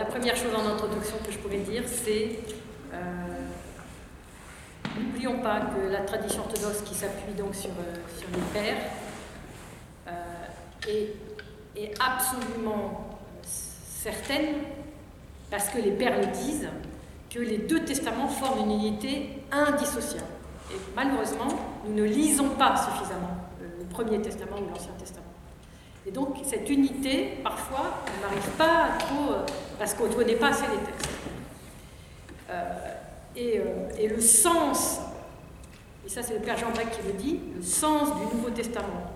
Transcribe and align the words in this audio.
la 0.00 0.06
première 0.06 0.34
chose 0.34 0.54
en 0.56 0.66
introduction 0.66 1.16
que 1.26 1.30
je 1.30 1.36
pourrais 1.36 1.58
dire, 1.58 1.82
c'est 1.86 2.38
euh, 2.94 2.96
n'oublions 4.98 5.40
pas 5.40 5.60
que 5.60 5.92
la 5.92 6.00
tradition 6.00 6.40
orthodoxe 6.40 6.80
qui 6.86 6.94
s'appuie 6.94 7.34
donc 7.34 7.54
sur, 7.54 7.68
euh, 7.68 7.94
les 8.32 8.60
pères 8.60 8.78
est, 10.88 11.16
est, 11.76 11.92
absolument 12.00 13.18
certaine, 13.44 14.54
parce 15.50 15.68
que 15.68 15.76
les 15.76 15.90
pères 15.90 16.18
le 16.18 16.28
disent, 16.28 16.68
que 17.28 17.38
les 17.38 17.58
deux 17.58 17.84
testaments 17.84 18.28
forment 18.28 18.70
une 18.70 18.78
unité 18.78 19.42
indissociable. 19.52 20.24
Et 20.72 20.76
malheureusement, 20.96 21.48
nous 21.84 21.92
ne 21.92 22.04
lisons 22.04 22.48
pas 22.50 22.74
suffisamment 22.74 23.36
le 23.60 23.84
Premier 23.84 24.22
Testament 24.22 24.56
ou 24.56 24.70
l'Ancien 24.70 24.92
Testament. 24.98 25.26
Et 26.06 26.10
donc, 26.10 26.36
cette 26.44 26.68
unité, 26.70 27.38
parfois, 27.44 28.02
on 28.06 28.26
n'arrive 28.26 28.50
pas 28.56 28.88
trop, 28.98 29.32
euh, 29.32 29.46
parce 29.80 29.94
qu'on 29.94 30.08
ne 30.08 30.12
connaît 30.12 30.36
pas 30.36 30.48
assez 30.48 30.66
les 30.66 30.84
textes. 30.84 31.08
Euh, 32.50 32.72
euh, 33.38 33.88
et, 33.98 34.08
le 34.08 34.20
sens, 34.20 35.00
et 36.04 36.08
ça 36.10 36.22
c'est 36.22 36.34
le 36.34 36.40
Père 36.40 36.58
Jean 36.58 36.70
Braque 36.70 36.90
qui 36.90 37.00
le 37.06 37.14
dit, 37.14 37.40
le 37.56 37.62
sens 37.62 38.14
du 38.14 38.36
Nouveau 38.36 38.50
Testament 38.50 39.10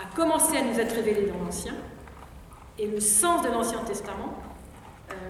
a 0.00 0.16
commencé 0.16 0.56
à 0.56 0.62
nous 0.62 0.80
être 0.80 0.94
révélé 0.94 1.26
dans 1.26 1.44
l'Ancien, 1.44 1.74
et 2.78 2.86
le 2.86 3.00
sens 3.00 3.42
de 3.42 3.48
l'Ancien 3.48 3.80
Testament 3.80 4.34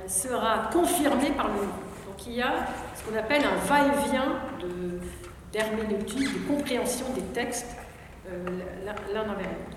sera 0.06 0.70
confirmé 0.72 1.30
par 1.32 1.48
le 1.48 1.54
Nouveau. 1.54 1.66
Donc 2.06 2.26
il 2.26 2.34
y 2.34 2.42
a 2.42 2.66
ce 2.94 3.02
qu'on 3.02 3.18
appelle 3.18 3.42
un 3.44 3.56
va-et-vient 3.66 4.36
d'herméneutique, 5.52 6.32
de, 6.32 6.48
compréhension 6.48 7.06
des 7.14 7.22
textes 7.34 7.74
l'un 8.24 9.22
envers 9.22 9.34
l'autre. 9.34 9.71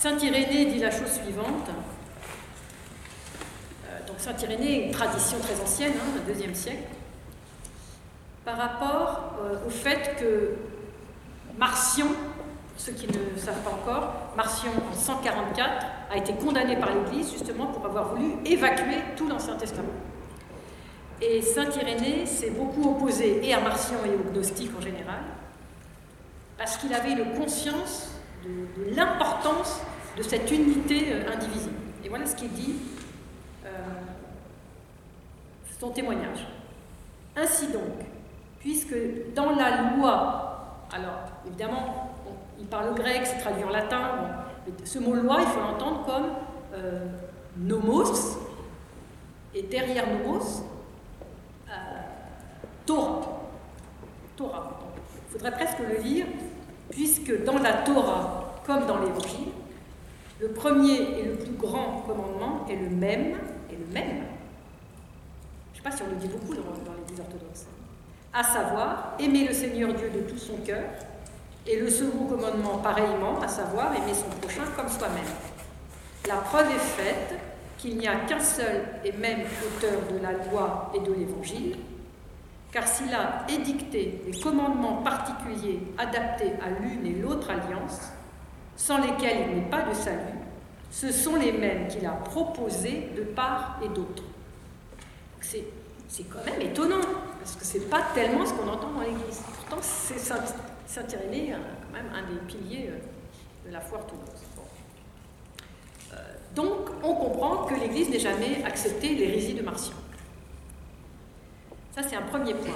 Saint 0.00 0.18
Irénée 0.18 0.66
dit 0.66 0.80
la 0.80 0.90
chose 0.90 1.12
suivante. 1.12 1.70
Euh, 3.88 4.06
donc 4.06 4.16
Saint 4.18 4.36
Irénée 4.36 4.86
une 4.86 4.90
tradition 4.90 5.38
très 5.38 5.58
ancienne, 5.62 5.92
hein, 5.96 6.20
deuxième 6.26 6.54
siècle, 6.54 6.90
par 8.44 8.58
rapport 8.58 9.36
euh, 9.40 9.66
au 9.66 9.70
fait 9.70 10.16
que 10.20 10.56
Marcion, 11.56 12.08
pour 12.08 12.76
ceux 12.76 12.92
qui 12.92 13.06
ne 13.06 13.38
savent 13.38 13.62
pas 13.62 13.70
encore, 13.70 14.12
Marcion 14.36 14.72
en 14.92 14.94
144 14.94 15.86
a 16.10 16.16
été 16.18 16.34
condamné 16.34 16.76
par 16.76 16.90
l'Église 16.92 17.32
justement 17.32 17.68
pour 17.68 17.86
avoir 17.86 18.14
voulu 18.14 18.34
évacuer 18.44 18.98
tout 19.16 19.26
l'Ancien 19.26 19.56
Testament. 19.56 19.88
Et 21.22 21.40
Saint 21.40 21.70
Irénée 21.70 22.26
s'est 22.26 22.50
beaucoup 22.50 22.90
opposé 22.90 23.40
et 23.42 23.54
à 23.54 23.60
Marcion 23.60 23.96
et 24.04 24.14
aux 24.14 24.30
gnostiques 24.32 24.72
en 24.76 24.82
général, 24.82 25.22
parce 26.58 26.76
qu'il 26.76 26.92
avait 26.92 27.12
une 27.12 27.32
conscience 27.38 28.13
de, 28.44 28.94
l'importance 28.94 29.80
de 30.16 30.22
cette 30.22 30.50
unité 30.50 31.12
euh, 31.12 31.32
indivisible. 31.32 31.74
Et 32.04 32.08
voilà 32.08 32.26
ce 32.26 32.36
qu'il 32.36 32.50
dit, 32.50 32.76
euh, 33.64 33.68
son 35.78 35.90
témoignage. 35.90 36.46
Ainsi 37.36 37.68
donc, 37.68 38.06
puisque 38.60 38.94
dans 39.34 39.50
la 39.56 39.96
loi, 39.96 40.86
alors 40.92 41.24
évidemment, 41.46 42.12
il 42.58 42.66
parle 42.66 42.94
grec, 42.94 43.22
c'est 43.24 43.38
traduit 43.38 43.64
en 43.64 43.70
latin, 43.70 44.00
ce 44.84 44.98
mot 44.98 45.14
loi, 45.14 45.38
il 45.40 45.46
faut 45.46 45.60
l'entendre 45.60 46.04
comme 46.06 46.26
euh, 46.74 47.06
nomos, 47.56 48.38
et 49.54 49.62
derrière 49.62 50.06
nomos, 50.08 50.64
Torah. 52.86 53.40
Torah. 54.36 54.80
Il 55.28 55.32
faudrait 55.32 55.52
presque 55.52 55.78
le 55.78 56.02
lire 56.02 56.26
puisque 56.90 57.44
dans 57.44 57.58
la 57.58 57.72
Torah 57.72 58.54
comme 58.66 58.86
dans 58.86 58.98
l'Évangile, 58.98 59.48
le 60.40 60.48
premier 60.48 61.18
et 61.18 61.22
le 61.24 61.34
plus 61.34 61.52
grand 61.52 62.04
commandement 62.06 62.66
est 62.68 62.76
le 62.76 62.88
même, 62.90 63.36
et 63.70 63.76
le 63.76 63.86
même. 63.92 64.24
Je 65.72 65.78
ne 65.80 65.82
sais 65.82 65.82
pas 65.82 65.90
si 65.90 66.02
on 66.02 66.10
le 66.10 66.16
dit 66.16 66.28
beaucoup 66.28 66.54
dans, 66.54 66.92
l'Église 66.98 67.20
orthodoxe. 67.20 67.66
À 68.32 68.42
savoir, 68.42 69.14
aimer 69.20 69.46
le 69.46 69.54
Seigneur 69.54 69.94
Dieu 69.94 70.10
de 70.10 70.20
tout 70.20 70.38
son 70.38 70.56
cœur, 70.58 70.84
et 71.66 71.78
le 71.78 71.88
second 71.88 72.26
commandement 72.26 72.78
pareillement, 72.78 73.40
à 73.40 73.48
savoir, 73.48 73.94
aimer 73.94 74.12
son 74.12 74.28
prochain 74.40 74.64
comme 74.76 74.88
soi-même. 74.88 75.24
La 76.28 76.36
preuve 76.36 76.70
est 76.70 77.02
faite 77.02 77.38
qu'il 77.78 77.96
n'y 77.96 78.08
a 78.08 78.16
qu'un 78.26 78.40
seul 78.40 78.82
et 79.04 79.12
même 79.12 79.40
auteur 79.40 80.00
de 80.12 80.22
la 80.22 80.32
loi 80.32 80.90
et 80.94 81.00
de 81.00 81.12
l'Évangile, 81.12 81.76
car 82.74 82.88
s'il 82.88 83.14
a 83.14 83.46
édicté 83.48 84.20
des 84.26 84.40
commandements 84.40 84.96
particuliers 84.96 85.78
adaptés 85.96 86.54
à 86.60 86.70
l'une 86.80 87.06
et 87.06 87.14
l'autre 87.22 87.48
alliance, 87.48 88.00
sans 88.74 88.98
lesquels 88.98 89.46
il 89.48 89.54
n'est 89.54 89.70
pas 89.70 89.82
de 89.82 89.94
salut, 89.94 90.40
ce 90.90 91.12
sont 91.12 91.36
les 91.36 91.52
mêmes 91.52 91.86
qu'il 91.86 92.04
a 92.04 92.10
proposés 92.10 93.10
de 93.16 93.22
part 93.22 93.78
et 93.80 93.88
d'autre. 93.88 94.24
C'est, 95.40 96.24
quand 96.24 96.44
même 96.44 96.60
étonnant, 96.60 97.00
parce 97.38 97.54
que 97.54 97.64
ce 97.64 97.78
n'est 97.78 97.84
pas 97.84 98.02
tellement 98.12 98.44
ce 98.44 98.52
qu'on 98.54 98.68
entend 98.68 98.90
dans 98.90 99.00
l'Église. 99.00 99.40
Pourtant, 99.54 99.78
c'est 99.80 100.18
Saint, 100.18 101.06
Irénée, 101.12 101.52
hein, 101.52 101.60
quand 101.86 101.96
même 101.96 102.12
un 102.12 102.32
des 102.32 102.40
piliers 102.40 102.90
euh, 102.90 103.68
de 103.68 103.72
la 103.72 103.80
foi 103.80 103.98
orthodoxe. 103.98 104.42
Euh, 106.12 106.16
donc, 106.54 106.88
on 107.02 107.14
comprend 107.14 107.64
que 107.64 107.74
l'Église 107.74 108.10
n'ait 108.10 108.18
jamais 108.18 108.64
accepté 108.64 109.14
l'hérésie 109.14 109.54
de 109.54 109.62
Marcion. 109.62 109.94
Ça, 111.94 112.02
c'est 112.02 112.16
un 112.16 112.22
premier 112.22 112.54
point. 112.54 112.74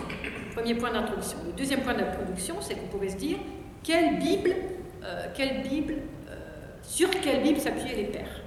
Premier 0.55 0.77
point 0.77 0.93
d'introduction. 0.93 1.39
Le 1.45 1.51
deuxième 1.51 1.81
point 1.81 1.95
d'introduction, 1.95 2.55
c'est 2.61 2.75
qu'on 2.77 2.87
pourrait 2.87 3.09
se 3.09 3.17
dire 3.17 3.39
quelle 3.83 4.21
Bible, 4.21 4.55
euh, 5.03 5.27
quelle 5.35 5.63
Bible 5.63 5.95
euh, 6.29 6.37
sur 6.85 7.11
quelle 7.11 7.43
Bible 7.43 7.59
s'appuyaient 7.59 7.97
les 7.97 8.05
pères? 8.05 8.43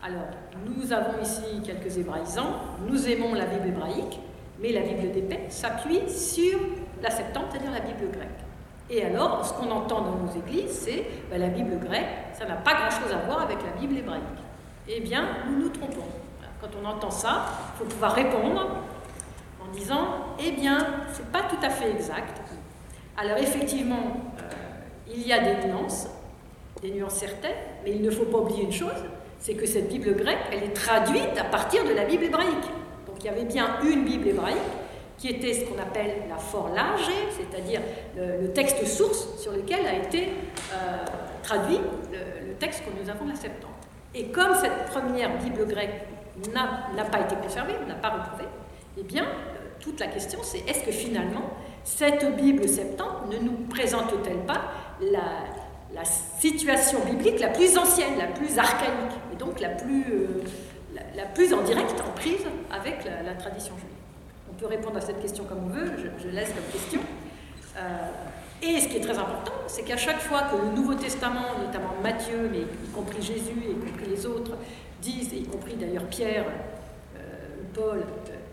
Alors, 0.00 0.28
nous 0.64 0.92
avons 0.92 1.20
ici 1.20 1.42
quelques 1.64 1.98
hébraïsants, 1.98 2.60
nous 2.88 3.08
aimons 3.08 3.34
la 3.34 3.46
Bible 3.46 3.66
hébraïque, 3.68 4.20
mais 4.62 4.70
la 4.70 4.82
Bible 4.82 5.10
des 5.10 5.22
pères 5.22 5.50
s'appuie 5.50 6.08
sur 6.08 6.56
la 7.02 7.10
Septante, 7.10 7.46
c'est-à-dire 7.50 7.72
la 7.72 7.80
Bible 7.80 8.12
grecque. 8.12 8.28
Et 8.90 9.04
alors, 9.04 9.44
ce 9.44 9.54
qu'on 9.54 9.72
entend 9.72 10.02
dans 10.02 10.14
nos 10.18 10.30
églises, 10.38 10.70
c'est 10.70 11.04
ben, 11.28 11.40
la 11.40 11.48
Bible 11.48 11.80
grecque, 11.80 12.06
ça 12.38 12.46
n'a 12.46 12.56
pas 12.56 12.74
grand-chose 12.74 13.12
à 13.12 13.26
voir 13.26 13.42
avec 13.42 13.58
la 13.64 13.80
Bible 13.80 13.98
hébraïque. 13.98 14.22
Eh 14.86 15.00
bien, 15.00 15.24
nous 15.48 15.64
nous 15.64 15.68
trompons. 15.70 16.06
Quand 16.60 16.68
on 16.80 16.86
entend 16.86 17.10
ça, 17.10 17.46
il 17.74 17.78
faut 17.78 17.84
pouvoir 17.86 18.14
répondre 18.14 18.68
disant 19.74 20.34
Eh 20.38 20.52
bien, 20.52 20.78
ce 21.12 21.20
n'est 21.20 21.28
pas 21.28 21.42
tout 21.42 21.64
à 21.64 21.70
fait 21.70 21.90
exact. 21.90 22.40
Alors, 23.16 23.38
effectivement, 23.38 24.16
euh, 24.38 25.12
il 25.12 25.26
y 25.26 25.32
a 25.32 25.38
des 25.38 25.66
nuances, 25.66 26.08
des 26.82 26.90
nuances 26.90 27.16
certaines, 27.16 27.56
mais 27.84 27.92
il 27.92 28.02
ne 28.02 28.10
faut 28.10 28.24
pas 28.24 28.38
oublier 28.38 28.64
une 28.64 28.72
chose 28.72 29.04
c'est 29.44 29.52
que 29.52 29.66
cette 29.66 29.88
Bible 29.88 30.14
grecque, 30.14 30.38
elle 30.50 30.62
est 30.62 30.72
traduite 30.72 31.36
à 31.38 31.44
partir 31.44 31.84
de 31.84 31.92
la 31.92 32.06
Bible 32.06 32.24
hébraïque. 32.24 32.64
Donc, 33.06 33.16
il 33.20 33.26
y 33.26 33.28
avait 33.28 33.44
bien 33.44 33.76
une 33.84 34.02
Bible 34.02 34.28
hébraïque 34.28 34.56
qui 35.18 35.28
était 35.28 35.52
ce 35.52 35.66
qu'on 35.66 35.78
appelle 35.78 36.22
la 36.30 36.38
forlage, 36.38 37.10
c'est-à-dire 37.30 37.82
le, 38.16 38.48
texte 38.54 38.86
source 38.86 39.38
sur 39.38 39.52
lequel 39.52 39.84
a 39.86 39.96
été 39.96 40.30
euh, 40.72 41.04
traduit 41.42 41.78
le, 42.10 42.54
texte 42.54 42.84
que 42.86 43.02
nous 43.02 43.10
avons 43.10 43.26
la 43.26 43.34
Septante. 43.34 43.70
Et 44.14 44.28
comme 44.28 44.54
cette 44.54 44.86
première 44.86 45.36
Bible 45.36 45.66
grecque 45.66 46.06
n'a 46.54 47.04
pas 47.04 47.20
été 47.20 47.36
conservée, 47.36 47.74
n'a 47.86 47.96
pas 47.96 48.10
retrouvé, 48.10 48.44
eh 48.96 49.02
bien, 49.02 49.26
toute 49.84 50.00
la 50.00 50.06
question, 50.06 50.38
c'est 50.42 50.60
est-ce 50.60 50.82
que 50.82 50.90
finalement, 50.90 51.50
cette 51.84 52.36
Bible 52.36 52.66
septante 52.66 53.30
ne 53.30 53.38
nous 53.38 53.56
présente-t-elle 53.68 54.46
pas 54.46 54.62
la, 55.00 56.04
situation 56.04 57.00
biblique 57.04 57.38
la 57.38 57.48
plus 57.48 57.76
ancienne, 57.76 58.18
la 58.18 58.26
plus 58.26 58.58
archaïque, 58.58 59.14
et 59.32 59.36
donc 59.36 59.60
la 59.60 59.68
plus, 59.68 60.04
euh, 60.10 61.54
en 61.54 61.62
direct, 61.62 61.94
en 62.06 62.12
prise 62.12 62.44
avec 62.72 63.04
la, 63.04 63.34
tradition 63.34 63.74
juive? 63.76 63.90
On 64.50 64.54
peut 64.54 64.66
répondre 64.66 64.96
à 64.96 65.00
cette 65.00 65.20
question 65.20 65.44
comme 65.44 65.64
on 65.64 65.68
veut, 65.68 65.92
je, 66.18 66.28
laisse 66.28 66.48
comme 66.48 66.72
question. 66.72 67.00
Euh, 67.76 68.08
et 68.62 68.80
ce 68.80 68.88
qui 68.88 68.96
est 68.96 69.00
très 69.00 69.18
important, 69.18 69.52
c'est 69.66 69.82
qu'à 69.82 69.98
chaque 69.98 70.20
fois 70.20 70.42
que 70.44 70.56
le 70.56 70.72
Nouveau 70.74 70.94
Testament, 70.94 71.58
notamment 71.60 71.94
Matthieu, 72.02 72.48
mais 72.50 72.60
y 72.60 72.90
compris 72.94 73.20
Jésus, 73.20 73.62
et 73.66 73.72
y 73.72 73.74
compris 73.74 74.06
les 74.08 74.24
autres, 74.24 74.52
disent, 75.02 75.32
y 75.34 75.44
compris 75.44 75.74
d'ailleurs 75.74 76.06
Pierre, 76.06 76.46
euh, 77.16 77.20
Paul, 77.74 78.02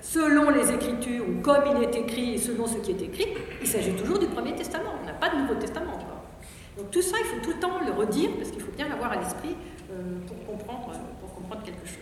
selon 0.01 0.49
les 0.49 0.71
Écritures, 0.71 1.25
ou 1.29 1.41
comme 1.41 1.63
il 1.77 1.83
est 1.83 1.95
écrit, 1.95 2.33
et 2.33 2.37
selon 2.37 2.67
ce 2.67 2.77
qui 2.77 2.91
est 2.91 3.01
écrit, 3.01 3.27
il 3.61 3.67
s'agit 3.67 3.93
toujours 3.93 4.19
du 4.19 4.27
Premier 4.27 4.55
Testament. 4.55 4.95
On 5.01 5.05
n'a 5.05 5.13
pas 5.13 5.29
de 5.29 5.37
Nouveau 5.37 5.55
Testament 5.55 5.93
encore. 5.93 6.23
Donc 6.77 6.91
tout 6.91 7.01
ça, 7.01 7.17
il 7.19 7.25
faut 7.25 7.39
tout 7.43 7.51
le 7.51 7.59
temps 7.59 7.79
le 7.85 7.91
redire, 7.91 8.31
parce 8.37 8.49
qu'il 8.49 8.61
faut 8.61 8.71
bien 8.71 8.89
l'avoir 8.89 9.11
à 9.11 9.15
l'esprit 9.17 9.55
euh, 9.91 10.19
pour, 10.27 10.45
comprendre, 10.45 10.91
pour 11.19 11.33
comprendre 11.35 11.63
quelque 11.63 11.85
chose. 11.85 11.97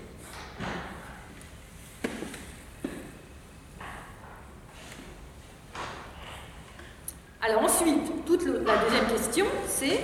Alors 7.41 7.63
ensuite, 7.63 8.25
toute 8.25 8.45
la 8.45 8.77
deuxième 8.77 9.07
question, 9.07 9.45
c'est 9.65 10.03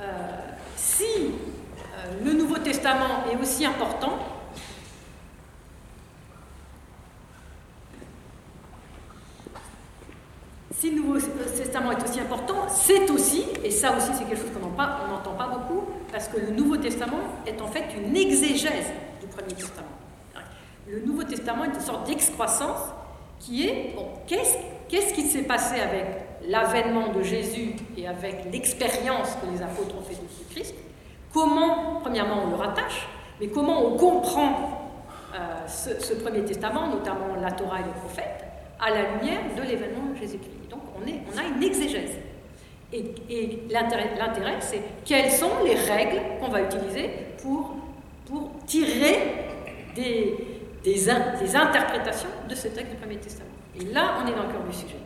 euh, 0.00 0.04
si 0.76 1.04
euh, 1.04 2.24
le 2.24 2.32
Nouveau 2.32 2.56
Testament 2.58 3.24
est 3.30 3.36
aussi 3.40 3.66
important, 3.66 4.37
si 10.78 10.90
le 10.90 11.02
Nouveau 11.02 11.18
Testament 11.18 11.92
est 11.92 12.02
aussi 12.04 12.20
important, 12.20 12.68
c'est 12.68 13.10
aussi, 13.10 13.44
et 13.64 13.70
ça 13.70 13.96
aussi 13.96 14.10
c'est 14.14 14.24
quelque 14.24 14.40
chose 14.40 14.50
qu'on 14.52 14.68
n'entend 14.68 15.32
pas 15.32 15.48
beaucoup, 15.48 15.84
parce 16.10 16.28
que 16.28 16.38
le 16.38 16.50
Nouveau 16.50 16.76
Testament 16.76 17.18
est 17.46 17.60
en 17.60 17.66
fait 17.66 17.84
une 17.96 18.16
exégèse 18.16 18.86
du 19.20 19.26
Premier 19.26 19.54
Testament. 19.54 19.88
Le 20.86 21.00
Nouveau 21.00 21.24
Testament 21.24 21.64
est 21.64 21.74
une 21.74 21.80
sorte 21.80 22.06
d'excroissance 22.06 22.80
qui 23.40 23.66
est, 23.66 23.92
bon, 23.94 24.06
qu'est-ce 24.26 25.12
qui 25.12 25.22
s'est 25.22 25.42
passé 25.42 25.80
avec 25.80 26.06
l'avènement 26.46 27.12
de 27.12 27.22
Jésus 27.22 27.74
et 27.96 28.06
avec 28.06 28.46
l'expérience 28.50 29.36
que 29.42 29.50
les 29.52 29.60
apôtres 29.62 29.96
ont 29.98 30.02
fait 30.02 30.14
de 30.14 30.54
Christ 30.54 30.74
Comment, 31.32 32.00
premièrement, 32.00 32.44
on 32.46 32.50
le 32.50 32.56
rattache, 32.56 33.06
mais 33.40 33.48
comment 33.48 33.84
on 33.84 33.96
comprend 33.96 34.88
euh, 35.34 35.66
ce, 35.66 36.14
Premier 36.14 36.44
Testament, 36.44 36.88
notamment 36.88 37.36
la 37.40 37.52
Torah 37.52 37.80
et 37.80 37.84
les 37.84 38.00
prophètes, 38.00 38.47
à 38.80 38.90
la 38.90 39.02
lumière 39.12 39.40
de 39.56 39.62
l'événement 39.62 40.12
de 40.12 40.18
Jésus-Christ 40.18 40.70
Donc 40.70 40.80
on, 40.96 41.38
a 41.38 41.44
une 41.44 41.62
exégèse. 41.62 42.16
Et, 42.92 43.04
l'intérêt, 43.70 44.10
c'est 44.60 44.80
quelles 45.04 45.30
sont 45.30 45.64
les 45.64 45.74
règles 45.74 46.20
qu'on 46.40 46.48
va 46.48 46.62
utiliser 46.62 47.10
pour, 47.42 47.76
pour 48.26 48.50
tirer 48.66 49.46
des, 49.94 50.36
des, 50.84 51.10
interprétations 51.10 52.30
de 52.48 52.54
ce 52.54 52.68
texte 52.68 52.92
du 52.92 52.96
Premier 52.96 53.16
Testament. 53.16 53.50
Et 53.78 53.84
là, 53.92 54.14
on 54.22 54.26
est 54.26 54.34
dans 54.34 54.44
le 54.44 54.52
cœur 54.52 54.64
du 54.64 54.72
sujet. 54.72 54.96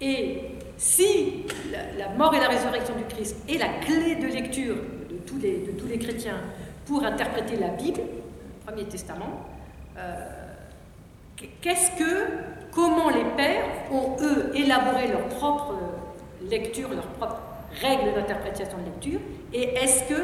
Et 0.00 0.40
si 0.76 1.44
la, 1.96 2.10
mort 2.10 2.34
et 2.34 2.40
la 2.40 2.48
résurrection 2.48 2.94
du 2.96 3.04
Christ 3.04 3.36
est 3.48 3.58
la 3.58 3.68
clé 3.80 4.16
de 4.16 4.26
lecture 4.26 4.76
de 5.08 5.16
tous 5.26 5.38
les, 5.38 5.58
de 5.58 5.72
tous 5.72 5.86
les 5.86 5.98
chrétiens 5.98 6.40
pour 6.84 7.02
interpréter 7.04 7.56
la 7.56 7.68
Bible, 7.68 8.00
le 8.00 8.66
Premier 8.72 8.84
Testament, 8.84 9.46
qu'est-ce 11.60 11.90
que 11.98 12.26
comment 12.72 13.10
les 13.10 13.24
pères 13.36 13.64
ont, 13.92 14.16
eux, 14.20 14.50
élaboré 14.54 15.08
leur 15.08 15.28
propre 15.28 15.74
lecture, 16.50 16.90
leurs 16.90 17.06
propres 17.06 17.40
règles 17.80 18.14
d'interprétation 18.14 18.78
de 18.78 18.84
lecture, 18.84 19.20
et 19.52 19.74
est-ce 19.74 20.04
qu'ils 20.04 20.16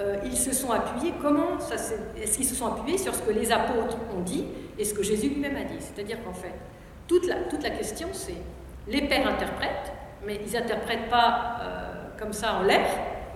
euh, 0.00 0.30
se 0.30 0.52
sont 0.52 0.70
appuyés, 0.70 1.12
comment 1.20 1.58
est-ce 1.58 2.36
qu'ils 2.36 2.46
se 2.46 2.54
sont 2.54 2.66
appuyés 2.66 2.98
sur 2.98 3.14
ce 3.14 3.22
que 3.22 3.30
les 3.32 3.52
apôtres 3.52 3.96
ont 4.16 4.20
dit 4.20 4.44
et 4.78 4.84
ce 4.84 4.94
que 4.94 5.02
Jésus 5.02 5.28
lui-même 5.28 5.56
a 5.56 5.64
dit? 5.64 5.78
C'est-à-dire 5.80 6.22
qu'en 6.24 6.32
fait, 6.32 6.54
toute 7.06 7.26
la, 7.26 7.70
question, 7.70 8.08
c'est 8.12 8.34
les 8.86 9.02
pères 9.02 9.26
interprètent, 9.26 9.92
mais 10.26 10.40
ils 10.44 10.52
n'interprètent 10.52 11.08
pas 11.08 11.58
euh, 11.60 11.94
comme 12.18 12.32
ça 12.32 12.54
en 12.54 12.62
l'air, 12.62 12.86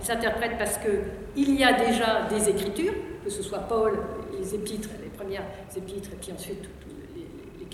ils 0.01 0.11
interprètent 0.11 0.57
parce 0.57 0.77
qu'il 0.77 1.59
y 1.59 1.63
a 1.63 1.73
déjà 1.73 2.23
des 2.29 2.49
écritures, 2.49 2.93
que 3.23 3.29
ce 3.29 3.41
soit 3.41 3.59
Paul, 3.59 3.97
les 4.37 4.55
épîtres, 4.55 4.89
les 5.29 5.37
premières 5.37 5.45
épîtres, 5.75 6.09
et 6.13 6.15
puis 6.15 6.31
ensuite 6.31 6.69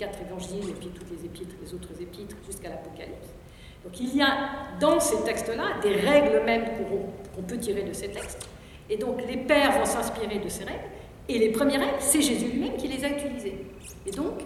quatre 0.00 0.18
évangiles 0.22 0.70
et 0.70 0.72
puis 0.72 0.88
toutes 0.88 1.10
les 1.10 1.26
épîtres, 1.26 1.54
les 1.62 1.74
autres 1.74 1.92
épîtres 2.00 2.36
jusqu'à 2.46 2.70
l'Apocalypse. 2.70 3.28
Donc 3.84 4.00
il 4.00 4.16
y 4.16 4.22
a 4.22 4.78
dans 4.80 4.98
ces 4.98 5.22
textes-là 5.24 5.78
des 5.82 5.94
règles 5.94 6.42
même 6.44 6.64
qu'on 7.34 7.42
peut 7.42 7.58
tirer 7.58 7.82
de 7.82 7.92
ces 7.92 8.08
textes. 8.08 8.48
Et 8.88 8.96
donc 8.96 9.20
les 9.26 9.36
pères 9.36 9.78
vont 9.78 9.84
s'inspirer 9.84 10.38
de 10.38 10.48
ces 10.48 10.64
règles. 10.64 10.88
Et 11.28 11.38
les 11.38 11.50
premières 11.50 11.80
règles, 11.80 12.00
c'est 12.00 12.22
Jésus 12.22 12.48
lui-même 12.48 12.76
qui 12.76 12.88
les 12.88 13.04
a 13.04 13.10
utilisées. 13.10 13.66
Et 14.06 14.10
donc, 14.10 14.40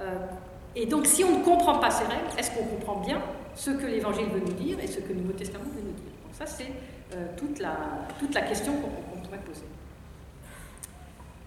euh, 0.00 0.26
et 0.74 0.86
donc 0.86 1.06
si 1.06 1.22
on 1.22 1.38
ne 1.38 1.44
comprend 1.44 1.78
pas 1.78 1.90
ces 1.90 2.04
règles, 2.04 2.38
est-ce 2.38 2.50
qu'on 2.52 2.64
comprend 2.64 2.96
bien 3.00 3.20
ce 3.54 3.70
que 3.70 3.86
l'Évangile 3.86 4.26
veut 4.26 4.40
nous 4.40 4.54
dire 4.54 4.80
et 4.80 4.86
ce 4.86 5.00
que 5.00 5.12
le 5.12 5.20
Nouveau 5.20 5.34
Testament 5.34 5.64
veut 5.64 5.82
nous 5.82 5.92
dire? 5.92 6.12
Donc 6.24 6.32
ça, 6.32 6.46
c'est 6.46 6.72
euh, 7.14 7.26
toute, 7.36 7.58
la, 7.58 7.76
toute 8.18 8.34
la 8.34 8.40
question 8.40 8.72
qu'on 8.72 9.20
pourrait 9.20 9.44
poser. 9.44 9.66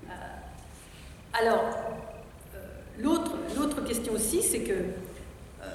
Euh, 0.09 0.13
alors, 1.39 1.63
L'autre 2.99 3.83
question 3.85 4.13
aussi, 4.13 4.41
c'est 4.41 4.61
que 4.61 4.73
euh, 4.73 5.67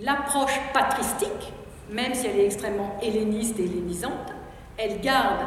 l'approche 0.00 0.58
patristique, 0.72 1.52
même 1.90 2.14
si 2.14 2.26
elle 2.26 2.40
est 2.40 2.46
extrêmement 2.46 2.98
helléniste 3.00 3.60
et 3.60 3.64
hellénisante, 3.64 4.32
elle 4.76 5.00
garde, 5.00 5.46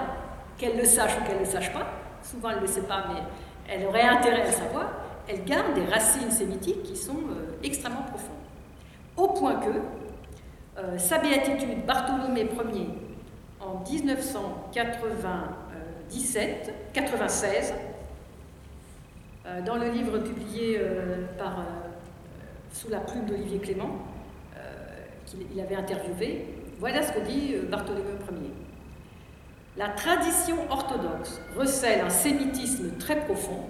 qu'elle 0.57 0.77
le 0.77 0.86
sache 0.86 1.12
ou 1.19 1.24
qu'elle 1.25 1.39
ne 1.39 1.45
le 1.45 1.50
sache 1.50 1.74
pas, 1.74 1.86
souvent 2.24 2.51
elle 2.51 2.57
ne 2.57 2.62
le 2.62 2.68
sait 2.68 2.83
pas, 2.83 3.07
mais 3.10 3.19
elle 3.68 3.86
aurait 3.88 4.04
intérêt 4.04 4.44
à 4.44 4.45
le 4.45 4.51
savoir, 4.51 4.89
elle 5.27 5.44
garde 5.44 5.74
des 5.74 5.83
racines 5.86 6.31
sémitiques 6.31 6.83
qui 6.83 6.95
sont 6.95 7.19
euh, 7.30 7.57
extrêmement 7.63 8.04
profondes. 8.04 8.38
Au 9.18 9.27
point 9.27 9.56
que 9.56 9.81
euh, 10.77 10.98
sa 10.98 11.18
béatitude, 11.19 11.86
Bartholomé 11.86 12.42
Ier, 12.42 12.88
en 13.60 13.83
1997, 13.89 16.74
96, 16.94 17.74
euh, 17.74 17.88
dans 19.65 19.75
le 19.75 19.89
livre 19.89 20.19
publié 20.19 20.77
euh, 20.80 21.25
par, 21.38 21.59
euh, 21.59 21.63
sous 22.71 22.89
la 22.89 23.00
plume 23.00 23.25
d'Olivier 23.25 23.59
Clément, 23.59 24.00
qu'il 25.25 25.59
avait 25.62 25.75
interviewé, 25.75 26.45
voilà 26.80 27.03
ce 27.03 27.12
que 27.12 27.19
dit 27.19 27.56
Bartholomew 27.69 28.18
Ier. 28.31 28.51
La 29.77 29.89
tradition 29.89 30.56
orthodoxe 30.71 31.39
recèle 31.56 32.01
un 32.01 32.09
sémitisme 32.09 32.97
très 32.97 33.15
profond 33.25 33.68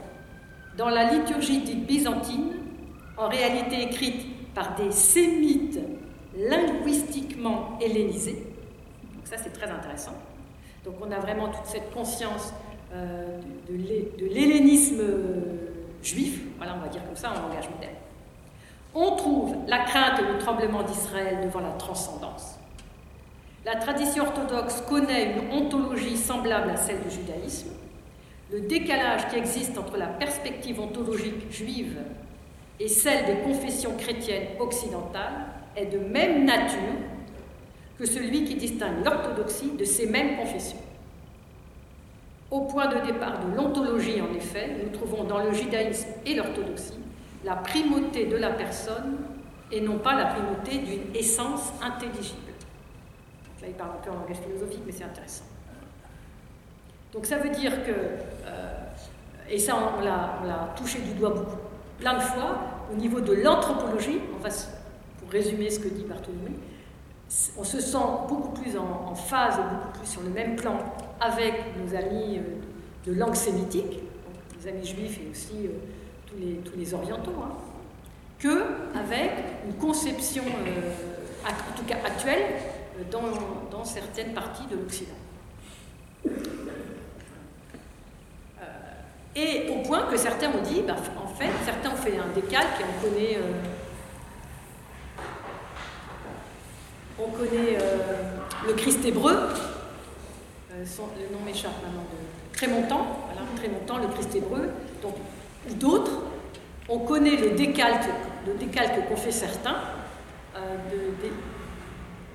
dans 0.77 0.87
la 0.87 1.11
liturgie 1.11 1.59
dite 1.59 1.85
byzantine, 1.85 2.53
en 3.17 3.27
réalité 3.27 3.83
écrite 3.83 4.53
par 4.53 4.75
des 4.75 4.91
sémites 4.91 5.79
linguistiquement 6.37 7.77
hellénisés. 7.81 8.47
Donc 9.15 9.27
ça 9.27 9.35
c'est 9.37 9.51
très 9.51 9.69
intéressant. 9.69 10.15
Donc 10.85 10.95
on 11.01 11.11
a 11.11 11.19
vraiment 11.19 11.49
toute 11.49 11.65
cette 11.65 11.91
conscience 11.91 12.53
de 12.91 14.25
l'hellénisme 14.25 15.03
juif, 16.03 16.41
voilà, 16.57 16.75
on 16.77 16.81
va 16.81 16.87
dire 16.87 17.05
comme 17.05 17.15
ça 17.15 17.31
en 17.31 17.47
langage 17.47 17.69
moderne. 17.69 17.95
On 18.95 19.15
trouve 19.15 19.55
la 19.67 19.79
crainte 19.79 20.19
et 20.19 20.31
le 20.31 20.39
tremblement 20.39 20.83
d'Israël 20.83 21.39
devant 21.43 21.59
la 21.59 21.71
transcendance. 21.71 22.55
La 23.65 23.75
tradition 23.75 24.23
orthodoxe 24.23 24.81
connaît 24.89 25.33
une 25.33 25.51
ontologie 25.51 26.17
semblable 26.17 26.71
à 26.71 26.77
celle 26.77 27.01
du 27.01 27.11
judaïsme. 27.11 27.69
Le 28.51 28.61
décalage 28.61 29.27
qui 29.27 29.35
existe 29.35 29.77
entre 29.77 29.97
la 29.97 30.07
perspective 30.07 30.79
ontologique 30.79 31.51
juive 31.51 31.97
et 32.79 32.87
celle 32.87 33.25
des 33.25 33.41
confessions 33.41 33.95
chrétiennes 33.95 34.47
occidentales 34.59 35.45
est 35.75 35.85
de 35.85 35.99
même 35.99 36.45
nature 36.45 36.79
que 37.99 38.05
celui 38.05 38.45
qui 38.45 38.55
distingue 38.55 39.05
l'orthodoxie 39.05 39.71
de 39.77 39.83
ces 39.83 40.07
mêmes 40.07 40.37
confessions. 40.37 40.79
Au 42.51 42.61
point 42.61 42.87
de 42.87 43.05
départ 43.05 43.39
de 43.45 43.55
l'ontologie, 43.55 44.21
en 44.21 44.33
effet, 44.33 44.75
nous 44.83 44.89
trouvons 44.89 45.23
dans 45.23 45.43
le 45.43 45.53
judaïsme 45.53 46.09
et 46.25 46.35
l'orthodoxie 46.35 46.99
la 47.43 47.55
primauté 47.55 48.25
de 48.25 48.35
la 48.35 48.49
personne 48.49 49.17
et 49.71 49.81
non 49.81 49.99
pas 49.99 50.15
la 50.15 50.25
primauté 50.25 50.79
d'une 50.79 51.15
essence 51.15 51.71
intelligible. 51.81 52.51
là, 53.61 53.67
il 53.67 53.73
parle 53.73 53.91
un 53.91 54.03
peu 54.03 54.11
en 54.11 54.15
langage 54.15 54.37
philosophique, 54.37 54.81
mais 54.85 54.91
c'est 54.91 55.03
intéressant. 55.03 55.45
Donc 57.13 57.25
ça 57.25 57.37
veut 57.37 57.49
dire 57.49 57.83
que, 57.83 57.91
euh, 57.91 58.73
et 59.49 59.57
ça 59.57 59.75
on 59.75 60.01
l'a 60.01 60.73
touché 60.75 60.99
du 60.99 61.13
doigt 61.13 61.31
beaucoup, 61.31 61.57
plein 61.99 62.15
de 62.15 62.21
fois, 62.21 62.57
au 62.91 62.95
niveau 62.95 63.19
de 63.19 63.33
l'anthropologie, 63.33 64.19
pour 65.19 65.31
résumer 65.31 65.69
ce 65.69 65.79
que 65.79 65.87
dit 65.87 66.03
Bartholomé, 66.03 66.51
on 67.57 67.63
se 67.63 67.79
sent 67.79 67.97
beaucoup 68.27 68.49
plus 68.49 68.75
en, 68.77 69.13
phase 69.13 69.55
et 69.59 69.75
beaucoup 69.75 69.99
plus 69.99 70.07
sur 70.07 70.21
le 70.21 70.29
même 70.29 70.55
plan 70.55 70.77
avec 71.19 71.53
nos 71.77 71.95
amis 71.95 72.37
euh, 72.37 73.09
de 73.09 73.13
langue 73.17 73.35
sémitique, 73.35 73.99
les 74.59 74.69
amis 74.69 74.85
juifs 74.85 75.19
et 75.19 75.29
aussi 75.29 75.67
euh, 75.67 76.55
tous, 76.63 76.77
les, 76.77 76.93
orientaux, 76.93 77.33
hein, 77.43 77.51
que 78.37 78.63
avec 78.97 79.31
une 79.65 79.73
conception, 79.73 80.43
euh, 80.45 80.91
en 81.45 81.77
tout 81.77 81.85
cas 81.85 81.97
actuelle, 82.05 82.43
dans, 83.11 83.83
certaines 83.83 84.33
parties 84.33 84.67
de 84.67 84.75
l'Occident. 84.75 85.15
Et 89.35 89.69
au 89.69 89.87
point 89.87 90.03
que 90.03 90.17
certains 90.17 90.49
ont 90.49 90.61
dit, 90.61 90.81
bah, 90.85 90.97
en 91.23 91.27
fait, 91.27 91.49
certains 91.63 91.91
ont 91.91 91.95
fait 91.95 92.17
un 92.17 92.27
décalque 92.35 92.81
et 92.81 92.83
on 92.83 93.09
connaît 93.09 93.37
On 97.21 97.31
connaît 97.31 97.77
le 98.67 98.73
Christ 98.73 99.05
hébreu, 99.05 99.35
euh, 100.79 101.03
le 101.17 101.35
nom 101.35 101.43
m'échappe 101.45 101.73
maintenant, 101.83 102.03
de 102.11 103.57
Trémontant, 103.57 103.97
le 103.97 104.07
Christ 104.13 104.35
hébreu, 104.35 104.69
donc, 105.01 105.15
ou 105.69 105.73
d'autres. 105.73 106.21
On 106.87 106.99
connaît 106.99 107.35
le 107.35 107.51
décalque, 107.51 108.09
le 108.45 108.53
qu'ont 109.07 109.15
fait 109.15 109.31
certains, 109.31 109.75
euh, 110.55 110.59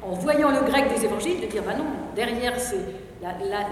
en 0.02 0.12
voyant 0.12 0.50
le 0.50 0.60
grec 0.70 0.88
des 0.94 1.04
évangiles, 1.04 1.40
de 1.40 1.46
dire, 1.46 1.62
bah 1.62 1.74
non, 1.76 1.86
derrière 2.14 2.58
c'est 2.58 2.78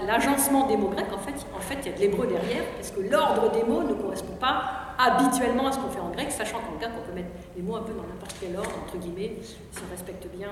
l'agencement 0.07 0.67
des 0.67 0.75
mots 0.75 0.89
grecs, 0.89 1.13
en 1.13 1.19
fait, 1.19 1.45
en 1.55 1.59
fait, 1.59 1.77
il 1.83 1.91
y 1.91 1.93
a 1.93 1.95
de 1.95 2.01
l'hébreu 2.01 2.27
derrière, 2.27 2.63
parce 2.75 2.91
que 2.91 3.01
l'ordre 3.01 3.51
des 3.51 3.63
mots 3.63 3.83
ne 3.83 3.93
correspond 3.93 4.35
pas 4.35 4.95
habituellement 4.97 5.67
à 5.67 5.71
ce 5.71 5.77
qu'on 5.77 5.89
fait 5.89 5.99
en 5.99 6.09
grec, 6.09 6.31
sachant 6.31 6.57
qu'en 6.59 6.77
grec, 6.77 6.89
on 6.97 7.07
peut 7.07 7.15
mettre 7.15 7.29
les 7.55 7.61
mots 7.61 7.75
un 7.75 7.83
peu 7.83 7.93
dans 7.93 8.03
n'importe 8.03 8.35
quel 8.41 8.55
ordre, 8.57 8.71
entre 8.83 8.97
guillemets, 8.97 9.35
si 9.41 9.55
on 9.87 9.91
respecte 9.91 10.27
bien 10.35 10.49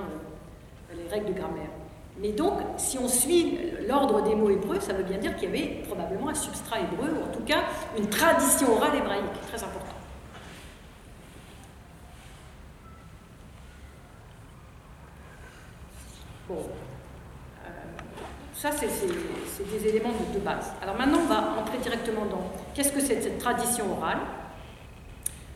les 0.95 1.09
règles 1.09 1.33
de 1.33 1.39
grammaire. 1.39 1.69
Mais 2.19 2.31
donc, 2.31 2.59
si 2.77 2.97
on 2.99 3.07
suit 3.07 3.57
l'ordre 3.87 4.21
des 4.21 4.35
mots 4.35 4.49
hébreux, 4.49 4.79
ça 4.79 4.93
veut 4.93 5.03
bien 5.03 5.17
dire 5.17 5.35
qu'il 5.35 5.49
y 5.49 5.51
avait 5.51 5.83
probablement 5.87 6.29
un 6.29 6.35
substrat 6.35 6.79
hébreu, 6.81 7.09
ou 7.09 7.29
en 7.29 7.31
tout 7.33 7.43
cas 7.43 7.63
une 7.97 8.07
tradition 8.09 8.75
orale 8.75 8.97
hébraïque, 8.97 9.23
très 9.47 9.63
importante. 9.63 9.95
Bon, 16.47 16.57
ça, 18.53 18.71
c'est 18.71 18.87
des 19.65 19.87
éléments 19.87 20.11
de, 20.33 20.39
base. 20.39 20.73
Alors 20.83 20.97
maintenant, 20.97 21.19
on 21.23 21.27
va 21.27 21.55
entrer 21.59 21.77
directement 21.77 22.25
dans 22.25 22.51
qu'est-ce 22.75 22.91
que 22.91 22.99
c'est 22.99 23.21
cette 23.21 23.39
tradition 23.39 23.91
orale. 23.97 24.19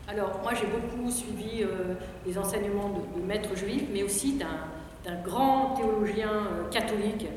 Alors, 0.07 0.39
moi, 0.41 0.53
j'ai 0.53 0.67
beaucoup 0.67 1.11
suivi 1.11 1.65
les 2.25 2.37
enseignements 2.37 2.89
de, 2.89 3.19
de 3.19 3.25
maîtres 3.25 3.55
juifs, 3.55 3.85
mais 3.91 4.03
aussi 4.03 4.33
d'un 4.33 4.67
grand 5.13 5.75
théologien 5.75 6.47
catholique 6.71 7.27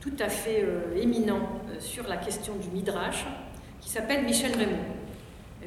tout 0.00 0.12
à 0.20 0.28
fait 0.28 0.64
éminent 0.96 1.40
sur 1.80 2.06
la 2.06 2.16
question 2.16 2.54
du 2.56 2.68
Midrash, 2.68 3.26
qui 3.80 3.90
s'appelle 3.90 4.24
Michel 4.24 4.56
Raymond. 4.56 4.84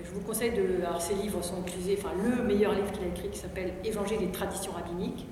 Je 0.04 0.12
vous 0.12 0.22
conseille 0.22 0.52
de. 0.52 0.84
Alors, 0.86 1.02
ces 1.02 1.14
livres 1.16 1.44
sont 1.44 1.62
utilisés, 1.66 1.98
enfin, 2.00 2.12
le 2.24 2.44
meilleur 2.44 2.74
livre 2.74 2.92
qu'il 2.92 3.04
a 3.04 3.08
écrit 3.08 3.30
qui 3.30 3.38
s'appelle 3.38 3.74
Évangile 3.84 4.22
et 4.22 4.32
traditions 4.32 4.72
rabbiniques. 4.72 5.26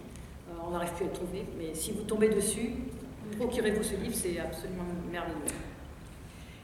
Euh, 0.50 0.54
on 0.68 0.72
n'arrive 0.72 0.92
plus 0.94 1.06
à 1.06 1.08
le 1.08 1.14
trouver, 1.14 1.46
mais 1.58 1.74
si 1.74 1.92
vous 1.92 2.04
tombez 2.04 2.30
dessus, 2.30 2.72
procurez-vous 3.38 3.84
ce 3.84 3.96
livre, 3.96 4.16
c'est 4.16 4.40
absolument 4.40 4.84
merveilleux. 5.12 5.36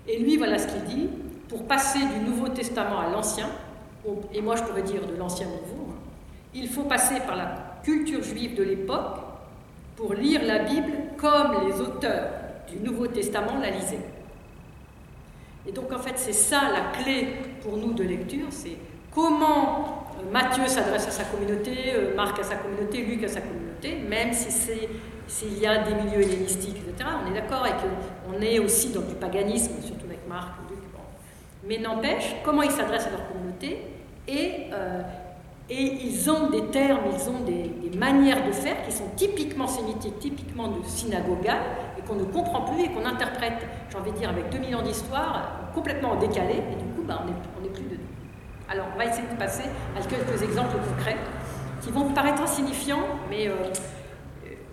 Et 0.08 0.20
lui, 0.20 0.38
voilà 0.38 0.58
ce 0.58 0.68
qu'il 0.68 0.84
dit 0.84 1.10
pour 1.48 1.66
passer 1.66 2.00
du 2.00 2.30
Nouveau 2.30 2.50
Testament 2.50 3.00
à 3.00 3.10
l'Ancien, 3.10 3.50
et 4.34 4.42
moi 4.42 4.56
je 4.56 4.64
pourrais 4.64 4.84
dire 4.84 5.06
de 5.08 5.16
l'Ancien 5.16 5.48
au 5.48 5.68
Nouveau, 5.68 5.92
hein, 5.92 6.00
il 6.54 6.68
faut 6.68 6.84
passer 6.84 7.20
par 7.22 7.36
la 7.36 7.80
culture 7.84 8.22
juive 8.22 8.56
de 8.56 8.64
l'époque 8.64 9.18
pour 9.96 10.14
lire 10.14 10.42
la 10.44 10.60
Bible 10.60 10.92
comme 11.18 11.68
les 11.68 11.80
auteurs 11.80 12.30
du 12.68 12.80
Nouveau 12.80 13.08
Testament 13.08 13.60
la 13.62 13.70
lisaient. 13.70 14.06
Et 15.68 15.72
donc 15.72 15.92
en 15.94 16.00
fait 16.00 16.18
c'est 16.18 16.34
ça 16.34 16.62
la 16.72 17.02
clé 17.02 17.28
pour 17.62 17.78
nous 17.78 17.94
de 17.94 18.04
lecture, 18.04 18.48
c'est 18.50 18.78
comment 19.14 20.08
euh, 20.20 20.32
Matthieu 20.32 20.68
s'adresse 20.68 21.08
à 21.08 21.12
sa 21.12 21.24
communauté, 21.26 21.72
euh, 21.94 22.16
Marc 22.16 22.40
à 22.40 22.44
sa 22.44 22.56
communauté, 22.56 23.04
Luc 23.04 23.24
à 23.24 23.28
sa 23.28 23.42
communauté, 23.42 23.96
même 24.08 24.34
si 24.34 24.52
s'il 25.26 25.58
y 25.58 25.66
a 25.66 25.84
des 25.84 25.94
milieux 25.96 26.22
hellénistiques, 26.22 26.78
etc. 26.78 27.10
On 27.24 27.32
est 27.32 27.34
d'accord 27.34 27.66
et 27.66 27.72
qu'on 27.72 28.42
est 28.42 28.60
aussi 28.60 28.90
dans 28.90 29.02
du 29.02 29.16
paganisme, 29.16 29.72
surtout 29.82 30.06
avec 30.06 30.28
Marc, 30.28 30.50
Luc. 30.70 30.80
Mais 31.66 31.78
n'empêche, 31.78 32.36
comment 32.44 32.62
ils 32.62 32.72
s'adressent 32.72 33.08
à 33.08 33.12
leur 33.12 33.28
communauté 33.30 33.86
et, 34.28 34.68
euh, 34.74 35.02
et 35.70 36.05
ils 36.05 36.29
ont 36.29 36.50
des 36.50 36.65
termes, 36.65 37.01
ils 37.13 37.29
ont 37.29 37.39
des, 37.46 37.72
manières 37.98 38.46
de 38.46 38.51
faire 38.51 38.84
qui 38.86 38.91
sont 38.91 39.08
typiquement 39.15 39.67
sémitiques, 39.67 40.20
typiquement 40.20 40.67
de 40.67 40.84
synagogales, 40.86 41.62
qu'on 42.08 42.15
ne 42.15 42.25
comprend 42.25 42.62
plus 42.62 42.84
et 42.84 42.89
qu'on 42.89 43.05
interprète, 43.05 43.65
j'ai 43.89 43.98
envie 43.98 44.12
de 44.12 44.17
dire, 44.17 44.29
avec 44.29 44.50
2000 44.50 44.75
ans 44.75 44.82
d'histoire, 44.82 45.72
complètement 45.74 46.15
décalé, 46.15 46.55
et 46.55 46.75
du 46.75 46.86
coup, 46.96 47.03
bah, 47.08 47.22
on 47.24 47.62
n'est 47.62 47.70
plus 47.70 47.84
dedans. 47.84 48.01
Alors, 48.70 48.88
on 48.93 48.98
va 48.98 49.05
essayer 49.05 49.27
de 49.27 49.38
passer 49.38 49.63
à 49.96 50.01
quelques 50.01 50.41
exemples 50.41 50.77
concrets 50.89 51.17
qui 51.82 51.91
vont 51.91 52.12
paraître 52.12 52.41
insignifiants, 52.41 53.05
mais 53.29 53.48
euh, 53.48 53.55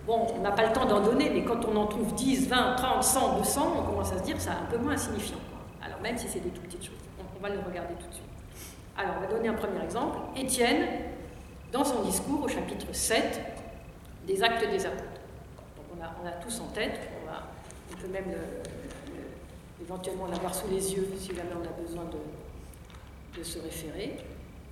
bon, 0.07 0.27
on 0.35 0.41
n'a 0.41 0.51
pas 0.51 0.65
le 0.65 0.73
temps 0.73 0.85
d'en 0.85 1.01
donner, 1.01 1.29
mais 1.29 1.43
quand 1.43 1.63
on 1.65 1.75
en 1.75 1.85
trouve 1.87 2.13
10, 2.15 2.47
20, 2.47 2.75
30, 2.75 3.03
100, 3.03 3.37
200, 3.39 3.73
on 3.79 3.91
commence 3.91 4.11
à 4.13 4.17
se 4.17 4.23
dire 4.23 4.35
c'est 4.39 4.49
un 4.49 4.65
peu 4.69 4.77
moins 4.77 4.93
insignifiant. 4.93 5.37
Alors, 5.85 5.99
même 6.01 6.17
si 6.17 6.27
c'est 6.27 6.39
des 6.39 6.49
tout 6.49 6.61
petites 6.61 6.83
choses, 6.85 6.95
on, 7.19 7.41
va 7.41 7.49
le 7.49 7.59
regarder 7.59 7.93
tout 7.95 8.07
de 8.07 8.13
suite. 8.13 8.20
Alors, 9.01 9.15
on 9.17 9.21
va 9.21 9.27
donner 9.27 9.47
un 9.47 9.53
premier 9.53 9.83
exemple. 9.83 10.19
Étienne, 10.35 10.85
dans 11.71 11.83
son 11.83 12.03
discours 12.03 12.43
au 12.43 12.47
chapitre 12.47 12.85
7 12.91 13.41
des 14.27 14.43
Actes 14.43 14.69
des 14.69 14.85
Apôtres. 14.85 15.03
Donc, 15.75 15.85
on 16.23 16.27
a, 16.27 16.31
tous 16.33 16.59
en 16.59 16.67
tête, 16.67 16.99
on 17.91 17.95
peut 17.95 18.07
même 18.07 18.35
éventuellement 19.81 20.27
l'avoir 20.27 20.53
sous 20.53 20.67
les 20.69 20.93
yeux 20.93 21.07
si 21.17 21.29
jamais 21.29 21.49
on 21.59 21.65
a 21.65 21.81
besoin 21.81 22.03
de, 22.05 23.43
se 23.43 23.57
référer. 23.59 24.17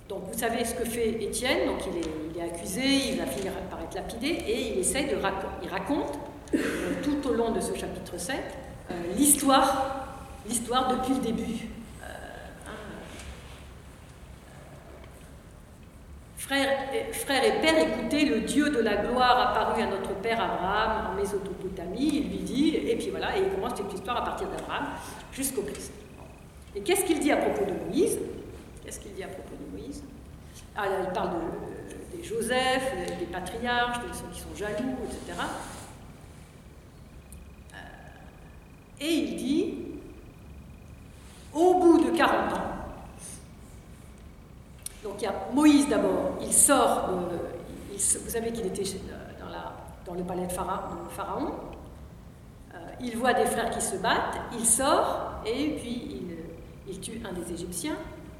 Donc 0.08 0.22
vous 0.30 0.38
savez 0.38 0.64
ce 0.64 0.74
que 0.74 0.84
fait 0.84 1.22
Étienne, 1.22 1.66
donc 1.66 1.80
il 1.86 2.38
est, 2.38 2.44
accusé, 2.44 2.82
il 2.82 3.18
va 3.18 3.26
finir 3.26 3.52
par 3.70 3.80
être 3.80 3.94
lapidé, 3.94 4.28
et 4.28 4.72
il 4.72 4.78
essaye 4.78 5.06
de 5.06 5.16
il 5.62 5.68
raconte 5.68 6.18
euh, 6.54 7.02
tout 7.02 7.28
au 7.28 7.32
long 7.32 7.50
de 7.52 7.60
ce 7.60 7.74
chapitre 7.74 8.18
7 8.18 8.36
euh, 8.90 8.94
l'histoire, 9.16 10.06
l'histoire 10.46 10.96
depuis 10.96 11.14
le 11.14 11.20
début 11.20 11.68
Frères 16.50 16.80
et, 16.92 17.60
pères, 17.60 17.78
écoutez, 17.78 18.24
le 18.24 18.40
Dieu 18.40 18.70
de 18.70 18.80
la 18.80 18.96
gloire 18.96 19.50
apparu 19.50 19.82
à 19.82 19.86
notre 19.86 20.12
père 20.14 20.42
Abraham 20.42 21.12
en 21.12 21.14
Mésopotamie. 21.14 22.24
Il 22.24 22.28
lui 22.28 22.38
dit, 22.38 22.74
et 22.74 22.96
puis 22.96 23.10
voilà, 23.10 23.38
et 23.38 23.42
il 23.42 23.54
commence 23.54 23.78
cette 23.78 23.94
histoire 23.94 24.16
à 24.16 24.24
partir 24.24 24.48
d'Abraham 24.48 24.86
jusqu'au 25.32 25.62
Christ. 25.62 25.92
Et 26.74 26.80
qu'est-ce 26.80 27.04
qu'il 27.04 27.20
dit 27.20 27.30
à 27.30 27.36
propos 27.36 27.64
de 27.66 27.86
Moïse? 27.86 28.18
Qu'est-ce 28.84 28.98
qu'il 28.98 29.14
dit 29.14 29.22
à 29.22 29.28
propos 29.28 29.54
de 29.54 29.78
Moïse? 29.78 30.02
Ah, 30.76 30.86
Il 31.06 31.12
parle 31.12 31.30
de, 31.34 32.16
des 32.16 32.24
Joseph, 32.24 32.94
des 33.20 33.26
patriarches, 33.26 34.00
de 34.00 34.12
ceux 34.12 34.26
qui 34.32 34.40
sont 34.40 34.56
jaloux, 34.56 34.96
etc. 35.04 35.38
Euh, 37.74 37.76
et 39.00 39.08
il 39.08 39.36
dit, 39.36 39.74
au 41.54 41.74
bout 41.74 42.10
de 42.10 42.16
40 42.16 42.54
ans, 42.54 42.79
donc 45.02 45.14
il 45.18 45.24
y 45.24 45.26
a 45.26 45.34
Moïse 45.52 45.88
d'abord, 45.88 46.36
il 46.42 46.52
sort, 46.52 47.10
vous 47.90 48.30
savez 48.30 48.52
qu'il 48.52 48.66
était 48.66 48.84
dans, 49.40 49.48
la, 49.48 49.72
dans, 50.04 50.14
le 50.14 50.22
palais 50.22 50.46
de 50.46 50.52
Pharaon, 50.52 51.52
euh, 52.74 52.78
il 53.00 53.16
voit 53.16 53.32
des 53.32 53.46
frères 53.46 53.70
qui 53.70 53.80
se 53.80 53.96
battent, 53.96 54.38
il 54.52 54.66
sort 54.66 55.40
et 55.46 55.76
puis 55.76 56.22
il, 56.88 57.00
tue 57.00 57.20
un 57.24 57.32
des 57.32 57.52
Égyptiens 57.52 57.96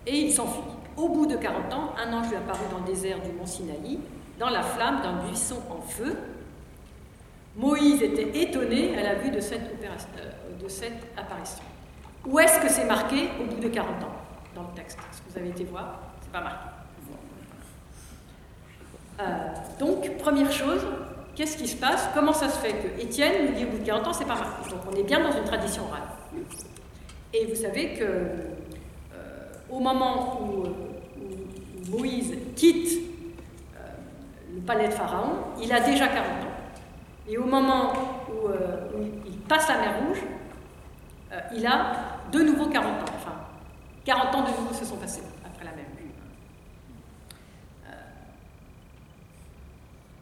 et 0.06 0.18
il 0.18 0.32
s'enfuit. 0.32 0.62
Au 0.96 1.08
bout 1.08 1.26
de 1.26 1.36
40 1.36 1.72
ans, 1.72 1.94
un 1.96 2.12
ange 2.12 2.28
lui 2.28 2.36
apparut 2.36 2.66
dans 2.70 2.78
le 2.78 2.84
désert 2.84 3.20
du 3.22 3.32
mont 3.32 3.46
Sinaï, 3.46 3.98
dans 4.38 4.50
la 4.50 4.62
flamme 4.62 5.00
d'un 5.02 5.24
buisson 5.24 5.56
en 5.70 5.80
feu. 5.80 6.16
Moïse 7.56 8.02
était 8.02 8.42
étonné 8.42 8.98
à 8.98 9.02
la 9.02 9.14
vue 9.14 9.30
de 9.30 9.40
cette, 9.40 9.62
euh, 9.62 10.62
de 10.62 10.68
cette 10.68 11.06
apparition. 11.16 11.64
Où 12.26 12.38
est-ce 12.38 12.60
que 12.60 12.68
c'est 12.68 12.84
marqué 12.84 13.30
au 13.40 13.44
bout 13.44 13.60
de 13.60 13.68
40 13.68 14.02
ans 14.02 14.12
dans 14.54 14.62
le 14.62 14.74
texte? 14.74 14.98
Est-ce 14.98 15.22
que 15.22 15.30
vous 15.30 15.38
avez 15.38 15.48
été 15.48 15.64
voir? 15.64 16.09
Pas 16.32 16.40
marqué. 16.40 16.66
Euh, 19.20 19.24
donc, 19.78 20.16
première 20.18 20.50
chose, 20.50 20.86
qu'est-ce 21.34 21.56
qui 21.56 21.68
se 21.68 21.76
passe? 21.76 22.08
Comment 22.14 22.32
ça 22.32 22.48
se 22.48 22.58
fait 22.58 22.72
que 22.72 23.02
Étienne 23.02 23.46
nous 23.46 23.54
dit 23.54 23.64
au 23.64 23.68
bout 23.68 23.78
de 23.78 23.84
40 23.84 24.06
ans, 24.06 24.12
c'est 24.12 24.24
pas 24.24 24.36
marqué? 24.36 24.70
Donc, 24.70 24.80
on 24.90 24.96
est 24.96 25.02
bien 25.02 25.20
dans 25.20 25.36
une 25.36 25.44
tradition 25.44 25.84
orale. 25.84 26.02
Et 27.34 27.46
vous 27.46 27.54
savez 27.54 27.94
que 27.94 28.04
euh, 28.04 29.52
au 29.68 29.78
moment 29.78 30.40
où, 30.40 30.64
Moïse 31.90 32.36
quitte 32.54 33.00
euh, 33.74 33.78
le 34.54 34.60
palais 34.60 34.88
de 34.88 34.92
Pharaon, 34.92 35.32
il 35.60 35.72
a 35.72 35.80
déjà 35.80 36.06
40 36.06 36.26
ans. 36.26 36.46
Et 37.28 37.36
au 37.36 37.44
moment 37.44 37.92
où 38.28 38.48
il 39.26 39.36
passe 39.38 39.68
la 39.68 39.78
mer 39.78 39.94
Rouge, 40.06 40.22
il 41.54 41.66
a 41.66 41.92
de 42.32 42.40
nouveau 42.40 42.66
40 42.66 42.86
ans. 42.86 43.12
Enfin, 43.16 43.34
40 44.04 44.34
ans 44.34 44.42
de 44.42 44.50
nouveau 44.50 44.74
se 44.74 44.84
sont 44.84 44.96
passés. 44.96 45.22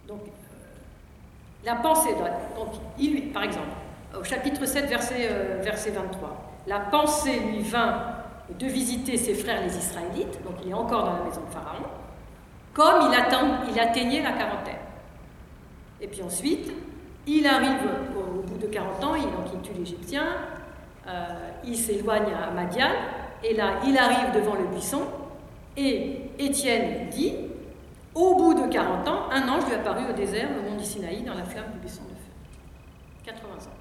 Donc, 0.08 0.20
euh, 0.22 1.66
la 1.66 1.74
pensée, 1.74 2.14
donc, 2.56 2.68
il, 2.98 3.30
par 3.30 3.42
exemple, 3.42 3.68
au 4.18 4.24
chapitre 4.24 4.64
7, 4.64 4.86
verset, 4.86 5.28
euh, 5.30 5.60
verset 5.62 5.90
23, 5.90 6.54
la 6.66 6.80
pensée 6.80 7.40
lui 7.40 7.60
vint 7.60 8.04
de 8.58 8.66
visiter 8.66 9.18
ses 9.18 9.34
frères 9.34 9.62
les 9.62 9.76
Israélites, 9.76 10.42
donc 10.44 10.54
il 10.64 10.70
est 10.70 10.74
encore 10.74 11.04
dans 11.04 11.12
la 11.12 11.24
maison 11.24 11.42
de 11.42 11.52
Pharaon, 11.52 11.84
comme 12.72 13.12
il 13.70 13.78
atteignait 13.78 14.22
la 14.22 14.32
quarantaine. 14.32 14.76
Et 16.00 16.06
puis 16.06 16.22
ensuite, 16.22 16.72
il 17.26 17.46
arrive 17.46 17.80
au, 18.16 18.40
bout 18.40 18.56
de 18.56 18.66
40 18.66 19.04
ans, 19.04 19.14
il, 19.14 19.24
donc 19.24 19.52
il 19.52 19.60
tue 19.60 19.78
l'Égyptien, 19.78 20.24
euh, 21.06 21.26
il 21.66 21.76
s'éloigne 21.76 22.32
à 22.32 22.50
Madian, 22.50 22.88
et 23.44 23.52
là, 23.52 23.80
il 23.86 23.98
arrive 23.98 24.32
devant 24.34 24.54
le 24.54 24.64
buisson, 24.68 25.02
et 25.76 26.30
Étienne 26.38 27.10
dit 27.10 27.34
au 28.18 28.34
bout 28.34 28.54
de 28.54 28.66
40 28.66 29.06
ans, 29.06 29.30
un 29.30 29.48
ange 29.48 29.66
lui 29.66 29.74
apparut 29.74 30.10
au 30.10 30.12
désert, 30.12 30.48
au 30.58 30.68
mont 30.68 30.76
du 30.76 30.84
Sinaï, 30.84 31.22
dans 31.22 31.34
la 31.34 31.44
flamme 31.44 31.70
du 31.72 31.78
buisson 31.78 32.02
de 32.02 32.08
feu. 32.08 32.32
80 33.24 33.48
ans. 33.48 33.76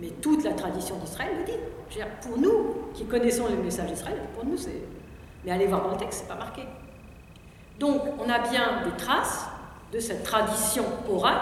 Mais 0.00 0.08
toute 0.20 0.44
la 0.44 0.52
tradition 0.52 0.96
d'Israël 0.96 1.30
le 1.38 1.44
dit. 1.44 2.00
Pour 2.20 2.36
nous, 2.36 2.90
qui 2.94 3.06
connaissons 3.06 3.46
le 3.48 3.62
message 3.62 3.90
d'Israël, 3.90 4.18
pour 4.34 4.44
nous, 4.44 4.56
c'est. 4.56 4.82
Mais 5.44 5.52
allez 5.52 5.66
voir 5.66 5.84
dans 5.84 5.92
le 5.92 5.96
texte, 5.96 6.22
c'est 6.22 6.28
pas 6.28 6.34
marqué. 6.34 6.62
Donc, 7.78 8.02
on 8.18 8.28
a 8.28 8.40
bien 8.40 8.82
des 8.84 8.96
traces 8.96 9.46
de 9.92 10.00
cette 10.00 10.24
tradition 10.24 10.84
orale 11.08 11.38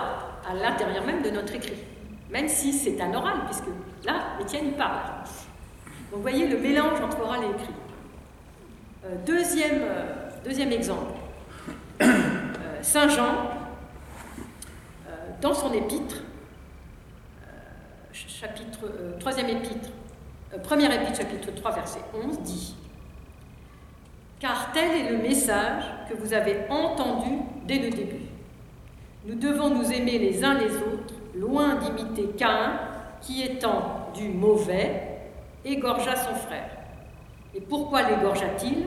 à 0.48 0.54
l'intérieur 0.54 1.04
même 1.04 1.22
de 1.22 1.30
notre 1.30 1.54
écrit. 1.54 1.78
Même 2.30 2.48
si 2.48 2.72
c'est 2.72 3.00
un 3.00 3.14
oral, 3.14 3.38
puisque 3.46 3.68
là, 4.04 4.36
Étienne 4.40 4.72
parle. 4.72 4.98
Donc, 6.10 6.16
vous 6.16 6.22
voyez 6.22 6.46
le 6.46 6.58
mélange 6.58 7.00
entre 7.00 7.20
oral 7.22 7.40
et 7.44 7.50
écrit. 7.50 7.74
Euh, 9.06 9.14
deuxième, 9.24 9.80
euh, 9.82 10.30
deuxième 10.44 10.72
exemple. 10.72 11.23
Euh, 12.84 12.86
Saint 12.86 13.08
Jean, 13.08 13.34
euh, 15.08 15.10
dans 15.40 15.54
son 15.54 15.72
épître, 15.72 16.22
euh, 17.42 18.12
chapitre, 18.12 18.80
troisième 19.18 19.48
épître, 19.48 19.88
première 20.62 20.92
épître, 20.92 21.18
chapitre 21.18 21.50
3, 21.54 21.72
verset 21.72 22.00
11, 22.14 22.40
dit 22.40 22.74
Car 24.38 24.72
tel 24.72 24.90
est 24.90 25.10
le 25.10 25.18
message 25.18 25.84
que 26.08 26.14
vous 26.14 26.32
avez 26.32 26.66
entendu 26.68 27.38
dès 27.66 27.78
le 27.78 27.90
début. 27.90 28.26
Nous 29.26 29.36
devons 29.36 29.70
nous 29.70 29.90
aimer 29.90 30.18
les 30.18 30.44
uns 30.44 30.54
les 30.54 30.76
autres, 30.76 31.14
loin 31.34 31.76
d'imiter 31.76 32.28
Caïn, 32.36 32.78
qui 33.22 33.42
étant 33.42 34.10
du 34.14 34.28
mauvais, 34.28 35.18
égorgea 35.64 36.14
son 36.16 36.34
frère. 36.34 36.70
Et 37.54 37.60
pourquoi 37.60 38.02
l'égorgea-t-il? 38.02 38.86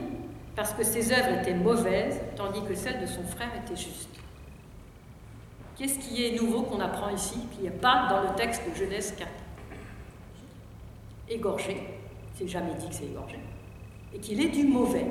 Parce 0.58 0.72
que 0.72 0.82
ses 0.82 1.12
œuvres 1.12 1.38
étaient 1.40 1.54
mauvaises, 1.54 2.20
tandis 2.34 2.60
que 2.64 2.74
celles 2.74 3.00
de 3.00 3.06
son 3.06 3.22
frère 3.22 3.46
étaient 3.64 3.76
justes. 3.76 4.08
Qu'est-ce 5.76 6.00
qui 6.00 6.26
est 6.26 6.32
nouveau 6.32 6.62
qu'on 6.62 6.80
apprend 6.80 7.10
ici, 7.10 7.38
n'y 7.62 7.68
a 7.68 7.70
pas 7.70 8.08
dans 8.10 8.28
le 8.28 8.34
texte 8.34 8.62
de 8.68 8.74
Genèse 8.74 9.14
4 9.16 9.30
Égorgé, 11.28 11.80
c'est 12.36 12.48
jamais 12.48 12.74
dit 12.76 12.88
que 12.88 12.94
c'est 12.96 13.04
égorgé, 13.04 13.38
et 14.12 14.18
qu'il 14.18 14.40
est 14.40 14.48
du 14.48 14.64
mauvais. 14.64 15.06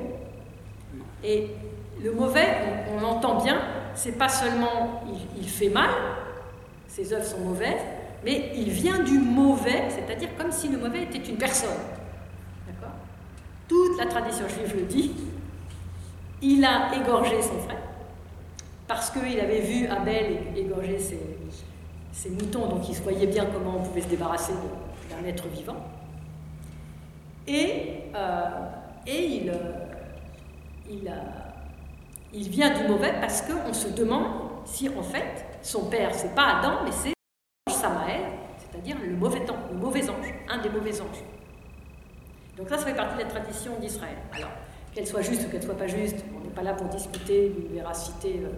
Et 1.24 1.46
le 2.04 2.12
mauvais, 2.12 2.84
on, 2.94 3.00
l'entend 3.00 3.42
bien, 3.42 3.58
c'est 3.94 4.18
pas 4.18 4.28
seulement 4.28 5.02
il, 5.34 5.48
fait 5.48 5.70
mal, 5.70 5.88
ses 6.88 7.10
œuvres 7.14 7.24
sont 7.24 7.40
mauvaises, 7.40 7.80
mais 8.22 8.52
il 8.54 8.68
vient 8.68 8.98
du 8.98 9.18
mauvais, 9.18 9.84
c'est-à-dire 9.88 10.28
comme 10.36 10.52
si 10.52 10.68
le 10.68 10.76
mauvais 10.76 11.04
était 11.04 11.26
une 11.26 11.38
personne. 11.38 11.70
D'accord? 12.66 12.92
Toute 13.66 13.96
la 13.96 14.04
tradition 14.04 14.46
juive 14.46 14.74
le 14.76 14.82
dit. 14.82 15.14
Il 16.40 16.64
a 16.64 16.94
égorgé 16.94 17.42
son 17.42 17.58
frère 17.58 17.82
parce 18.86 19.10
qu'il 19.10 19.38
avait 19.38 19.60
vu 19.60 19.86
Abel 19.86 20.38
égorger 20.56 20.98
ses, 20.98 22.30
moutons, 22.30 22.68
donc 22.68 22.88
il 22.88 22.94
se 22.94 23.02
voyait 23.02 23.26
bien 23.26 23.46
comment 23.46 23.76
on 23.76 23.82
pouvait 23.82 24.00
se 24.00 24.08
débarrasser 24.08 24.54
d'un 25.10 25.28
être 25.28 25.46
vivant. 25.48 25.76
Et, 27.46 28.04
euh, 28.14 28.50
et 29.06 29.24
il, 29.24 29.52
il, 32.32 32.48
vient 32.48 32.70
du 32.70 32.88
mauvais 32.88 33.14
parce 33.20 33.42
qu'on 33.42 33.72
se 33.72 33.88
demande 33.88 34.26
si 34.64 34.88
en 34.88 35.02
fait 35.02 35.46
son 35.62 35.86
père, 35.86 36.14
c'est 36.14 36.34
pas 36.34 36.58
Adam, 36.58 36.80
mais 36.84 36.92
c'est 36.92 37.14
Samaël, 37.70 38.22
c'est-à-dire 38.58 38.96
le 39.02 39.16
mauvais 39.16 39.44
temps, 39.44 39.58
le 39.70 39.78
mauvais 39.78 40.08
ange, 40.08 40.34
un 40.48 40.58
des 40.58 40.70
mauvais 40.70 41.00
anges. 41.00 41.24
Donc 42.56 42.68
ça, 42.68 42.78
ça 42.78 42.86
fait 42.86 42.94
partie 42.94 43.16
de 43.16 43.22
la 43.22 43.28
tradition 43.28 43.78
d'Israël. 43.80 44.16
Alors, 44.32 44.50
qu'elle 44.98 45.06
soit 45.06 45.22
juste 45.22 45.46
ou 45.46 45.50
qu'elle 45.50 45.62
soit 45.62 45.78
pas 45.78 45.86
juste, 45.86 46.16
on 46.36 46.42
n'est 46.42 46.52
pas 46.52 46.62
là 46.62 46.74
pour 46.74 46.88
discuter 46.88 47.50
d'une 47.50 47.72
véracité. 47.72 48.40
Euh. 48.42 48.48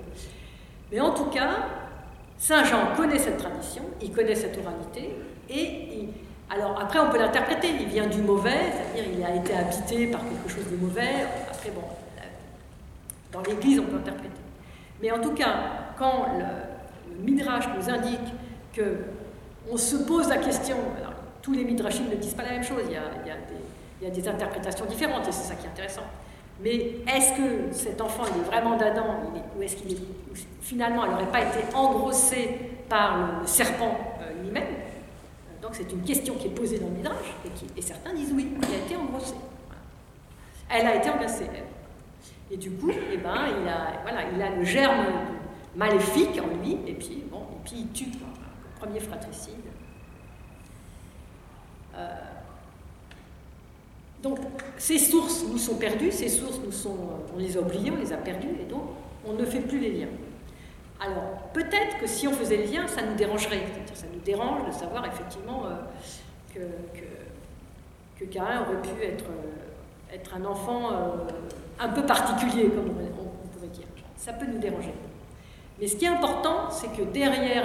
Mais 0.91 0.99
en 0.99 1.11
tout 1.11 1.27
cas, 1.27 1.67
Saint 2.39 2.65
Jean 2.65 2.97
connaît 2.97 3.19
cette 3.19 3.37
tradition, 3.37 3.83
il 4.01 4.11
connaît 4.11 4.35
cette 4.35 4.57
oralité, 4.57 5.17
et 5.51 6.09
alors 6.49 6.81
après 6.81 6.99
on 6.99 7.11
peut 7.11 7.19
l'interpréter, 7.19 7.69
il 7.79 7.89
vient 7.89 8.07
du 8.07 8.23
mauvais, 8.23 8.73
c'est-à-dire 8.73 9.13
il 9.19 9.23
a 9.23 9.35
été 9.35 9.55
habité 9.55 10.07
par 10.07 10.23
quelque 10.23 10.49
chose 10.49 10.65
de 10.71 10.77
mauvais, 10.79 11.27
après 11.51 11.71
bon, 11.73 11.83
euh, 11.83 12.23
dans 13.33 13.43
l'Église 13.43 13.79
on 13.79 13.85
peut 13.85 13.99
interpréter. 13.99 14.31
Mais 15.03 15.11
en 15.11 15.21
tout 15.21 15.35
cas, 15.35 15.55
quand 15.99 16.39
le, 16.39 17.23
Midrash 17.23 17.67
nous 17.77 17.91
indique 17.91 18.33
que 18.73 18.97
on 19.71 19.77
se 19.77 19.97
pose 19.97 20.31
la 20.31 20.39
question, 20.39 20.77
tous 21.43 21.53
les 21.53 21.65
Midrashim 21.65 22.09
ne 22.09 22.17
disent 22.17 22.33
pas 22.33 22.45
la 22.45 22.53
même 22.53 22.65
chose, 22.65 22.85
il 22.89 22.99
il 24.01 24.09
y 24.09 24.11
a 24.11 24.15
des 24.15 24.27
interprétations 24.27 24.87
différentes, 24.87 25.29
et 25.29 25.33
c'est 25.33 25.47
ça 25.47 25.55
qui 25.55 25.67
est 25.67 25.69
intéressant. 25.69 26.05
Mais 26.63 26.97
est-ce 27.07 27.33
que 27.33 27.73
cet 27.73 28.01
enfant 28.01 28.25
il 28.35 28.41
est 28.43 28.45
vraiment 28.45 28.77
d'Adam 28.77 29.05
ou 29.57 29.63
est-ce 29.63 29.77
qu'il 29.77 29.93
est 29.93 30.01
finalement 30.61 31.05
elle 31.05 31.13
n'aurait 31.13 31.33
pas 31.33 31.43
été 31.43 31.75
engrossée 31.75 32.59
par 32.89 33.41
le 33.41 33.47
serpent 33.47 33.97
euh, 34.21 34.43
lui-même? 34.43 34.69
Donc 35.63 35.71
c'est 35.75 35.91
une 35.91 36.03
question 36.03 36.35
qui 36.35 36.49
est 36.49 36.51
posée 36.51 36.79
dans 36.79 36.89
le 36.89 36.95
Midrash 36.95 37.35
et, 37.77 37.83
certains 37.83 38.13
disent 38.15 38.33
oui, 38.35 38.49
il 38.57 38.75
a 38.75 38.79
été 38.79 38.97
engrossé. 38.97 39.35
Elle 40.69 40.87
a 40.87 40.97
été 40.97 41.11
engrossée. 41.11 41.47
Et 42.51 42.57
du 42.57 42.71
coup, 42.73 42.91
eh 42.91 43.17
ben, 43.17 43.35
il, 43.63 43.69
a, 43.69 44.03
voilà, 44.03 44.23
il 44.33 44.41
a 44.43 44.51
le 44.51 44.65
germe 44.65 45.07
maléfique 45.77 46.41
en 46.43 46.57
lui 46.63 46.79
et 46.87 46.95
puis, 46.95 47.25
bon, 47.31 47.41
et 47.41 47.65
puis 47.65 47.77
il 47.79 47.89
tue 47.93 48.11
premier 48.81 49.01
fratricide. 49.01 49.55
Euh, 51.95 52.30
donc, 54.23 54.39
ces 54.77 54.99
sources 54.99 55.45
nous 55.51 55.59
sont 55.59 55.77
perdues, 55.77 56.13
ces 56.13 56.29
sources 56.29 56.61
nous 56.65 56.73
sont, 56.73 56.97
on 57.35 57.39
les 57.39 57.57
a 57.57 57.61
oubliées, 57.61 57.91
on 57.91 58.01
les 58.01 58.13
a 58.13 58.19
perdues, 58.19 58.55
et 58.61 58.65
donc 58.65 58.83
on 59.27 59.33
ne 59.33 59.45
fait 59.45 59.61
plus 59.61 59.79
les 59.79 59.93
liens. 59.93 60.09
Alors, 61.01 61.49
peut-être 61.55 61.99
que 61.99 62.07
si 62.07 62.29
on 62.29 62.33
faisait 62.33 62.59
le 62.59 62.65
lien, 62.65 62.87
ça 62.87 63.01
nous 63.03 63.15
dérangerait. 63.17 63.63
C'est-à-dire, 63.73 63.97
ça 63.97 64.07
nous 64.13 64.21
dérange 64.21 64.67
de 64.67 64.73
savoir 64.73 65.07
effectivement 65.07 65.65
euh, 65.65 65.71
que, 66.55 66.61
que, 66.99 68.39
aurait 68.39 68.83
pu 68.83 69.03
être, 69.03 69.25
euh, 69.25 70.37
un 70.37 70.45
enfant 70.45 70.93
euh, 70.93 70.97
un 71.79 71.89
peu 71.89 72.05
particulier, 72.05 72.69
comme 72.69 72.91
on, 72.91 73.49
pourrait 73.49 73.69
dire. 73.73 73.87
Ça 74.17 74.35
peut 74.35 74.45
nous 74.47 74.59
déranger. 74.59 74.93
Mais 75.81 75.87
ce 75.87 75.97
qui 75.97 76.05
est 76.05 76.09
important, 76.09 76.71
c'est 76.71 76.95
que 76.95 77.03
derrière 77.11 77.65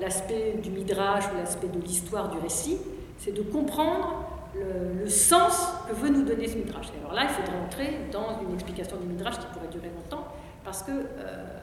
l'aspect 0.00 0.54
du 0.60 0.70
midrash 0.70 1.24
ou 1.32 1.36
l'aspect 1.36 1.68
de 1.68 1.78
l'histoire 1.78 2.28
du 2.30 2.38
récit, 2.38 2.78
c'est 3.18 3.32
de 3.32 3.42
comprendre 3.42 4.31
le, 4.54 5.08
sens 5.08 5.74
que 5.88 5.94
veut 5.94 6.08
nous 6.08 6.22
donner 6.22 6.48
ce 6.48 6.56
midrash. 6.56 6.86
alors 7.00 7.14
là, 7.14 7.22
il 7.24 7.28
faudrait 7.28 7.58
entrer 7.58 7.98
dans 8.10 8.40
une 8.40 8.54
explication 8.54 8.96
du 8.96 9.06
midrash 9.06 9.38
qui 9.38 9.46
pourrait 9.46 9.68
durer 9.68 9.90
longtemps, 9.94 10.26
parce 10.64 10.82
que 10.82 10.90
euh, 10.92 11.58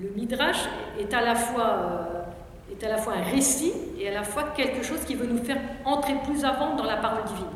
le, 0.00 0.10
midrash 0.10 0.68
est 0.98 1.12
à, 1.12 1.20
la 1.20 1.34
fois, 1.34 1.66
euh, 1.66 2.72
est 2.72 2.84
à 2.84 2.88
la 2.88 2.96
fois 2.96 3.14
un 3.14 3.22
récit 3.22 3.72
et 3.98 4.08
à 4.08 4.14
la 4.14 4.22
fois 4.22 4.44
quelque 4.56 4.82
chose 4.82 5.00
qui 5.04 5.14
veut 5.14 5.26
nous 5.26 5.42
faire 5.42 5.60
entrer 5.84 6.14
plus 6.24 6.44
avant 6.44 6.76
dans 6.76 6.84
la 6.84 6.96
parole 6.96 7.24
divine. 7.24 7.46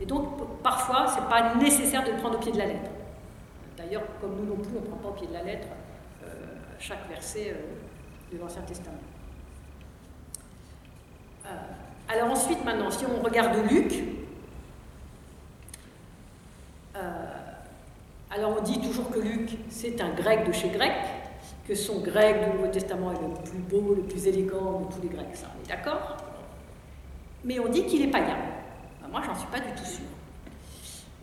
Et 0.00 0.06
donc, 0.06 0.62
parfois, 0.62 1.06
ce 1.08 1.20
n'est 1.20 1.28
pas 1.28 1.54
nécessaire 1.56 2.04
de 2.04 2.12
le 2.12 2.16
prendre 2.18 2.36
au 2.36 2.40
pied 2.40 2.52
de 2.52 2.58
la 2.58 2.66
lettre. 2.66 2.90
D'ailleurs, 3.76 4.02
comme 4.20 4.36
nous 4.36 4.44
non 4.44 4.56
plus, 4.62 4.76
on 4.76 4.80
ne 4.80 4.86
prend 4.86 4.96
pas 4.96 5.08
au 5.08 5.12
pied 5.12 5.26
de 5.26 5.32
la 5.32 5.42
lettre 5.42 5.68
euh, 6.24 6.28
chaque 6.78 7.08
verset 7.08 7.56
de 8.32 8.38
l'Ancien 8.38 8.62
Testament. 8.62 8.98
Alors 12.08 12.30
ensuite, 12.30 12.64
maintenant, 12.64 12.90
si 12.90 13.04
on 13.04 13.22
regarde 13.22 13.54
Luc, 13.70 14.02
euh, 16.96 17.00
alors 18.30 18.56
on 18.58 18.62
dit 18.62 18.80
toujours 18.80 19.10
que 19.10 19.18
Luc, 19.18 19.50
c'est 19.68 20.00
un 20.00 20.10
grec 20.10 20.46
de 20.46 20.52
chez 20.52 20.70
grec, 20.70 20.92
que 21.66 21.74
son 21.74 22.00
grec 22.00 22.44
du 22.44 22.56
Nouveau 22.56 22.68
Testament 22.68 23.12
est 23.12 23.20
le 23.20 23.50
plus 23.50 23.58
beau, 23.58 23.94
le 23.94 24.02
plus 24.02 24.26
élégant 24.26 24.80
de 24.80 24.94
tous 24.94 25.02
les 25.02 25.08
grecs, 25.08 25.34
ça 25.34 25.48
on 25.54 25.64
est 25.64 25.68
d'accord? 25.68 26.16
Mais 27.44 27.60
on 27.60 27.68
dit 27.68 27.84
qu'il 27.84 28.00
est 28.02 28.10
païen. 28.10 28.38
Ben, 29.02 29.08
moi, 29.10 29.20
j'en 29.24 29.38
suis 29.38 29.48
pas 29.48 29.60
du 29.60 29.70
tout 29.76 29.84
sûre. 29.84 30.04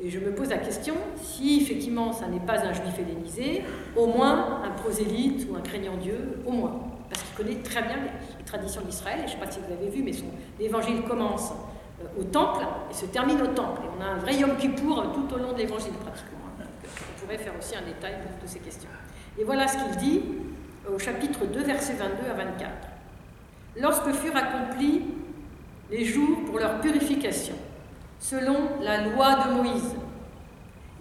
Et 0.02 0.10
je 0.10 0.20
me 0.20 0.36
pose 0.36 0.50
la 0.50 0.58
question, 0.58 0.96
si 1.22 1.62
effectivement 1.62 2.14
ça 2.14 2.28
n'est 2.28 2.40
pas 2.40 2.60
un 2.60 2.74
juif 2.74 3.00
hellénisé, 3.00 3.64
au 3.96 4.08
moins 4.08 4.62
un 4.64 4.72
prosélyte 4.72 5.48
ou 5.50 5.56
un 5.56 5.62
craignant 5.62 5.98
Dieu, 5.98 6.40
au 6.46 6.52
moins 6.52 6.80
parce 7.10 7.24
qu'il 7.24 7.36
connaît 7.38 7.62
très 7.62 7.82
bien 7.82 7.98
les, 8.46 8.52
traditions 8.52 8.82
d'Israël. 8.82 9.20
Je 9.20 9.24
ne 9.24 9.30
sais 9.30 9.38
pas 9.38 9.52
si 9.52 9.60
vous 9.60 9.70
l'avez 9.70 9.90
vu, 9.90 10.04
mais 10.04 10.14
son 10.14 10.26
évangile 10.60 11.02
commence 11.08 11.52
euh, 12.02 12.22
au 12.22 12.24
temple 12.24 12.66
et 12.90 12.94
se 12.94 13.06
termine 13.06 13.42
au 13.42 13.48
temple. 13.48 13.82
Et 13.86 13.90
on 13.98 14.02
a 14.04 14.16
un 14.16 14.18
vrai 14.18 14.36
Yom 14.36 14.56
Kippour 14.58 15.14
tout 15.14 15.34
au 15.34 15.38
long 15.38 15.54
de 15.54 15.58
l'évangile, 15.58 15.94
pratiquement. 15.94 16.38
Hein. 16.60 16.64
on 16.64 17.22
pourrait 17.22 17.38
faire 17.38 17.54
aussi 17.58 17.76
un 17.76 17.82
détail 17.82 18.14
de, 18.42 18.48
ces 18.48 18.60
questions. 18.60 18.90
Et 19.38 19.44
voilà 19.44 19.68
ce 19.68 19.78
qu'il 19.78 19.98
dit 19.98 20.22
au 20.94 21.00
chapitre 21.00 21.46
2, 21.46 21.64
versets 21.64 21.94
22 21.94 22.30
à 22.30 22.34
24. 22.34 22.72
Lorsque 23.78 24.12
furent 24.14 24.38
accomplis 24.38 25.02
les 25.92 26.06
jours 26.06 26.46
pour 26.46 26.60
leur 26.60 26.80
purification, 26.80 27.56
selon 28.20 28.56
la 28.82 29.02
loi 29.02 29.36
de 29.36 29.54
Moïse, 29.54 29.96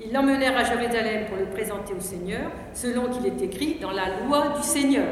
ils 0.00 0.12
l'emmenèrent 0.12 0.56
à 0.56 0.64
Jérusalem 0.64 1.26
pour 1.26 1.36
le 1.36 1.46
présenter 1.46 1.94
au 1.94 2.00
Seigneur, 2.00 2.50
selon 2.72 3.08
qu'il 3.10 3.26
est 3.26 3.40
écrit 3.40 3.78
dans 3.80 3.92
la 3.92 4.20
loi 4.26 4.54
du 4.56 4.62
Seigneur. 4.62 5.06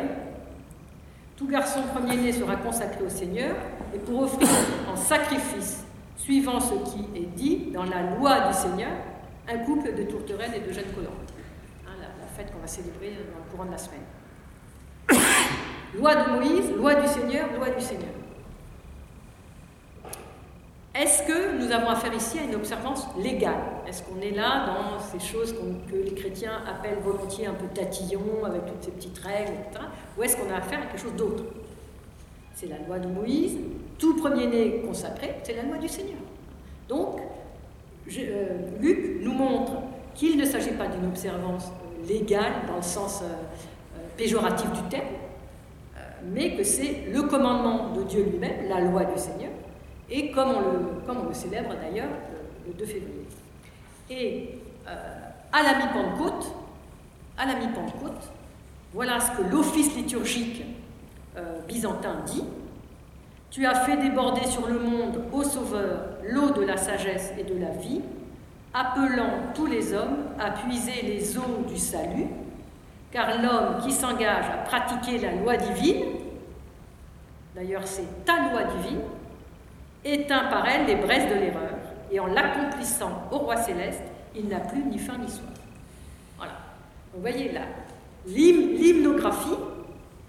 Garçon 1.49 1.83
premier-né 1.95 2.33
sera 2.33 2.57
consacré 2.57 3.05
au 3.05 3.09
Seigneur 3.09 3.55
et 3.95 3.99
pour 3.99 4.23
offrir 4.23 4.49
en 4.91 4.97
sacrifice, 4.97 5.85
suivant 6.17 6.61
ce 6.61 6.75
qui 6.91 7.07
est 7.17 7.27
dit 7.37 7.71
dans 7.73 7.85
la 7.85 8.17
loi 8.17 8.49
du 8.49 8.55
Seigneur, 8.55 8.93
un 9.49 9.59
couple 9.59 9.95
de 9.95 10.05
tourterelles 10.05 10.55
et 10.55 10.61
de 10.61 10.73
jeunes 10.73 10.93
colons. 10.95 11.11
Hein, 11.87 11.93
la, 12.01 12.27
fête 12.27 12.53
qu'on 12.53 12.61
va 12.61 12.67
célébrer 12.67 13.11
dans 13.11 13.45
le 13.45 13.51
courant 13.51 13.65
de 13.67 13.73
la 13.73 13.79
semaine. 13.79 14.01
loi 15.99 16.15
de 16.15 16.31
Moïse, 16.31 16.71
loi 16.77 16.95
du 16.95 17.07
Seigneur, 17.07 17.49
loi 17.57 17.71
du 17.71 17.81
Seigneur. 17.81 18.09
Est-ce 20.95 21.23
que 21.23 21.57
nous 21.59 21.73
avons 21.73 21.89
affaire 21.89 22.13
ici 22.13 22.39
à 22.39 22.43
une 22.43 22.55
observance 22.55 23.07
légale? 23.19 23.57
Est-ce 23.89 24.03
qu'on 24.03 24.21
est 24.21 24.33
là 24.33 24.67
dans 24.67 25.01
ces 25.01 25.21
choses 25.21 25.55
que 25.55 25.97
les 25.97 26.15
chrétiens 26.15 26.63
appellent 26.69 27.01
volontiers 27.03 27.47
un 27.47 27.55
peu 27.55 27.67
tatillon, 27.67 28.45
avec 28.45 28.67
toutes 28.67 28.85
ces 28.85 28.91
petites 28.91 29.19
règles, 29.19 29.53
etc. 29.53 29.87
Ou 30.19 30.23
est-ce 30.23 30.37
qu'on 30.37 30.51
a 30.53 30.57
affaire 30.57 30.81
à 30.83 30.87
quelque 30.87 31.01
chose 31.01 31.17
d'autre 31.17 31.45
C'est 32.55 32.67
la 32.67 32.79
loi 32.79 32.99
de 32.99 33.09
Moïse, 33.09 33.57
tout 33.99 34.17
premier-né 34.17 34.83
consacré, 34.87 35.37
c'est 35.43 35.55
la 35.55 35.63
loi 35.63 35.79
du 35.79 35.89
Seigneur. 35.89 36.19
Donc, 36.89 37.21
euh, 38.19 38.59
Luc 38.81 39.23
nous 39.23 39.33
montre 39.33 39.73
qu'il 40.15 40.37
ne 40.37 40.45
s'agit 40.45 40.73
pas 40.73 40.89
d'une 40.89 41.07
observance 41.07 41.69
euh, 41.69 42.09
légale 42.09 42.53
dans 42.69 42.77
le 42.77 42.83
sens 42.83 43.23
euh, 43.23 43.27
péjoratif 44.17 44.71
du 44.73 44.83
terme, 44.89 45.07
mais 46.25 46.55
que 46.57 46.63
c'est 46.63 47.05
le 47.13 47.23
commandement 47.23 47.93
de 47.95 48.03
Dieu 48.05 48.25
lui-même, 48.25 48.69
la 48.69 48.81
loi 48.81 49.05
du 49.05 49.19
Seigneur, 49.19 49.51
et 50.11 50.31
comme 50.31 50.51
on 50.51 51.29
le, 51.29 51.35
célèbre 51.35 51.71
d'ailleurs 51.81 52.11
le, 52.67 52.73
2 52.75 52.85
février. 52.85 53.27
Et 54.11 54.59
à 54.87 55.63
la 55.63 55.79
mi-Pentecôte, 55.79 56.53
à 57.39 57.47
la 57.47 57.55
mi-Pentecôte, 57.55 58.31
voilà 58.95 59.21
ce 59.21 59.31
que 59.33 59.43
l'office 59.43 59.95
liturgique 59.97 60.63
euh, 61.37 61.61
byzantin 61.67 62.17
dit 62.27 62.45
Tu 63.51 63.65
as 63.65 63.75
fait 63.75 63.97
déborder 63.97 64.47
sur 64.47 64.67
le 64.67 64.79
monde, 64.79 65.25
ô 65.33 65.43
Sauveur, 65.43 66.01
l'eau 66.29 66.51
de 66.51 66.63
la 66.63 66.77
sagesse 66.77 67.33
et 67.39 67.45
de 67.45 67.59
la 67.59 67.71
vie, 67.71 68.03
appelant 68.75 69.31
tous 69.55 69.67
les 69.67 69.93
hommes 69.95 70.19
à 70.39 70.51
puiser 70.51 71.03
les 71.03 71.39
eaux 71.39 71.65
du 71.67 71.79
salut, 71.79 72.27
car 73.11 73.43
l'homme 73.43 73.83
qui 73.83 73.93
s'engage 73.93 74.47
à 74.47 74.59
pratiquer 74.59 75.19
la 75.19 75.33
loi 75.33 75.57
divine, 75.57 76.05
d'ailleurs 77.55 77.87
c'est 77.87 78.25
ta 78.25 78.51
loi 78.51 78.65
divine, 78.65 79.01
éteint 80.05 80.49
par 80.51 80.67
elle 80.69 80.87
les 80.87 80.97
braises 80.97 81.29
de 81.29 81.39
l'erreur, 81.39 81.77
et 82.11 82.21
en 82.21 82.27
l'accomplissant 82.27 83.23
au 83.31 83.39
roi 83.39 83.57
céleste, 83.57 84.03
il 84.35 84.49
n'a 84.49 84.61
plus 84.61 84.83
ni 84.85 84.99
fin 84.99 85.17
ni 85.19 85.29
soif. 85.29 85.49
Voilà. 86.37 86.53
Vous 87.15 87.21
voyez 87.21 87.53
là, 87.53 87.63
l'hymnographie, 88.27 89.57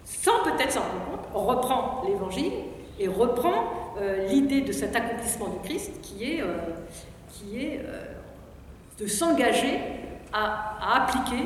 sans 0.04 0.42
peut-être 0.44 0.72
s'en 0.72 0.80
rendre 0.80 1.04
compte, 1.10 1.26
reprend 1.34 2.02
l'évangile 2.06 2.52
et 2.98 3.08
reprend 3.08 3.94
euh, 3.98 4.26
l'idée 4.28 4.60
de 4.60 4.72
cet 4.72 4.94
accomplissement 4.96 5.48
du 5.48 5.58
Christ 5.60 6.00
qui 6.02 6.24
est, 6.24 6.40
euh, 6.40 6.58
euh, 7.52 8.04
de 8.98 9.06
s'engager 9.06 9.78
à, 10.32 11.02
appliquer 11.02 11.44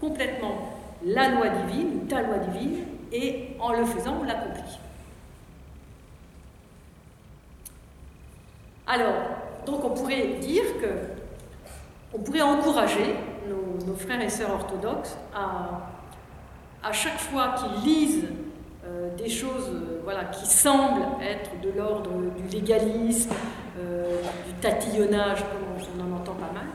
complètement 0.00 0.72
la 1.04 1.28
loi 1.30 1.48
divine, 1.48 2.06
ta 2.08 2.22
loi 2.22 2.38
divine, 2.38 2.84
et 3.12 3.50
en 3.60 3.72
le 3.72 3.84
faisant, 3.84 4.18
on 4.20 4.24
l'accomplit. 4.24 4.78
Alors, 8.86 9.14
donc 9.64 9.84
on 9.84 9.90
pourrait 9.90 10.38
dire 10.40 10.64
que 10.80 10.88
on 12.14 12.18
pourrait 12.18 12.42
encourager 12.42 13.14
nos, 13.86 13.94
frères 13.94 14.20
et 14.20 14.28
sœurs 14.28 14.52
orthodoxes 14.52 15.16
à, 15.34 15.88
à 16.82 16.92
chaque 16.92 17.18
fois 17.18 17.54
qu'ils 17.56 17.90
lisent 17.90 18.24
euh, 18.86 19.16
des 19.16 19.28
choses 19.28 19.68
euh, 19.72 20.00
voilà, 20.04 20.26
qui 20.26 20.46
semblent 20.46 21.20
être 21.20 21.60
de 21.60 21.76
l'ordre 21.76 22.10
du 22.36 22.56
légalisme, 22.56 23.32
euh, 23.80 24.20
du 24.46 24.52
tatillonnage, 24.60 25.40
comme 25.40 25.98
on, 25.98 26.14
en 26.14 26.16
entend 26.16 26.34
pas 26.34 26.52
mal, 26.52 26.66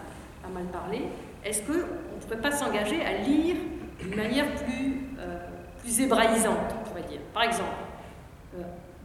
pas 0.43 0.50
mal 0.50 0.63
parler, 0.65 1.04
est-ce 1.45 1.62
qu'on 1.62 1.74
ne 1.74 2.21
pourrait 2.21 2.41
pas 2.41 2.52
s'engager 2.52 3.02
à 3.02 3.17
lire 3.19 3.56
d'une 4.00 4.15
manière 4.15 4.45
plus, 4.56 5.08
plus 5.80 6.02
hébraïsante, 6.02 6.76
on 6.80 6.89
pourrait 6.89 7.08
dire? 7.08 7.21
Par 7.34 7.43
exemple, 7.43 7.69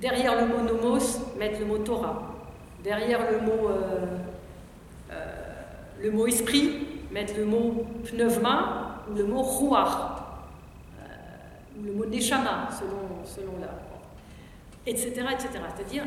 derrière 0.01 0.35
le 0.41 0.47
mot 0.47 0.61
nomos, 0.63 0.99
mettre 1.39 1.61
le 1.61 1.67
mot 1.67 1.79
Torah. 1.79 2.35
Derrière 2.83 3.21
le 3.31 3.41
mot, 3.41 3.71
le 6.03 6.11
mot 6.11 6.27
esprit, 6.27 6.86
mettre 7.17 7.35
le 7.39 7.47
mot 7.47 7.87
pneuma 8.05 9.03
ou 9.11 9.17
le 9.17 9.25
mot 9.25 9.43
ruach 9.43 10.17
le 11.85 11.93
mot 11.93 12.07
neshama, 12.07 12.69
selon, 12.71 13.25
selon 13.25 13.53
la. 13.61 13.69
etc. 14.87 15.13
C'est-à-dire 15.49 16.05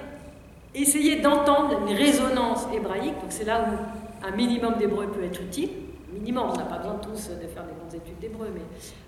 essayer 0.74 1.20
d'entendre 1.20 1.80
une 1.88 1.96
résonance 1.96 2.68
hébraïque, 2.74 3.20
donc 3.22 3.30
c'est 3.30 3.46
là 3.46 3.66
où 3.70 4.26
un 4.26 4.32
minimum 4.36 4.76
d'hébreu 4.78 5.08
peut 5.08 5.24
être 5.24 5.42
utile. 5.42 5.70
Minimum, 6.12 6.50
on 6.52 6.58
n'a 6.58 6.66
pas 6.66 6.78
besoin 6.78 6.96
tous 6.96 7.30
de 7.30 7.48
faire 7.48 7.64
des 7.64 7.74
grandes 7.74 7.94
études 7.94 8.20
d'hébreu, 8.20 8.48
mais 8.54 8.62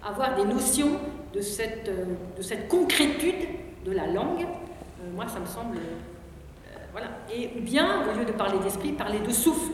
avoir 0.08 0.36
des 0.36 0.46
notions 0.46 1.00
de 1.34 1.42
cette, 1.42 1.90
de 2.38 2.42
cette 2.42 2.68
concrétude 2.68 3.48
de 3.86 3.92
la 3.92 4.08
langue, 4.08 4.44
euh, 4.44 5.16
moi 5.16 5.28
ça 5.28 5.40
me 5.40 5.46
semble. 5.46 5.78
Euh, 5.78 6.78
voilà. 6.92 7.08
Et 7.34 7.52
ou 7.58 7.62
bien, 7.62 8.08
au 8.08 8.18
lieu 8.18 8.26
de 8.26 8.32
parler 8.32 8.60
d'esprit, 8.60 8.92
parler 8.92 9.20
de 9.20 9.32
souffle. 9.32 9.72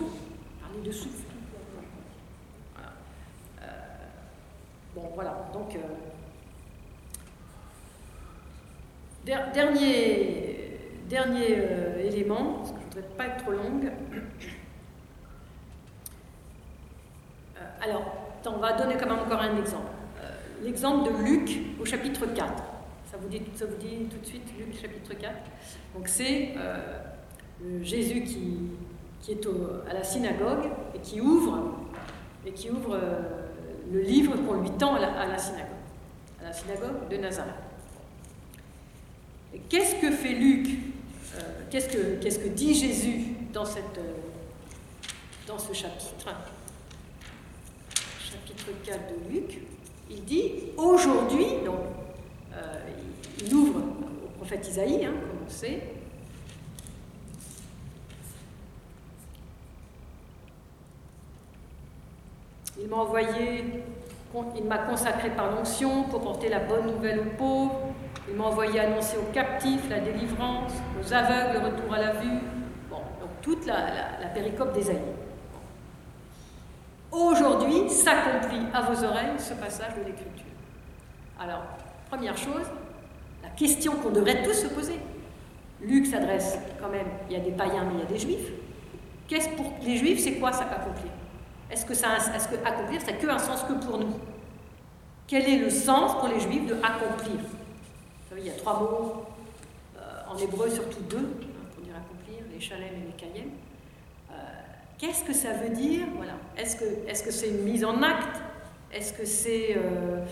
Parler 0.62 0.82
de 0.86 0.92
souffle. 0.92 1.26
Voilà. 2.74 2.94
Euh, 3.64 3.76
bon, 4.98 5.12
voilà. 5.16 5.50
Donc. 5.54 5.78
Dernier, 9.54 10.80
dernier 11.10 11.58
euh, 11.58 12.00
élément, 12.00 12.60
parce 12.60 12.72
que 12.72 12.78
je 12.80 12.86
ne 12.86 12.90
voudrais 13.02 13.18
pas 13.18 13.26
être 13.26 13.44
trop 13.44 13.52
longue. 13.52 13.92
Euh, 17.58 17.60
alors, 17.82 18.06
on 18.46 18.58
va 18.60 18.72
donner 18.72 18.96
quand 18.96 19.10
même 19.10 19.20
encore 19.20 19.42
un 19.42 19.58
exemple. 19.58 19.92
Euh, 20.24 20.30
l'exemple 20.64 21.12
de 21.12 21.18
Luc 21.26 21.60
au 21.82 21.84
chapitre 21.84 22.26
4. 22.26 22.54
Ça 23.12 23.18
vous 23.18 23.28
dit, 23.28 23.42
tout 23.42 24.18
de 24.18 24.26
suite, 24.26 24.44
Luc 24.58 24.80
chapitre 24.80 25.14
4 25.14 25.34
Donc 25.94 26.08
c'est 26.08 26.54
Jésus 27.82 28.24
qui, 28.24 28.70
qui 29.20 29.32
est 29.34 29.46
à 29.90 29.94
la 29.94 30.04
synagogue 30.04 30.70
et 30.96 31.00
qui 31.00 31.20
ouvre, 31.20 31.80
et 32.46 32.54
qui 32.54 32.70
ouvre 32.70 32.98
le 33.92 34.02
livre 34.02 34.36
qu'on 34.36 34.62
lui 34.62 34.72
tend 34.72 34.96
à 34.96 35.26
la 35.26 35.38
synagogue, 35.38 35.66
à 36.42 36.44
la 36.46 36.54
synagogue 36.54 37.08
de 37.10 37.18
Nazareth. 37.18 37.54
Qu'est-ce 39.70 39.96
que 39.96 40.12
fait 40.12 40.34
Luc 40.34 40.68
euh, 41.38 41.42
qu'est-ce, 41.70 42.40
que, 42.40 42.48
dit 42.48 42.74
Jésus 42.74 43.36
dans, 43.54 43.66
cette, 43.66 43.98
euh, 43.98 44.14
dans 45.46 45.60
ce 45.60 45.74
chapitre? 45.74 46.34
Chapitre 48.20 48.68
4 48.84 49.00
de 49.00 49.34
Luc. 49.34 49.62
Il 50.10 50.24
dit 50.24 50.52
aujourd'hui, 50.78 51.46
donc 51.66 51.80
euh, 52.54 52.80
il 53.46 53.54
ouvre 53.54 53.80
au 53.80 54.30
prophète 54.38 54.68
Isaïe, 54.68 55.06
hein, 55.06 55.12
comme 55.12 55.46
on 55.46 55.50
sait. 55.50 55.82
Il 62.88 62.92
m'a 62.92 63.02
envoyé, 63.02 63.84
il 64.56 64.64
m'a 64.64 64.78
consacré 64.78 65.30
par 65.32 65.52
l'onction 65.52 66.04
pour 66.04 66.22
porter 66.22 66.48
la 66.48 66.60
bonne 66.60 66.88
nouvelle 66.88 67.20
aux 67.20 67.38
pauvres 67.38 67.88
il 68.30 68.36
m'a 68.36 68.46
envoyé 68.46 68.80
annoncer 68.80 69.18
aux 69.18 69.32
captifs 69.34 69.90
la 69.90 70.00
délivrance, 70.00 70.72
aux 71.02 71.14
aveugles 71.14 71.60
le 71.60 71.66
retour 71.66 71.94
à 71.94 72.00
la 72.00 72.14
vue. 72.14 72.40
Bon, 72.90 72.98
donc 73.20 73.30
toute 73.42 73.66
la, 73.66 74.28
péricope 74.34 74.74
des 74.74 74.90
aïeux. 74.90 75.00
Aujourd'hui 77.12 77.90
s'accomplit 77.90 78.66
à 78.74 78.82
vos 78.82 79.04
oreilles 79.04 79.38
ce 79.38 79.54
passage 79.54 79.96
de 79.96 80.06
l'Écriture. 80.06 80.46
Alors, 81.40 81.64
première 82.10 82.38
chose, 82.38 82.66
la 83.44 83.50
question 83.50 83.96
qu'on 83.96 84.12
devrait 84.12 84.44
tous 84.44 84.54
se 84.54 84.68
poser. 84.68 85.00
Luc 85.82 86.06
s'adresse 86.06 86.58
quand 86.82 86.90
même, 86.90 87.08
il 87.30 87.38
y 87.38 87.40
a 87.40 87.44
des 87.44 87.52
païens 87.52 87.84
mais 87.86 87.96
il 87.96 88.00
y 88.00 88.04
a 88.04 88.06
des 88.06 88.20
juifs. 88.20 88.52
Qu'est-ce 89.28 89.50
pour 89.50 89.74
les 89.84 89.98
juifs, 89.98 90.20
c'est 90.20 90.36
quoi 90.36 90.52
ça 90.52 90.64
accomplir 90.64 91.12
Est-ce 91.70 91.86
que, 91.86 91.94
est-ce 91.94 92.48
que 92.48 92.56
accomplir, 92.66 93.02
ça 93.02 93.12
n'a 93.12 93.18
que 93.18 93.28
un 93.28 93.40
sens 93.40 93.64
que 93.64 93.74
pour 93.74 93.98
nous? 93.98 94.14
Quel 95.28 95.50
est 95.50 95.58
le 95.58 95.70
sens 95.70 96.16
pour 96.20 96.30
les 96.30 96.40
juifs 96.40 96.66
de 96.68 96.76
accomplir? 96.76 97.40
Il 98.38 98.46
y 98.46 98.50
a 98.50 98.54
trois 98.54 98.80
mots 98.80 99.26
euh, 99.98 100.32
en 100.32 100.38
hébreu, 100.38 100.70
surtout 100.70 101.02
deux, 101.10 101.18
hein, 101.18 101.66
pour 101.74 101.84
dire 101.84 101.96
accomplir, 101.96 102.44
les 102.54 102.60
chalem 102.60 102.84
et 102.84 103.08
les 103.08 103.14
kayem. 103.18 103.50
Euh, 104.32 104.34
qu'est-ce 104.98 105.24
que 105.24 105.34
ça 105.34 105.54
veut 105.54 105.70
dire? 105.70 106.06
Voilà. 106.16 106.34
Est-ce 106.56 106.76
que 106.76 106.86
c'est 107.08 107.30
-ce 107.30 107.32
c'est 107.32 107.50
une 107.50 107.64
mise 107.64 107.84
en 107.84 108.02
acte? 108.04 108.38
Est-ce 108.94 109.14
que 109.14 109.26
c'est 109.26 109.76
euh, 109.76 110.24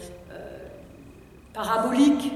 parabolique? 1.53 2.31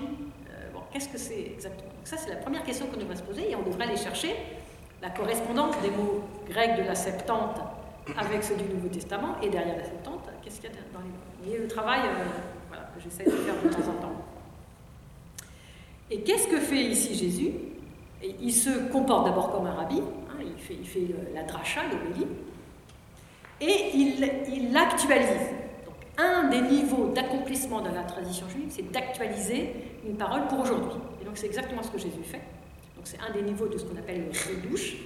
Qu'est-ce 0.91 1.09
que 1.09 1.19
c'est 1.19 1.51
exactement? 1.53 1.93
Donc 1.95 2.07
Ça, 2.07 2.17
c'est 2.17 2.29
la 2.29 2.37
première 2.37 2.63
question 2.63 2.87
qu'on 2.87 2.99
devrait 2.99 3.15
se 3.15 3.23
poser 3.23 3.51
et 3.51 3.55
on 3.55 3.61
devrait 3.61 3.85
aller 3.85 3.97
chercher 3.97 4.35
la 5.01 5.09
correspondance 5.09 5.75
des 5.81 5.91
mots 5.91 6.23
grecs 6.49 6.75
de 6.77 6.83
la 6.83 6.95
Septante 6.95 7.59
avec 8.17 8.43
ceux 8.43 8.55
du 8.55 8.63
Nouveau 8.65 8.87
Testament 8.87 9.35
et 9.41 9.49
derrière 9.49 9.77
la 9.77 9.83
Septante, 9.83 10.29
qu'est-ce 10.41 10.61
qu'il 10.61 10.69
y 10.69 10.73
a 10.73 10.75
dans 10.93 10.99
les 10.99 11.45
voyez 11.45 11.61
le 11.61 11.67
travail 11.67 12.01
voilà, 12.67 12.83
que 12.95 13.01
j'essaie 13.01 13.23
de 13.23 13.31
faire 13.31 13.55
de 13.63 13.69
temps 13.69 13.89
en 13.89 14.01
temps. 14.01 14.25
Et 16.11 16.21
qu'est-ce 16.21 16.47
que 16.47 16.59
fait 16.59 16.83
ici 16.83 17.15
Jésus? 17.15 17.51
Il 18.41 18.53
se 18.53 18.91
comporte 18.91 19.25
d'abord 19.25 19.51
comme 19.51 19.67
un 19.67 19.73
rabbi, 19.73 19.99
hein, 19.99 20.41
il 20.41 20.61
fait, 20.61 20.83
fait 20.83 21.07
la 21.33 21.43
dracha, 21.43 21.81
l'homélie, 21.83 22.27
et 23.61 23.95
il 23.95 24.73
l'actualise. 24.73 25.51
Donc, 25.85 25.95
un 26.17 26.49
des 26.49 26.61
niveaux 26.61 27.09
d'accomplissement 27.13 27.81
de 27.81 27.89
la 27.89 28.03
tradition 28.03 28.47
juive, 28.49 28.67
c'est 28.69 28.91
d'actualiser 28.91 29.73
une 30.05 30.17
parole 30.17 30.47
pour 30.47 30.59
aujourd'hui. 30.61 30.97
Et 31.21 31.25
donc, 31.25 31.37
c'est 31.37 31.45
exactement 31.45 31.83
ce 31.83 31.91
que 31.91 31.97
Jésus 31.97 32.23
fait. 32.23 32.41
Donc, 32.95 33.05
c'est 33.05 33.19
un 33.19 33.31
des 33.31 33.41
niveaux 33.41 33.67
de 33.67 33.77
ce 33.77 33.85
qu'on 33.85 33.97
appelle 33.97 34.25
le 34.25 34.55
redouche, 34.55 34.97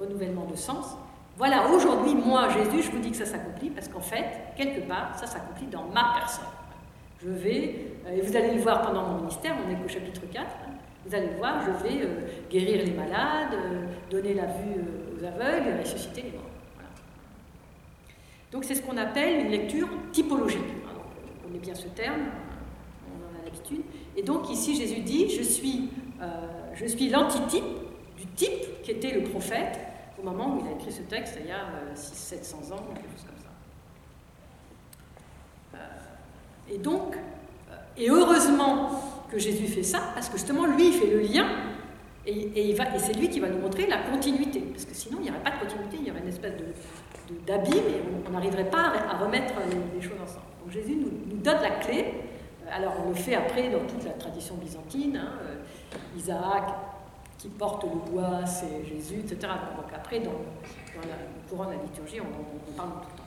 renouvellement 0.00 0.44
de 0.44 0.56
sens. 0.56 0.96
Voilà, 1.36 1.68
aujourd'hui, 1.70 2.14
moi, 2.14 2.48
Jésus, 2.48 2.82
je 2.82 2.90
vous 2.90 2.98
dis 2.98 3.12
que 3.12 3.16
ça 3.16 3.26
s'accomplit 3.26 3.70
parce 3.70 3.86
qu'en 3.86 4.00
fait, 4.00 4.26
quelque 4.56 4.80
part, 4.88 5.16
ça 5.16 5.26
s'accomplit 5.26 5.66
dans 5.66 5.84
ma 5.84 6.14
personne. 6.18 6.44
Je 7.22 7.28
vais, 7.28 7.86
euh, 8.06 8.16
et 8.16 8.20
vous 8.20 8.36
allez 8.36 8.54
le 8.54 8.60
voir 8.60 8.82
pendant 8.82 9.02
mon 9.06 9.18
ministère, 9.18 9.54
on 9.64 9.70
est 9.70 9.84
au 9.84 9.88
chapitre 9.88 10.22
4, 10.32 10.44
hein, 10.44 10.72
vous 11.06 11.14
allez 11.14 11.28
le 11.28 11.36
voir, 11.36 11.62
je 11.62 11.88
vais 11.88 12.04
euh, 12.04 12.20
guérir 12.50 12.84
les 12.84 12.92
malades, 12.92 13.54
euh, 13.54 13.86
donner 14.10 14.34
la 14.34 14.46
vue 14.46 14.84
aux 15.16 15.24
aveugles, 15.24 15.80
ressusciter 15.80 16.22
les 16.22 16.30
morts. 16.30 16.42
Donc 18.52 18.64
c'est 18.64 18.74
ce 18.74 18.82
qu'on 18.82 18.96
appelle 18.96 19.46
une 19.46 19.50
lecture 19.50 19.88
typologique. 20.12 20.60
on 20.60 21.46
connaît 21.46 21.58
bien 21.58 21.74
ce 21.74 21.88
terme, 21.88 22.22
on 23.06 23.24
en 23.24 23.40
a 23.40 23.44
l'habitude. 23.44 23.82
Et 24.16 24.22
donc 24.22 24.48
ici 24.50 24.74
Jésus 24.74 25.00
dit, 25.00 25.28
je 25.28 25.42
suis, 25.42 25.90
je 26.74 26.86
suis 26.86 27.10
l'antitype 27.10 27.64
du 28.16 28.26
type 28.28 28.82
qui 28.82 28.92
était 28.92 29.12
le 29.12 29.24
prophète 29.24 29.78
au 30.20 30.24
moment 30.24 30.56
où 30.56 30.60
il 30.60 30.68
a 30.68 30.72
écrit 30.72 30.92
ce 30.92 31.02
texte, 31.02 31.38
il 31.40 31.46
y 31.46 31.52
a 31.52 31.64
600-700 31.94 32.72
ans, 32.72 32.84
quelque 32.94 33.10
chose 33.12 33.26
comme 33.26 33.38
ça. 33.38 33.48
Et 36.70 36.78
donc, 36.78 37.16
euh, 37.70 37.74
Et 37.96 38.10
heureusement 38.10 38.90
que 39.30 39.38
Jésus 39.38 39.66
fait 39.66 39.82
ça, 39.82 40.00
parce 40.14 40.28
que 40.28 40.36
justement, 40.36 40.66
lui, 40.66 40.88
il 40.88 40.92
fait 40.92 41.10
le 41.10 41.20
lien, 41.20 41.46
et, 42.26 42.76
c'est 42.98 43.16
lui 43.16 43.30
qui 43.30 43.40
va 43.40 43.48
nous 43.48 43.58
montrer 43.58 43.86
la 43.86 43.98
continuité. 43.98 44.60
Parce 44.60 44.84
que 44.84 44.94
sinon, 44.94 45.18
il 45.20 45.24
n'y 45.24 45.30
aurait 45.30 45.42
pas 45.42 45.52
de 45.52 45.60
continuité, 45.60 45.96
il 46.00 46.08
y 46.08 46.10
aurait 46.10 46.20
une 46.20 46.28
espèce 46.28 46.52
d'abîme, 47.46 47.74
et 47.74 48.02
on 48.26 48.30
n'arriverait 48.30 48.68
pas 48.68 48.92
à, 49.08 49.16
remettre 49.16 49.54
les, 49.94 50.02
choses 50.02 50.20
ensemble. 50.22 50.44
Donc 50.62 50.72
Jésus 50.72 50.96
nous, 50.96 51.38
donne 51.38 51.62
la 51.62 51.70
clé. 51.70 52.14
Alors 52.70 52.96
on 53.06 53.10
le 53.10 53.14
fait 53.14 53.34
après 53.34 53.70
dans 53.70 53.86
toute 53.86 54.04
la 54.04 54.10
tradition 54.12 54.56
byzantine. 54.56 55.16
Hein, 55.16 55.32
euh, 55.42 56.18
Isaac 56.18 56.64
qui 57.38 57.48
porte 57.48 57.84
le 57.84 58.10
bois, 58.10 58.44
c'est 58.44 58.84
Jésus, 58.84 59.20
etc. 59.20 59.52
Donc 59.76 59.92
après, 59.94 60.20
dans, 60.20 60.32
le 60.32 61.48
courant 61.48 61.66
de 61.66 61.72
la 61.72 61.82
liturgie, 61.82 62.20
on, 62.20 62.24
on, 62.24 62.72
parle 62.72 62.90
tout 62.90 63.08
le 63.12 63.18
temps. 63.18 63.24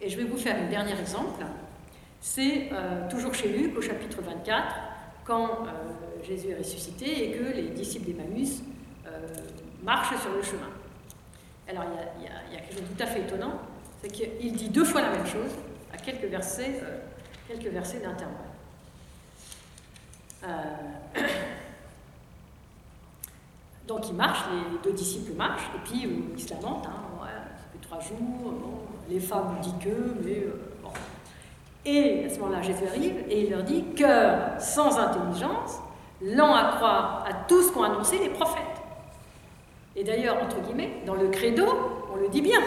Et 0.00 0.08
je 0.08 0.16
vais 0.16 0.24
vous 0.24 0.38
faire 0.38 0.56
un 0.56 0.68
dernier 0.68 0.98
exemple 0.98 1.44
c'est 2.22 2.68
euh, 2.72 3.08
toujours 3.10 3.34
chez 3.34 3.48
Luc, 3.48 3.76
au 3.76 3.82
chapitre 3.82 4.22
24, 4.22 4.74
quand 5.24 5.66
euh, 5.66 6.22
Jésus 6.22 6.50
est 6.50 6.58
ressuscité 6.58 7.30
et 7.30 7.32
que 7.36 7.52
les 7.52 7.70
disciples 7.70 8.12
d'Emmaüs 8.12 8.62
euh, 9.06 9.26
marchent 9.82 10.16
sur 10.20 10.32
le 10.32 10.40
chemin. 10.40 10.70
Alors 11.68 11.84
il 12.18 12.24
y, 12.24 12.28
a, 12.28 12.60
quelque 12.60 12.74
chose 12.74 12.82
de 12.82 12.94
tout 12.94 13.02
à 13.02 13.06
fait 13.06 13.22
étonnant, 13.22 13.60
c'est 14.00 14.08
qu'il 14.08 14.52
dit 14.52 14.68
deux 14.68 14.84
fois 14.84 15.00
la 15.00 15.10
même 15.10 15.26
chose 15.26 15.50
à 15.92 15.96
quelques 15.96 16.30
versets, 16.30 16.80
quelques 17.48 17.72
versets 17.72 17.98
d'intervalle. 17.98 18.36
donc 23.86 24.08
il 24.08 24.14
marche, 24.14 24.44
les 24.52 24.78
deux 24.82 24.96
disciples 24.96 25.32
marchent, 25.32 25.70
et 25.74 25.78
puis 25.84 26.08
ils 26.36 26.42
se 26.42 26.50
lamentent, 26.50 26.86
hein, 26.86 27.22
ouais, 27.22 27.80
trois 27.80 28.00
jours, 28.00 28.54
les 29.08 29.20
femmes 29.20 29.56
disent 29.60 29.74
que, 29.82 30.14
mais 30.24 30.46
et 31.84 32.26
à 32.26 32.28
ce 32.28 32.38
moment-là, 32.38 32.62
Jésus 32.62 32.84
arrive 32.86 33.24
et 33.28 33.44
il 33.44 33.50
leur 33.50 33.64
dit 33.64 33.84
Cœur 33.96 34.60
sans 34.60 34.98
intelligence, 34.98 35.80
lent 36.20 36.54
à 36.54 36.76
croire 36.76 37.24
à 37.28 37.34
tout 37.48 37.60
ce 37.62 37.72
qu'ont 37.72 37.82
annoncé 37.82 38.18
les 38.18 38.28
prophètes. 38.28 38.62
Et 39.96 40.04
d'ailleurs, 40.04 40.40
entre 40.42 40.60
guillemets, 40.60 41.02
dans 41.04 41.14
le 41.14 41.28
credo, 41.28 41.66
on 42.12 42.16
le 42.16 42.28
dit 42.28 42.40
bien. 42.40 42.60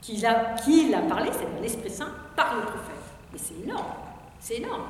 Qui 0.00 0.24
a, 0.24 0.54
qui 0.54 0.90
l'a 0.90 1.00
parlé, 1.00 1.30
c'est 1.32 1.60
l'Esprit 1.60 1.90
Saint 1.90 2.12
par 2.36 2.54
le 2.54 2.62
prophète. 2.62 2.94
Mais 3.32 3.38
c'est 3.38 3.64
énorme. 3.64 3.86
C'est 4.38 4.56
énorme. 4.56 4.82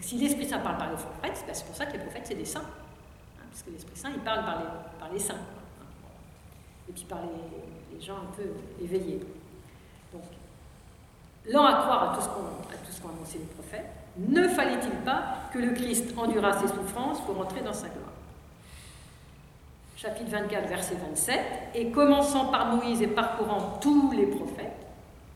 Si 0.00 0.16
l'Esprit 0.16 0.46
Saint 0.46 0.58
parle 0.58 0.78
par 0.78 0.90
les 0.90 0.96
prophètes, 0.96 1.44
c'est 1.52 1.66
pour 1.66 1.74
ça 1.74 1.86
que 1.86 1.92
les 1.92 1.98
prophètes, 1.98 2.22
c'est 2.24 2.34
des 2.34 2.44
saints. 2.44 2.64
Hein, 3.50 3.52
parce 3.52 3.62
que 3.62 3.70
l'Esprit 3.70 3.96
Saint, 3.96 4.10
il 4.10 4.20
parle 4.20 4.44
par 4.44 4.58
les, 4.58 4.98
par 4.98 5.12
les 5.12 5.18
saints. 5.18 5.34
Et 6.88 6.92
puis 6.92 7.04
par 7.04 7.18
les, 7.22 8.00
gens 8.00 8.16
un 8.16 8.34
peu 8.34 8.44
éveillés. 8.82 9.20
Donc, 10.10 10.22
lent 11.50 11.66
à 11.66 11.82
croire 11.82 12.12
à 12.12 12.16
tout 12.16 12.22
ce 12.22 13.00
qu'ont 13.00 13.10
annoncé 13.10 13.38
les 13.38 13.44
prophètes, 13.44 13.90
ne 14.16 14.48
fallait-il 14.48 15.04
pas 15.04 15.22
que 15.52 15.58
le 15.58 15.72
Christ 15.72 16.14
endura 16.16 16.58
ses 16.58 16.68
souffrances 16.68 17.20
pour 17.26 17.38
entrer 17.38 17.60
dans 17.60 17.74
sa 17.74 17.88
gloire? 17.88 18.12
Chapitre 19.96 20.30
24, 20.30 20.66
verset 20.66 20.94
27, 20.94 21.40
et 21.74 21.90
commençant 21.90 22.46
par 22.46 22.74
Moïse 22.74 23.02
et 23.02 23.06
parcourant 23.06 23.78
tous 23.82 24.12
les 24.12 24.28
prophètes, 24.28 24.86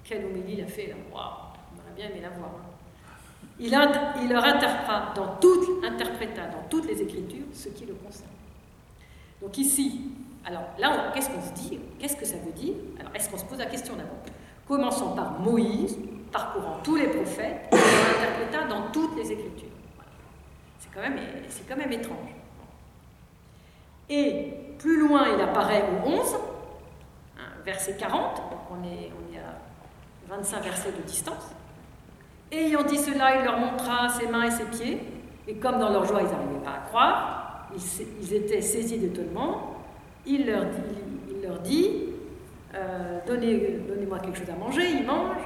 quelle 0.05 0.25
homélie 0.25 0.55
il 0.55 0.65
a 0.65 0.67
fait 0.67 0.87
là 0.87 0.95
Waouh, 1.13 1.23
on 1.23 1.83
aurait 1.83 1.95
bien 1.95 2.07
aimé 2.09 2.21
la 2.23 2.31
voir. 2.31 2.53
Il, 3.61 3.71
leur 3.71 4.45
interpréta 4.45 5.13
dans, 5.15 5.37
toutes, 5.41 5.85
interpréta 5.85 6.47
dans 6.47 6.69
toutes 6.69 6.87
les 6.87 7.01
Écritures 7.01 7.47
ce 7.53 7.69
qui 7.69 7.87
le 7.87 7.95
concerne. 7.95 8.31
Donc 9.41 9.57
ici, 9.59 10.11
alors 10.45 10.65
là, 10.79 11.13
qu'est-ce 11.15 11.31
qu'on 11.31 11.41
se 11.41 11.53
dit? 11.53 11.79
Qu'est-ce 11.99 12.17
que 12.17 12.25
ça 12.25 12.37
veut 12.45 12.53
dire? 12.53 12.75
Alors, 12.99 13.15
est-ce 13.15 13.31
qu'on 13.31 13.39
se 13.39 13.45
pose 13.45 13.59
la 13.59 13.67
question 13.67 13.95
d'abord? 13.95 14.19
Commençant 14.67 15.15
par 15.15 15.39
Moïse, 15.39 15.97
parcourant 16.33 16.79
tous 16.83 16.97
les 16.97 17.09
prophètes, 17.09 17.69
et 17.73 17.77
interprétant 17.77 18.69
dans 18.69 18.91
toutes 18.91 19.17
les 19.17 19.31
Écritures. 19.31 19.69
C'est 20.81 20.93
quand, 20.93 21.03
même, 21.03 21.19
quand 21.69 21.77
même 21.77 21.93
étrange. 21.93 22.35
Et 24.09 24.53
plus 24.79 24.99
loin, 24.99 25.29
il 25.35 25.41
apparaît 25.41 25.85
au 26.05 26.09
11, 26.09 26.35
hein, 27.39 27.43
verset 27.65 27.97
40, 27.97 28.37
donc 28.37 28.61
on 28.71 28.85
est, 28.85 29.11
on 29.13 29.35
est 29.35 29.39
à 29.39 29.59
25 30.29 30.63
versets 30.63 30.93
de 30.93 31.03
distance. 31.03 31.55
Ayant 32.55 32.85
dit 32.85 32.99
cela, 32.99 33.37
il 33.37 33.45
leur 33.45 33.59
montra 33.59 34.09
ses 34.09 34.29
mains 34.29 34.45
et 34.45 34.51
ses 34.51 34.65
pieds, 34.65 35.01
et 35.49 35.55
comme 35.55 35.79
dans 35.79 35.91
leur 35.91 36.05
joie, 36.05 36.21
ils 36.23 36.31
n'arrivaient 36.31 36.65
pas 36.65 36.71
à 36.71 36.87
croire, 36.89 37.69
ils, 37.75 38.35
étaient 38.35 38.61
saisis 38.61 38.99
d'étonnement, 38.99 39.75
il 40.25 40.47
leur 40.47 41.59
dit, 41.65 41.91
euh, 42.75 43.19
donnez, 43.27 43.81
moi 44.09 44.19
quelque 44.21 44.39
chose 44.39 44.51
à 44.51 44.57
manger, 44.57 44.83
ils 45.01 45.05
mangent, 45.05 45.37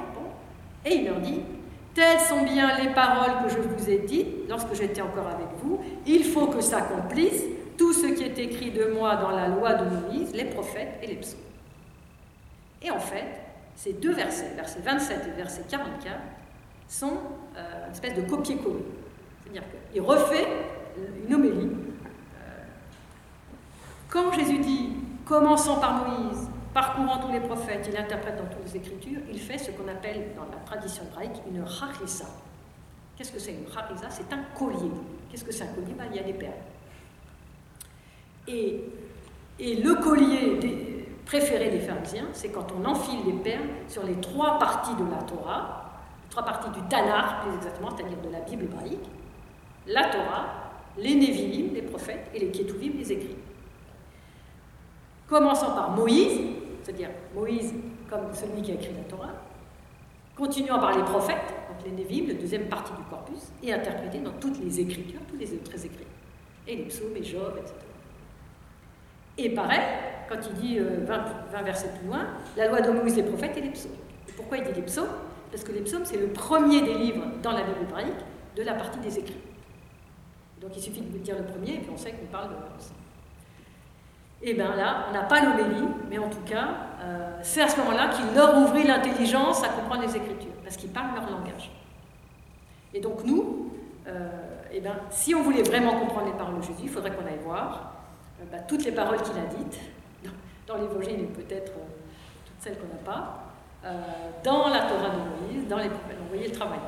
et 0.85 0.95
il 0.95 1.05
leur 1.05 1.19
dit, 1.19 1.41
telles 1.93 2.19
sont 2.19 2.43
bien 2.43 2.77
les 2.77 2.89
paroles 2.89 3.43
que 3.43 3.49
je 3.49 3.59
vous 3.59 3.89
ai 3.89 3.99
dites 3.99 4.47
lorsque 4.47 4.73
j'étais 4.73 5.01
encore 5.01 5.27
avec 5.27 5.47
vous, 5.61 5.79
il 6.05 6.23
faut 6.23 6.47
que 6.47 6.61
s'accomplisse 6.61 7.43
tout 7.77 7.93
ce 7.93 8.07
qui 8.07 8.23
est 8.23 8.37
écrit 8.39 8.71
de 8.71 8.85
moi 8.85 9.15
dans 9.15 9.31
la 9.31 9.47
loi 9.47 9.73
de 9.73 9.85
Moïse, 9.85 10.33
les 10.33 10.45
prophètes 10.45 10.99
et 11.01 11.07
les 11.07 11.15
psaumes. 11.15 11.39
Et 12.81 12.91
en 12.91 12.99
fait, 12.99 13.25
ces 13.75 13.93
deux 13.93 14.13
versets, 14.13 14.51
versets 14.55 14.81
27 14.83 15.19
et 15.27 15.37
verset 15.37 15.63
44, 15.69 16.15
sont 16.89 17.17
euh, 17.55 17.85
une 17.85 17.91
espèce 17.93 18.15
de 18.15 18.21
copier-coller. 18.21 18.83
C'est-à-dire 19.43 19.63
qu'il 19.91 20.01
refait 20.01 20.47
une 21.27 21.33
homélie. 21.33 21.69
Euh, 21.69 22.63
quand 24.09 24.33
Jésus 24.33 24.57
dit, 24.59 24.89
commençant 25.25 25.79
par 25.79 26.05
Moïse, 26.05 26.49
Parcourant 26.73 27.17
tous 27.17 27.31
les 27.31 27.39
prophètes, 27.39 27.89
il 27.91 27.97
interprète 27.97 28.37
dans 28.37 28.45
toutes 28.45 28.63
les 28.65 28.77
Écritures, 28.77 29.21
il 29.29 29.39
fait 29.39 29.57
ce 29.57 29.71
qu'on 29.71 29.87
appelle 29.87 30.33
dans 30.35 30.43
la 30.43 30.63
tradition 30.65 31.03
hébraïque 31.11 31.41
une 31.49 31.63
harissa. 31.63 32.25
Qu'est-ce 33.15 33.31
que 33.31 33.39
c'est 33.39 33.53
une 33.53 33.65
harissa 33.75 34.09
C'est 34.09 34.31
un 34.31 34.43
collier. 34.57 34.91
Qu'est-ce 35.29 35.43
que 35.43 35.51
c'est 35.51 35.63
un 35.63 35.73
collier? 35.73 35.93
Ben, 35.97 36.05
Il 36.11 36.17
y 36.17 36.19
a 36.19 36.23
des 36.23 36.33
perles. 36.33 36.53
Et, 38.47 38.83
et 39.57 39.75
le 39.77 39.95
collier 39.95 41.07
préféré 41.25 41.69
des 41.69 41.79
pharisiens, 41.79 42.27
c'est 42.33 42.49
quand 42.49 42.67
on 42.71 42.85
enfile 42.85 43.19
les 43.25 43.33
perles 43.33 43.67
sur 43.87 44.03
les 44.03 44.15
trois 44.21 44.59
parties 44.59 44.95
de 44.95 45.09
la 45.09 45.23
Torah, 45.23 45.78
trois 46.39 46.53
parties 46.53 46.79
du 46.79 46.87
Tanakh, 46.87 47.41
plus 47.41 47.55
exactement, 47.55 47.89
c'est-à-dire 47.95 48.17
de 48.21 48.29
la 48.29 48.39
Bible 48.41 48.63
hébraïque, 48.63 49.09
la 49.87 50.05
Torah, 50.05 50.45
les 50.97 51.15
Nevi'im, 51.15 51.73
les 51.73 51.81
prophètes, 51.81 52.29
et 52.33 52.39
les 52.39 52.51
Ketuvim, 52.51 52.93
les 52.97 53.11
écrits. 53.11 53.35
Commençant 55.27 55.73
par 55.75 55.91
Moïse, 55.91 56.39
c'est-à-dire 56.83 57.09
Moïse 57.35 57.73
comme 58.09 58.33
celui 58.33 58.61
qui 58.61 58.71
a 58.71 58.75
écrit 58.75 58.93
la 58.95 59.03
Torah, 59.03 59.33
continuant 60.35 60.79
par 60.79 60.95
les 60.95 61.03
prophètes, 61.03 61.53
donc 61.69 61.85
les 61.85 61.91
Névim, 61.91 62.27
la 62.27 62.33
deuxième 62.33 62.67
partie 62.67 62.93
du 62.93 63.03
corpus, 63.09 63.51
et 63.61 63.73
interprété 63.73 64.19
dans 64.19 64.31
toutes 64.33 64.59
les 64.59 64.79
écritures, 64.79 65.19
tous 65.29 65.37
les 65.37 65.53
autres 65.53 65.85
écrits, 65.85 66.07
et 66.67 66.75
les 66.77 66.83
psaumes 66.85 67.15
et 67.15 67.23
Job, 67.23 67.53
etc. 67.57 67.75
Et 69.37 69.49
pareil, 69.49 69.81
quand 70.27 70.37
il 70.49 70.61
dit 70.61 70.79
20, 70.79 70.83
euh, 70.83 71.63
versets 71.63 71.89
plus 71.99 72.07
loin, 72.07 72.27
la 72.55 72.67
loi 72.67 72.81
de 72.81 72.91
Moïse, 72.91 73.15
les 73.15 73.23
prophètes 73.23 73.57
et 73.57 73.61
les 73.61 73.69
psaumes. 73.69 73.91
Pourquoi 74.35 74.57
il 74.57 74.63
dit 74.63 74.73
les 74.73 74.81
psaumes? 74.81 75.07
Parce 75.51 75.63
que 75.63 75.71
les 75.71 75.81
psaumes, 75.81 76.05
c'est 76.05 76.17
le 76.17 76.27
premier 76.27 76.81
des 76.81 76.93
livres 76.93 77.25
dans 77.41 77.51
la 77.51 77.63
Bible 77.63 77.81
hébraïque 77.81 78.25
de 78.55 78.63
la 78.63 78.73
partie 78.73 78.99
des 78.99 79.19
écrits. 79.19 79.41
Donc 80.61 80.71
il 80.75 80.81
suffit 80.81 81.01
de 81.01 81.17
dire 81.17 81.37
le 81.37 81.45
premier, 81.45 81.75
et 81.75 81.79
puis 81.79 81.89
on 81.93 81.97
sait 81.97 82.11
qu'on 82.11 82.25
parle 82.25 82.49
de 82.49 82.55
et 84.41 84.51
eh 84.51 84.53
bien 84.53 84.73
là, 84.73 85.07
on 85.09 85.13
n'a 85.13 85.23
pas 85.23 85.43
l'homélie, 85.43 85.85
mais 86.09 86.17
en 86.17 86.29
tout 86.29 86.41
cas, 86.45 86.69
euh, 87.01 87.37
c'est 87.41 87.61
à 87.61 87.67
ce 87.67 87.77
moment-là 87.79 88.07
qu'il 88.07 88.33
leur 88.33 88.57
ouvrit 88.57 88.87
l'intelligence 88.87 89.61
à 89.65 89.67
comprendre 89.67 90.03
les 90.03 90.15
Écritures, 90.15 90.53
parce 90.63 90.77
qu'ils 90.77 90.91
parlent 90.91 91.13
leur 91.13 91.29
langage. 91.29 91.69
Et 92.93 93.01
donc 93.01 93.25
nous, 93.25 93.73
euh, 94.07 94.29
eh 94.71 94.79
ben, 94.79 94.95
si 95.09 95.35
on 95.35 95.43
voulait 95.43 95.61
vraiment 95.61 95.99
comprendre 95.99 96.27
les 96.27 96.37
paroles 96.37 96.57
de 96.57 96.61
Jésus, 96.61 96.83
il 96.83 96.89
faudrait 96.89 97.11
qu'on 97.11 97.25
aille 97.25 97.43
voir 97.43 97.95
euh, 98.39 98.45
bah, 98.49 98.59
toutes 98.59 98.85
les 98.85 98.93
paroles 98.93 99.21
qu'il 99.21 99.37
a 99.37 99.45
dites, 99.57 99.79
dans, 100.65 100.77
l'Évangile 100.77 101.19
et 101.19 101.25
peut-être 101.25 101.73
toutes 101.73 102.61
celles 102.61 102.77
qu'on 102.77 102.87
n'a 102.87 103.03
pas, 103.03 103.48
dans 104.43 104.67
la 104.67 104.81
Torah 104.81 105.09
de 105.09 105.47
Moïse, 105.47 105.67
dans 105.67 105.77
les 105.77 105.89
prophètes. 105.89 106.17
Vous 106.21 106.29
voyez 106.29 106.47
le 106.47 106.55
travail. 106.55 106.79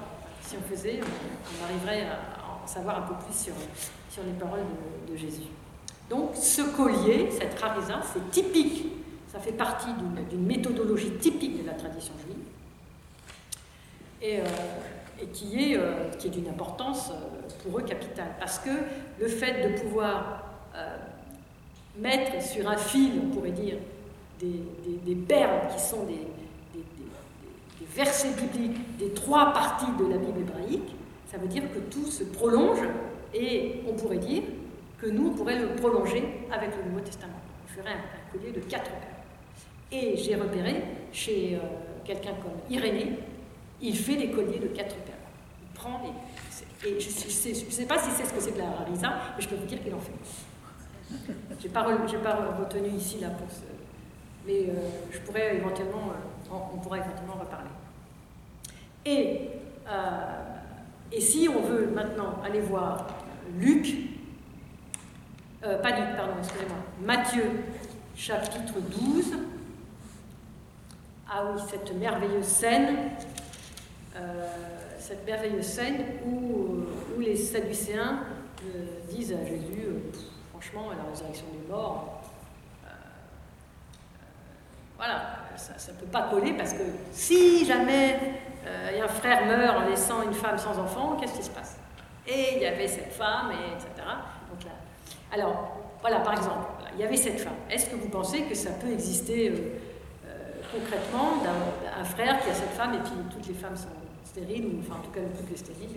Si 0.42 0.56
on 0.58 0.70
faisait, 0.70 1.00
on, 1.02 1.64
arriverait 1.66 2.08
à 2.08 2.64
en 2.64 2.68
savoir 2.68 2.98
un 2.98 3.02
peu 3.02 3.14
plus 3.26 3.34
sur, 3.34 3.54
sur 4.10 4.24
les 4.24 4.34
paroles 4.34 4.66
de 5.10 5.16
Jésus. 5.16 5.48
Donc 6.10 6.32
ce 6.36 6.62
collier, 6.76 7.30
cette 7.32 7.58
rarisa, 7.58 8.02
c'est 8.12 8.30
typique, 8.32 8.86
ça 9.32 9.40
fait 9.40 9.54
partie 9.54 9.88
d'une 10.30 10.46
méthodologie 10.46 11.12
typique 11.12 11.64
de 11.64 11.68
la 11.68 11.74
tradition 11.74 12.14
juive, 12.26 12.36
et, 14.22 14.40
euh, 14.40 14.44
qui 15.32 15.72
est, 15.72 15.78
euh, 15.78 16.12
est 16.12 16.30
d'une 16.30 16.50
importance 16.50 17.12
euh, 17.12 17.50
pour 17.64 17.80
eux 17.80 17.84
capitale. 17.84 18.36
Parce 18.40 18.60
que 18.60 18.70
le 19.20 19.28
fait 19.28 19.70
de 19.70 19.80
pouvoir 19.80 20.44
mettre 21.98 22.42
sur 22.42 22.70
un 22.70 22.78
fil, 22.78 23.22
on 23.24 23.34
pourrait 23.34 23.52
dire, 23.52 23.76
des, 24.40 25.16
perles 25.16 25.68
qui 25.74 25.82
sont 25.82 26.06
des 26.06 26.26
versets 27.96 28.32
bibliques 28.32 28.98
des 28.98 29.12
trois 29.12 29.54
parties 29.54 29.92
de 30.00 30.08
la 30.10 30.18
Bible 30.18 30.40
hébraïque, 30.40 30.96
ça 31.32 31.38
veut 31.38 31.48
dire 31.48 31.64
que 31.74 31.80
tout 31.80 32.08
se 32.08 32.24
prolonge 32.24 32.80
et 33.34 33.82
on 33.88 33.94
pourrait 33.94 34.18
dire 34.18 34.44
que 35.00 35.08
nous, 35.08 35.30
on 35.30 35.34
pourrait 35.34 35.60
le 35.60 35.76
prolonger 35.76 36.24
avec 36.52 36.72
le 36.78 36.90
Nouveau 36.90 37.02
Testament. 37.02 37.40
On 37.66 37.68
ferait 37.68 37.94
un, 37.94 38.32
collier 38.32 38.52
de 38.52 38.60
quatre 38.60 38.92
paires. 38.92 39.22
Et 39.92 40.16
j'ai 40.16 40.36
repéré 40.36 40.84
chez 41.12 41.56
euh, 41.56 41.60
quelqu'un 42.06 42.34
comme 42.42 42.52
Irénée, 42.70 43.18
il 43.82 43.98
fait 43.98 44.16
des 44.16 44.30
colliers 44.30 44.60
de 44.60 44.68
quatre 44.68 44.96
paires. 44.98 45.16
Il 45.62 45.74
prend 45.74 46.02
les. 46.04 46.88
Et 46.88 47.00
je 47.00 47.08
ne 47.08 47.54
sais, 47.54 47.86
pas 47.86 48.00
si 48.00 48.10
c'est 48.12 48.26
ce 48.26 48.34
que 48.34 48.40
c'est 48.40 48.52
que 48.54 48.58
la 48.58 48.70
harissa, 48.70 49.14
mais 49.36 49.42
je 49.42 49.48
peux 49.48 49.56
vous 49.56 49.66
dire 49.66 49.84
qu'il 49.84 49.94
en 49.94 50.00
fait. 50.00 50.12
Je 51.60 51.68
n'ai 51.68 51.74
pas, 51.74 51.84
retenu 51.84 52.90
ici 52.98 53.20
là 53.20 53.30
pour. 53.30 53.48
Mais 54.48 54.70
euh, 54.70 54.90
je 55.12 55.20
pourrais 55.20 55.58
éventuellement. 55.58 56.10
Euh, 56.10 56.54
on, 56.74 56.78
pourrait 56.78 57.00
éventuellement 57.00 57.36
reparler. 57.40 57.70
Et, 59.06 59.50
et 61.12 61.22
si 61.22 61.50
on 61.50 61.62
veut 61.62 61.88
maintenant 61.88 62.40
aller 62.44 62.62
voir 62.62 63.08
Luc, 63.58 63.96
pas 65.62 65.90
Luc, 65.92 66.16
pardon, 66.16 66.34
excusez-moi, 66.40 66.78
Matthieu, 67.04 67.44
chapitre 68.16 68.80
12. 68.80 69.34
Ah 71.34 71.46
oui, 71.46 71.62
cette 71.70 71.94
merveilleuse 71.96 72.46
scène, 72.46 73.12
euh, 74.18 74.48
cette 75.00 75.26
merveilleuse 75.26 75.66
scène 75.66 76.04
où, 76.26 76.84
les 77.20 77.38
Sadducéens 77.38 78.24
euh, 78.66 78.86
disent 79.10 79.32
à 79.32 79.46
Jésus, 79.46 79.86
euh, 79.86 80.00
franchement, 80.52 80.90
à 80.90 80.96
la 80.96 81.10
résurrection 81.10 81.46
des 81.54 81.72
morts, 81.72 82.22
voilà, 84.98 85.40
ça 85.56 85.92
ne 85.94 85.98
peut 85.98 86.12
pas 86.12 86.30
coller 86.30 86.54
parce 86.54 86.74
que 86.74 86.84
si 87.12 87.66
jamais 87.66 88.20
un 88.66 89.08
frère 89.08 89.46
meurt 89.46 89.78
en 89.78 89.90
laissant 89.90 90.24
une 90.24 90.34
femme 90.34 90.58
sans 90.58 90.78
enfant, 90.80 91.18
qu'est-ce 91.20 91.38
qui 91.38 91.44
se 91.44 91.50
passe? 91.50 91.78
Et 92.28 92.56
il 92.56 92.62
y 92.62 92.66
avait 92.66 92.88
cette 92.88 93.12
femme, 93.12 93.52
et 93.52 93.74
etc. 93.74 93.90
Donc 94.50 94.64
là, 94.64 94.72
alors, 95.34 95.78
voilà, 96.02 96.20
par 96.20 96.34
exemple, 96.34 96.68
il 96.94 97.02
y 97.02 97.04
avait 97.04 97.18
cette 97.18 97.40
femme. 97.40 97.56
Est-ce 97.70 97.90
que 97.90 97.96
vous 97.96 98.10
pensez 98.10 98.44
que 98.44 98.56
ça 98.56 98.72
peut 98.72 98.92
exister 98.92 99.52
concrètement 100.72 101.44
d'un 101.44 102.04
frère 102.04 102.42
qui 102.42 102.50
a 102.50 102.54
cette 102.54 102.72
femme 102.72 102.94
et 102.94 103.00
puis 103.00 103.12
toutes 103.30 103.48
les 103.48 103.54
femmes 103.54 103.76
sont 103.76 103.88
stériles, 104.24 104.66
ou 104.66 104.80
enfin 104.80 105.00
en 105.00 105.04
tout 105.04 105.12
cas 105.12 105.20
le 105.20 105.38
couple 105.38 105.54
est 105.54 105.58
stérile. 105.58 105.90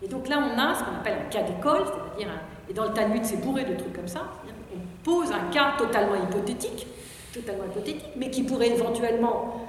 Et, 0.00 0.04
et, 0.04 0.08
donc 0.08 0.28
là 0.28 0.38
on 0.38 0.58
a 0.58 0.74
ce 0.74 0.84
qu'on 0.84 0.96
appelle 0.96 1.18
un 1.26 1.30
cas 1.30 1.42
d'école, 1.42 1.82
c'est-à-dire, 1.84 2.32
et 2.68 2.72
dans 2.72 2.84
le 2.84 2.92
Talmud 2.92 3.24
c'est 3.24 3.40
bourré 3.40 3.64
de 3.64 3.74
trucs 3.74 3.92
comme 3.92 4.08
ça, 4.08 4.22
on 4.74 4.78
pose 5.04 5.30
un 5.32 5.50
cas 5.52 5.74
totalement 5.76 6.14
hypothétique, 6.14 6.86
totalement 7.32 7.64
hypothétique, 7.64 8.04
mais 8.16 8.30
qui 8.30 8.42
pourrait 8.42 8.70
éventuellement, 8.70 9.54
euh, 9.54 9.67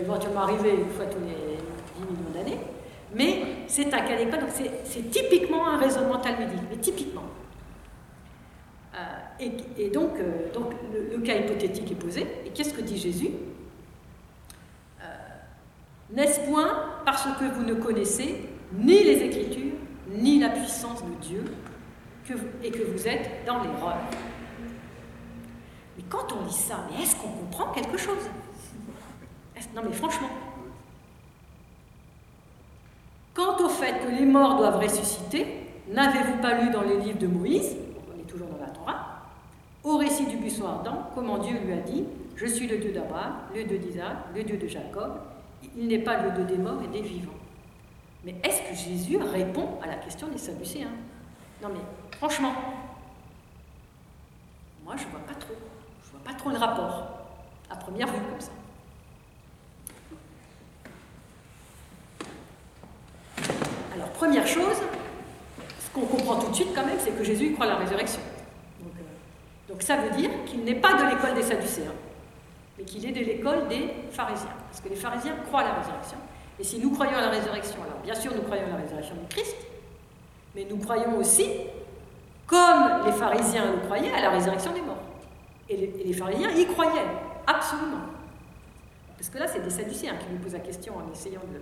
éventuellement 0.00 0.42
arriver 0.42 0.70
une 0.70 0.90
fois 0.90 1.06
tous 1.06 1.20
les 1.20 1.56
10 2.06 2.12
millions 2.12 2.30
d'années, 2.34 2.58
mais 3.14 3.42
c'est 3.66 3.92
un 3.92 4.00
cas 4.00 4.16
d'école, 4.16 4.40
donc 4.40 4.50
c'est 4.84 5.10
typiquement 5.10 5.66
un 5.66 5.78
raisonnement 5.78 6.18
talmudique, 6.18 6.62
mais 6.70 6.76
typiquement. 6.76 7.24
Euh, 8.94 9.44
et, 9.78 9.90
donc, 9.90 10.18
euh, 10.18 10.52
donc 10.52 10.72
le, 10.92 11.18
cas 11.18 11.36
hypothétique 11.36 11.92
est 11.92 11.94
posé. 11.94 12.26
Et 12.44 12.50
qu'est-ce 12.50 12.74
que 12.74 12.80
dit 12.80 12.98
Jésus? 12.98 13.30
Euh, 15.00 15.04
N'est-ce 16.12 16.40
point 16.40 17.00
parce 17.04 17.24
que 17.38 17.44
vous 17.44 17.62
ne 17.64 17.74
connaissez 17.74 18.48
ni 18.72 19.04
les 19.04 19.22
Écritures, 19.22 19.72
ni 20.10 20.40
la 20.40 20.48
puissance 20.50 21.02
de 21.04 21.14
Dieu, 21.22 21.44
et 22.62 22.70
que 22.70 22.82
vous 22.82 23.08
êtes 23.08 23.44
dans 23.46 23.62
l'erreur? 23.62 23.98
Mais 25.96 26.04
quand 26.08 26.26
on 26.32 26.44
lit 26.44 26.52
ça, 26.52 26.86
mais 26.90 27.02
est-ce 27.02 27.16
qu'on 27.16 27.28
comprend 27.28 27.72
quelque 27.72 27.96
chose? 27.96 28.28
Non 29.74 29.82
mais 29.84 29.92
franchement. 29.92 30.28
Quant 33.34 33.56
au 33.64 33.68
fait 33.68 34.00
que 34.04 34.10
les 34.10 34.24
morts 34.24 34.56
doivent 34.56 34.80
ressusciter, 34.80 35.46
n'avez-vous 35.88 36.38
pas 36.42 36.60
lu 36.60 36.70
dans 36.70 36.82
les 36.82 36.98
livres 36.98 37.18
de 37.18 37.26
Moïse 37.28 37.76
toujours 38.28 38.48
dans 38.48 38.58
la 38.58 38.70
Torah, 38.70 39.22
au 39.82 39.96
récit 39.96 40.26
du 40.26 40.36
buisson 40.36 40.68
ardent, 40.68 41.10
comment 41.14 41.38
Dieu 41.38 41.58
lui 41.58 41.72
a 41.72 41.78
dit 41.78 42.04
Je 42.36 42.46
suis 42.46 42.68
le 42.68 42.78
Dieu 42.78 42.92
d'Abraham, 42.92 43.34
le 43.54 43.64
Dieu 43.64 43.78
d'Isaac, 43.78 44.16
le 44.34 44.44
Dieu 44.44 44.56
de 44.56 44.68
Jacob, 44.68 45.20
il 45.76 45.88
n'est 45.88 45.98
pas 45.98 46.22
le 46.22 46.30
Dieu 46.32 46.44
des 46.44 46.58
morts 46.58 46.82
et 46.84 46.88
des 46.88 47.02
vivants. 47.02 47.32
Mais 48.24 48.34
est-ce 48.44 48.62
que 48.62 48.74
Jésus 48.76 49.16
répond 49.16 49.80
à 49.82 49.86
la 49.86 49.96
question 49.96 50.28
des 50.28 50.38
Sadducéens? 50.38 50.92
Non 51.62 51.68
mais 51.70 51.80
franchement, 52.18 52.52
moi 54.84 54.94
je 54.96 55.06
vois 55.08 55.20
pas 55.20 55.34
trop, 55.34 55.54
je 56.04 56.10
vois 56.10 56.20
pas 56.24 56.34
trop 56.34 56.50
le 56.50 56.58
rapport, 56.58 57.08
à 57.70 57.76
première 57.76 58.06
vue 58.08 58.20
comme 58.30 58.40
ça. 58.40 58.52
Alors 63.94 64.07
première 64.18 64.46
chose, 64.46 64.76
qu'on 65.94 66.06
comprend 66.06 66.36
tout 66.36 66.50
de 66.50 66.54
suite 66.54 66.74
quand 66.74 66.84
même, 66.84 66.98
c'est 66.98 67.16
que 67.16 67.24
Jésus 67.24 67.52
croit 67.52 67.66
à 67.66 67.70
la 67.70 67.76
résurrection. 67.76 68.20
Euh, 68.82 69.72
donc, 69.72 69.82
ça 69.82 69.96
veut 69.96 70.10
dire 70.10 70.30
qu'il 70.46 70.64
n'est 70.64 70.74
pas 70.74 70.94
de 70.94 71.08
l'école 71.08 71.34
des 71.34 71.42
Sadducéens, 71.42 71.94
mais 72.76 72.84
qu'il 72.84 73.04
est 73.06 73.12
de 73.12 73.24
l'école 73.24 73.68
des 73.68 73.88
pharisiens. 74.10 74.54
Parce 74.68 74.80
que 74.80 74.88
les 74.88 74.96
pharisiens 74.96 75.36
croient 75.46 75.60
à 75.60 75.64
la 75.64 75.74
résurrection. 75.74 76.18
Et 76.60 76.64
si 76.64 76.78
nous 76.78 76.90
croyons 76.90 77.16
à 77.16 77.20
la 77.20 77.30
résurrection, 77.30 77.82
alors 77.82 77.98
bien 78.02 78.14
sûr 78.14 78.34
nous 78.34 78.42
croyons 78.42 78.66
à 78.66 78.70
la 78.70 78.82
résurrection 78.82 79.14
du 79.14 79.26
Christ, 79.28 79.56
mais 80.54 80.66
nous 80.68 80.78
croyons 80.78 81.16
aussi, 81.16 81.46
comme 82.46 83.06
les 83.06 83.12
pharisiens 83.12 83.72
le 83.72 83.78
croyaient, 83.86 84.12
à 84.12 84.20
la 84.20 84.30
résurrection 84.30 84.72
des 84.72 84.80
morts. 84.80 84.96
Et 85.68 85.76
les, 86.04 86.12
pharisiens 86.12 86.50
y 86.50 86.66
croyaient, 86.66 87.06
absolument. 87.46 88.06
Parce 89.16 89.28
que 89.28 89.38
là, 89.38 89.46
c'est 89.46 89.62
des 89.62 89.70
Sadducéens 89.70 90.16
qui 90.16 90.26
nous 90.32 90.38
posent 90.38 90.54
la 90.54 90.60
question 90.60 90.94
en 90.96 91.12
essayant 91.12 91.42
de... 91.52 91.60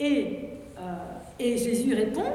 Et 0.00 0.50
euh, 0.80 1.20
et 1.38 1.56
Jésus 1.56 1.94
répond, 1.94 2.32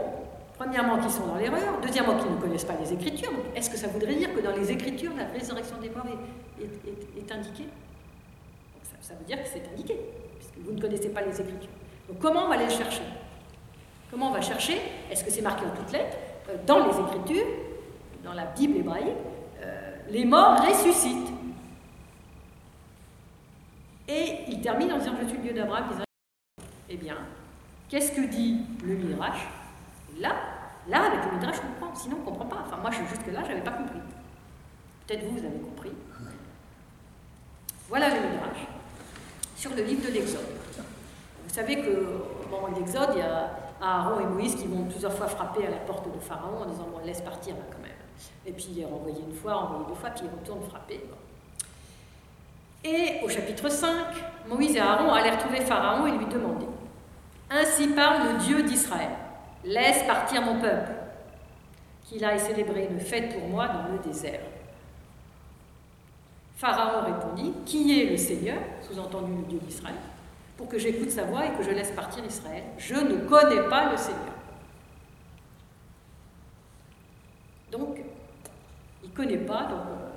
premièrement, 0.58 0.98
qu'ils 0.98 1.12
sont 1.12 1.28
dans 1.28 1.36
l'erreur, 1.36 1.80
deuxièmement, 1.82 2.18
qu'ils 2.18 2.32
ne 2.32 2.38
connaissent 2.38 2.66
pas 2.66 2.76
les 2.80 2.92
Écritures. 2.92 3.32
Est-ce 3.56 3.70
que 3.70 3.78
ça 3.78 3.88
voudrait 3.88 4.16
dire 4.16 4.34
que 4.34 4.40
dans 4.42 4.56
les 4.56 4.72
Écritures, 4.72 5.12
la 5.16 5.28
résurrection 5.28 5.78
des 5.78 5.90
morts 5.90 6.08
est, 6.60 7.32
indiquée? 7.32 7.68
Ça, 9.02 9.14
veut 9.14 9.26
dire 9.26 9.42
que 9.44 9.48
c'est 9.48 9.62
indiqué, 9.72 9.96
puisque 10.40 10.58
vous 10.58 10.72
ne 10.72 10.82
connaissez 10.82 11.10
pas 11.10 11.22
les 11.22 11.40
Écritures. 11.40 11.70
Donc 12.08 12.20
comment 12.20 12.46
on 12.46 12.48
va 12.48 12.56
aller 12.56 12.66
le 12.66 12.72
chercher? 12.72 13.04
Comment 14.10 14.30
on 14.30 14.34
va 14.34 14.42
chercher? 14.42 14.82
Est-ce 15.12 15.24
que 15.24 15.30
c'est 15.30 15.42
marqué 15.42 15.66
en 15.66 15.76
toutes 15.76 15.92
lettres? 15.92 16.18
Euh, 16.50 16.56
Dans 16.66 16.88
les 16.88 17.00
Écritures, 17.00 17.46
dans 18.24 18.34
la 18.34 18.46
Bible 18.46 18.78
hébraïque, 18.78 19.06
euh, 19.62 19.96
les 20.10 20.26
morts 20.26 20.60
ressuscitent. 20.62 21.32
Et 24.08 24.46
il 24.48 24.62
termine 24.62 24.94
en 24.94 24.98
disant 24.98 25.14
Je 25.22 25.28
suis 25.28 25.38
le 25.38 25.44
Dieu 25.44 25.54
d'Abraham. 25.54 25.86
Eh 26.90 26.98
bien, 26.98 27.18
Qu'est-ce 27.90 28.12
que 28.12 28.22
dit 28.22 28.62
le 28.84 28.96
Midrash 28.96 29.48
Là, 30.20 30.36
là, 30.88 31.06
avec 31.06 31.26
le 31.26 31.38
Midrash, 31.38 31.58
on 31.64 31.80
comprend. 31.80 31.96
Sinon, 31.96 32.18
on 32.18 32.20
ne 32.22 32.26
comprend 32.26 32.46
pas. 32.46 32.64
Enfin, 32.66 32.78
moi, 32.82 32.90
jusque-là, 32.92 33.42
je 33.44 33.50
n'avais 33.50 33.64
pas 33.64 33.72
compris. 33.72 34.00
Peut-être 35.06 35.24
vous, 35.26 35.38
vous 35.38 35.46
avez 35.46 35.60
compris. 35.60 35.92
Voilà 37.88 38.10
le 38.10 38.16
Midrash 38.16 38.66
sur 39.56 39.76
le 39.76 39.84
livre 39.84 40.08
de 40.08 40.14
l'Exode. 40.14 40.42
Vous 41.48 41.54
savez 41.54 41.76
que, 41.78 42.24
bon, 42.50 42.76
l'Exode, 42.76 43.10
il 43.14 43.20
y 43.20 43.22
a 43.22 43.52
Aaron 43.80 44.20
et 44.20 44.26
Moïse 44.26 44.56
qui 44.56 44.66
vont 44.66 44.86
plusieurs 44.86 45.14
fois 45.14 45.28
frapper 45.28 45.68
à 45.68 45.70
la 45.70 45.78
porte 45.78 46.12
de 46.12 46.20
Pharaon 46.20 46.64
en 46.64 46.66
disant 46.66 46.88
Bon, 46.92 47.06
laisse 47.06 47.22
partir 47.22 47.56
là 47.56 47.62
quand 47.72 47.82
même. 47.82 47.92
Et 48.48 48.52
puis, 48.52 48.68
il 48.72 48.82
est 48.82 48.86
renvoyé 48.86 49.18
une 49.22 49.36
fois, 49.36 49.54
renvoyé 49.54 49.86
deux 49.88 49.94
fois, 49.94 50.10
puis 50.10 50.24
il 50.26 50.40
retourne 50.40 50.64
frapper. 50.68 51.02
Et 52.84 53.24
au 53.24 53.30
chapitre 53.30 53.70
5, 53.70 53.90
Moïse 54.48 54.76
et 54.76 54.80
Aaron 54.80 55.12
allèrent 55.12 55.38
trouver 55.38 55.62
Pharaon 55.62 56.08
et 56.08 56.18
lui 56.18 56.26
demander 56.26 56.68
ainsi 57.50 57.88
parle 57.88 58.34
le 58.34 58.38
Dieu 58.40 58.64
d'Israël. 58.64 59.12
Laisse 59.64 60.04
partir 60.04 60.42
mon 60.42 60.60
peuple, 60.60 60.92
qu'il 62.04 62.24
aille 62.24 62.40
célébrer 62.40 62.88
une 62.92 63.00
fête 63.00 63.34
pour 63.34 63.48
moi 63.48 63.68
dans 63.68 63.92
le 63.92 64.00
désert. 64.00 64.42
Pharaon 66.56 67.06
répondit 67.06 67.54
Qui 67.66 68.00
est 68.00 68.10
le 68.12 68.18
Seigneur 68.18 68.58
sous-entendu 68.82 69.32
le 69.34 69.44
Dieu 69.44 69.60
d'Israël 69.60 69.96
pour 70.58 70.70
que 70.70 70.78
j'écoute 70.78 71.10
sa 71.10 71.24
voix 71.24 71.46
et 71.46 71.52
que 71.52 71.64
je 71.64 71.72
laisse 71.72 71.92
partir 71.92 72.24
Israël? 72.24 72.64
Je 72.78 72.96
ne 72.96 73.28
connais 73.28 73.68
pas 73.70 73.92
le 73.92 73.98
Seigneur. 73.98 74.36
Donc, 77.72 78.00
il 79.04 79.10
ne 79.10 79.16
connaît 79.16 79.38
pas, 79.38 79.64
donc 79.64 79.82
euh, 79.90 80.10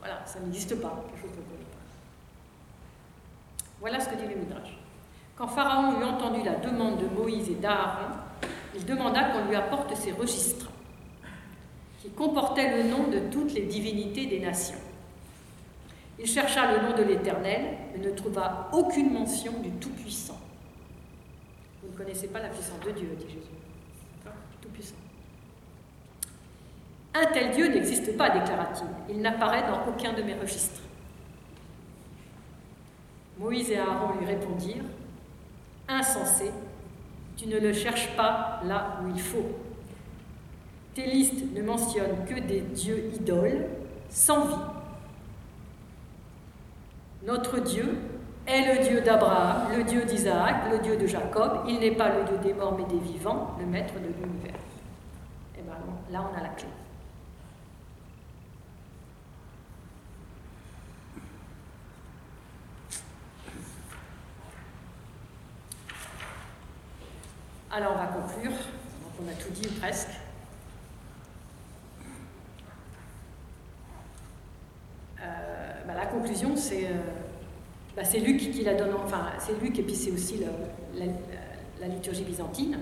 voilà, 0.00 0.20
ça 0.26 0.40
n'existe 0.40 0.80
pas, 0.80 1.02
quelque 1.08 1.22
chose 1.22 1.30
connaît 1.30 1.64
pas. 1.64 1.78
Voilà 3.80 4.00
ce 4.00 4.08
que 4.08 4.16
dit 4.16 4.26
le 4.26 4.36
Midrash. 4.36 4.79
Quand 5.40 5.48
Pharaon 5.48 5.98
eut 5.98 6.04
entendu 6.04 6.42
la 6.42 6.56
demande 6.56 6.98
de 6.98 7.06
Moïse 7.06 7.48
et 7.48 7.54
d'Aaron, 7.54 8.12
il 8.74 8.84
demanda 8.84 9.30
qu'on 9.30 9.48
lui 9.48 9.56
apporte 9.56 9.96
ses 9.96 10.12
registres, 10.12 10.70
qui 11.98 12.10
comportaient 12.10 12.76
le 12.76 12.90
nom 12.90 13.04
de 13.04 13.20
toutes 13.30 13.54
les 13.54 13.62
divinités 13.62 14.26
des 14.26 14.40
nations. 14.40 14.76
Il 16.18 16.26
chercha 16.26 16.70
le 16.70 16.86
nom 16.86 16.94
de 16.94 17.04
l'Éternel, 17.04 17.78
mais 17.90 18.06
ne 18.06 18.10
trouva 18.10 18.68
aucune 18.74 19.14
mention 19.14 19.52
du 19.62 19.70
Tout-Puissant. 19.70 20.38
Vous 21.82 21.90
ne 21.90 21.96
connaissez 21.96 22.28
pas 22.28 22.40
la 22.40 22.48
puissance 22.50 22.80
de 22.80 22.90
Dieu, 22.90 23.08
dit 23.18 23.24
Jésus. 23.24 24.32
Tout-Puissant. 24.60 24.96
Un 27.14 27.24
tel 27.32 27.52
Dieu 27.52 27.68
n'existe 27.68 28.14
pas, 28.18 28.28
déclara-t-il. 28.28 29.16
Il, 29.16 29.22
n'apparaît 29.22 29.62
dans 29.62 29.90
aucun 29.90 30.12
de 30.12 30.20
mes 30.20 30.34
registres. 30.34 30.82
Moïse 33.38 33.70
et 33.70 33.78
Aaron 33.78 34.18
lui 34.18 34.26
répondirent 34.26 34.84
insensé, 35.90 36.50
tu 37.36 37.46
ne 37.46 37.58
le 37.58 37.72
cherches 37.72 38.14
pas 38.16 38.60
là 38.64 38.98
où 39.02 39.08
il 39.14 39.20
faut. 39.20 39.50
Tes 40.94 41.06
listes 41.06 41.54
ne 41.54 41.62
mentionnent 41.62 42.24
que 42.26 42.40
des 42.40 42.60
dieux 42.60 43.10
idoles, 43.14 43.66
sans 44.08 44.46
vie. 44.46 44.54
Notre 47.26 47.60
Dieu 47.60 47.96
est 48.46 48.74
le 48.74 48.88
Dieu 48.88 49.00
d'Abraham, 49.00 49.68
le 49.76 49.84
Dieu 49.84 50.04
d'Isaac, 50.04 50.70
le 50.70 50.78
Dieu 50.78 50.96
de 50.96 51.06
Jacob. 51.06 51.64
Il 51.68 51.78
n'est 51.78 51.92
pas 51.92 52.08
le 52.08 52.24
Dieu 52.24 52.38
des 52.42 52.54
morts 52.54 52.76
mais 52.76 52.84
des 52.84 53.00
vivants, 53.00 53.54
le 53.58 53.66
maître 53.66 53.94
de 53.94 54.06
l'univers. 54.06 54.58
Et 55.58 55.62
bien 55.62 55.74
là, 56.10 56.24
on 56.32 56.38
a 56.38 56.42
la 56.42 56.48
clé. 56.50 56.68
Alors 67.80 67.94
on 67.94 67.98
va 67.98 68.06
conclure. 68.08 68.52
on 69.18 69.26
a 69.26 69.32
tout 69.32 69.48
dit 69.54 69.66
presque. 69.80 70.10
Euh, 75.18 75.24
bah, 75.86 75.94
la 75.94 76.04
conclusion, 76.04 76.54
c'est 76.56 76.88
euh, 76.88 76.98
bah, 77.96 78.02
Luc 78.22 78.38
qui 78.38 78.64
la 78.64 78.74
donne, 78.74 78.92
enfin 79.02 79.30
c'est 79.38 79.58
Luc 79.62 79.78
et 79.78 79.82
puis 79.82 79.94
c'est 79.94 80.10
aussi 80.10 80.44
la, 80.94 81.86
liturgie 81.88 82.24
byzantine. 82.24 82.80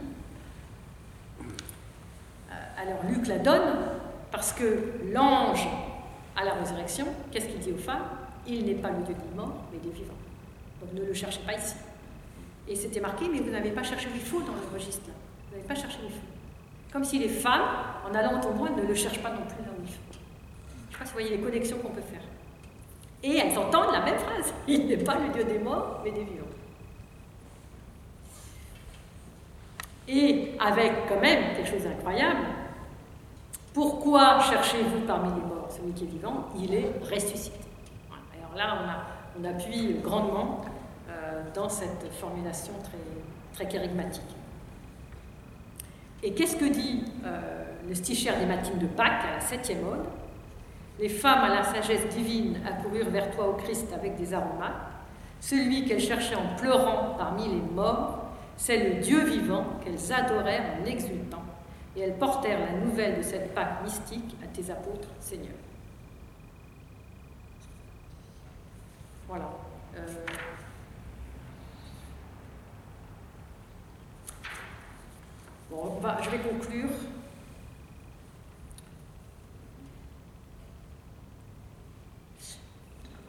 Euh, 1.41 2.55
alors 2.77 3.05
Luc 3.09 3.29
la 3.29 3.39
donne 3.39 3.77
parce 4.33 4.53
que 4.53 4.95
l'ange 5.13 5.65
à 6.35 6.45
la 6.45 6.55
résurrection, 6.55 7.07
qu'est-ce 7.31 7.47
qu'il 7.47 7.61
dit 7.61 7.71
aux 7.71 7.79
femmes? 7.79 8.09
Il 8.49 8.67
n'est 8.67 8.75
pas 8.75 8.91
le 8.91 9.05
Dieu 9.05 9.15
des 9.15 9.37
morts, 9.37 9.63
mais 9.73 9.79
des 9.79 9.97
vivants. 9.97 10.15
Donc 10.81 10.93
ne 10.93 11.07
le 11.07 11.15
cherchez 11.15 11.43
pas 11.47 11.55
ici. 11.55 11.77
Et 12.69 12.77
c'était 12.77 13.01
marqué, 13.01 13.27
mais 13.33 13.41
vous 13.41 13.51
n'avez 13.51 13.71
pas 13.71 13.83
cherché 13.83 14.09
faut 14.09 14.41
dans 14.41 14.53
le 14.53 14.75
registre. 14.75 15.11
Vous 15.49 15.57
n'avez 15.57 15.67
pas 15.67 15.75
cherché 15.75 15.99
faut. 15.99 16.93
Comme 16.93 17.05
si 17.05 17.19
les 17.19 17.29
femmes, 17.29 17.69
en 18.09 18.15
allant 18.15 18.39
au 18.39 18.43
tombeau, 18.43 18.69
ne 18.69 18.83
le 18.83 18.95
cherchent 18.95 19.23
pas 19.23 19.31
non 19.31 19.43
plus 19.43 19.57
il 19.83 19.89
faut. 19.89 20.01
Je 20.91 20.99
pas 20.99 21.05
si 21.05 21.13
vous 21.13 21.21
voyez 21.21 21.37
les 21.37 21.43
connexions 21.43 21.79
qu'on 21.79 21.91
peut 21.91 22.01
faire. 22.01 22.23
Et 23.23 23.37
elles 23.37 23.57
entendent 23.59 23.93
la 23.93 24.05
même 24.05 24.19
phrase. 24.19 24.53
Il 24.69 24.87
n'est 24.87 24.99
pas 24.99 25.17
le 25.19 25.33
Dieu 25.33 25.45
des 25.45 25.59
morts, 25.59 26.01
mais 26.05 26.11
des 26.11 26.25
vivants. 26.25 26.45
Et 30.07 30.55
avec 30.59 31.07
quand 31.09 31.21
même 31.21 31.55
quelque 31.55 31.69
chose 31.69 31.85
d'incroyable, 31.85 32.41
pourquoi 33.75 34.41
cherchez-vous 34.41 35.01
parmi 35.07 35.29
les 35.29 35.47
morts 35.47 35.69
celui 35.71 35.93
qui 35.93 36.05
est 36.05 36.09
vivant? 36.09 36.49
Il 36.59 36.75
est 36.75 36.93
ressuscité. 37.03 37.59
Alors 38.39 38.57
là, 38.57 38.79
on, 39.39 39.45
appuie 39.45 39.99
grandement 40.03 40.63
dans 41.55 41.69
cette 41.69 42.13
formulation 42.21 42.73
très, 42.83 42.99
très 43.55 43.69
kérigmatique. 43.69 44.23
Et 46.23 46.33
qu'est-ce 46.33 46.57
que 46.57 46.65
dit 46.65 47.05
euh, 47.25 47.65
le 47.89 47.95
stichère 47.95 48.39
des 48.39 48.47
matines 48.47 48.79
de 48.79 48.87
Pâques 48.87 49.25
à 49.25 49.35
la 49.35 49.41
septième 49.41 49.87
ode 49.87 50.07
Les 50.99 51.09
femmes 51.09 51.45
à 51.45 51.55
la 51.55 51.63
sagesse 51.63 52.09
divine 52.09 52.61
accoururent 52.67 53.11
vers 53.11 53.31
toi, 53.31 53.49
au 53.49 53.53
Christ, 53.55 53.93
avec 53.95 54.17
des 54.17 54.35
aromates. 54.35 54.89
Celui 55.41 55.85
qu'elles 55.85 56.01
cherchaient 56.01 56.35
en 56.35 56.57
pleurant 56.57 57.15
parmi 57.17 57.49
les 57.49 57.61
morts, 57.61 58.25
c'est 58.57 58.77
le 58.77 59.01
Dieu 59.01 59.25
vivant 59.25 59.65
qu'elles 59.85 60.13
adorèrent 60.13 60.75
en 60.83 60.85
exultant. 60.85 61.43
Et 61.97 62.01
elles 62.01 62.17
portèrent 62.17 62.59
la 62.61 62.85
nouvelle 62.85 63.19
de 63.19 63.23
cette 63.23 63.55
Pâque 63.55 63.83
mystique 63.85 64.37
à 64.43 64.47
tes 64.49 64.71
apôtres, 64.71 65.09
Seigneur. 65.21 65.55
Voilà. 69.29 69.51
Euh, 69.97 70.07
Bon, 75.71 76.01
je 76.23 76.31
vais 76.31 76.39
conclure. 76.39 76.89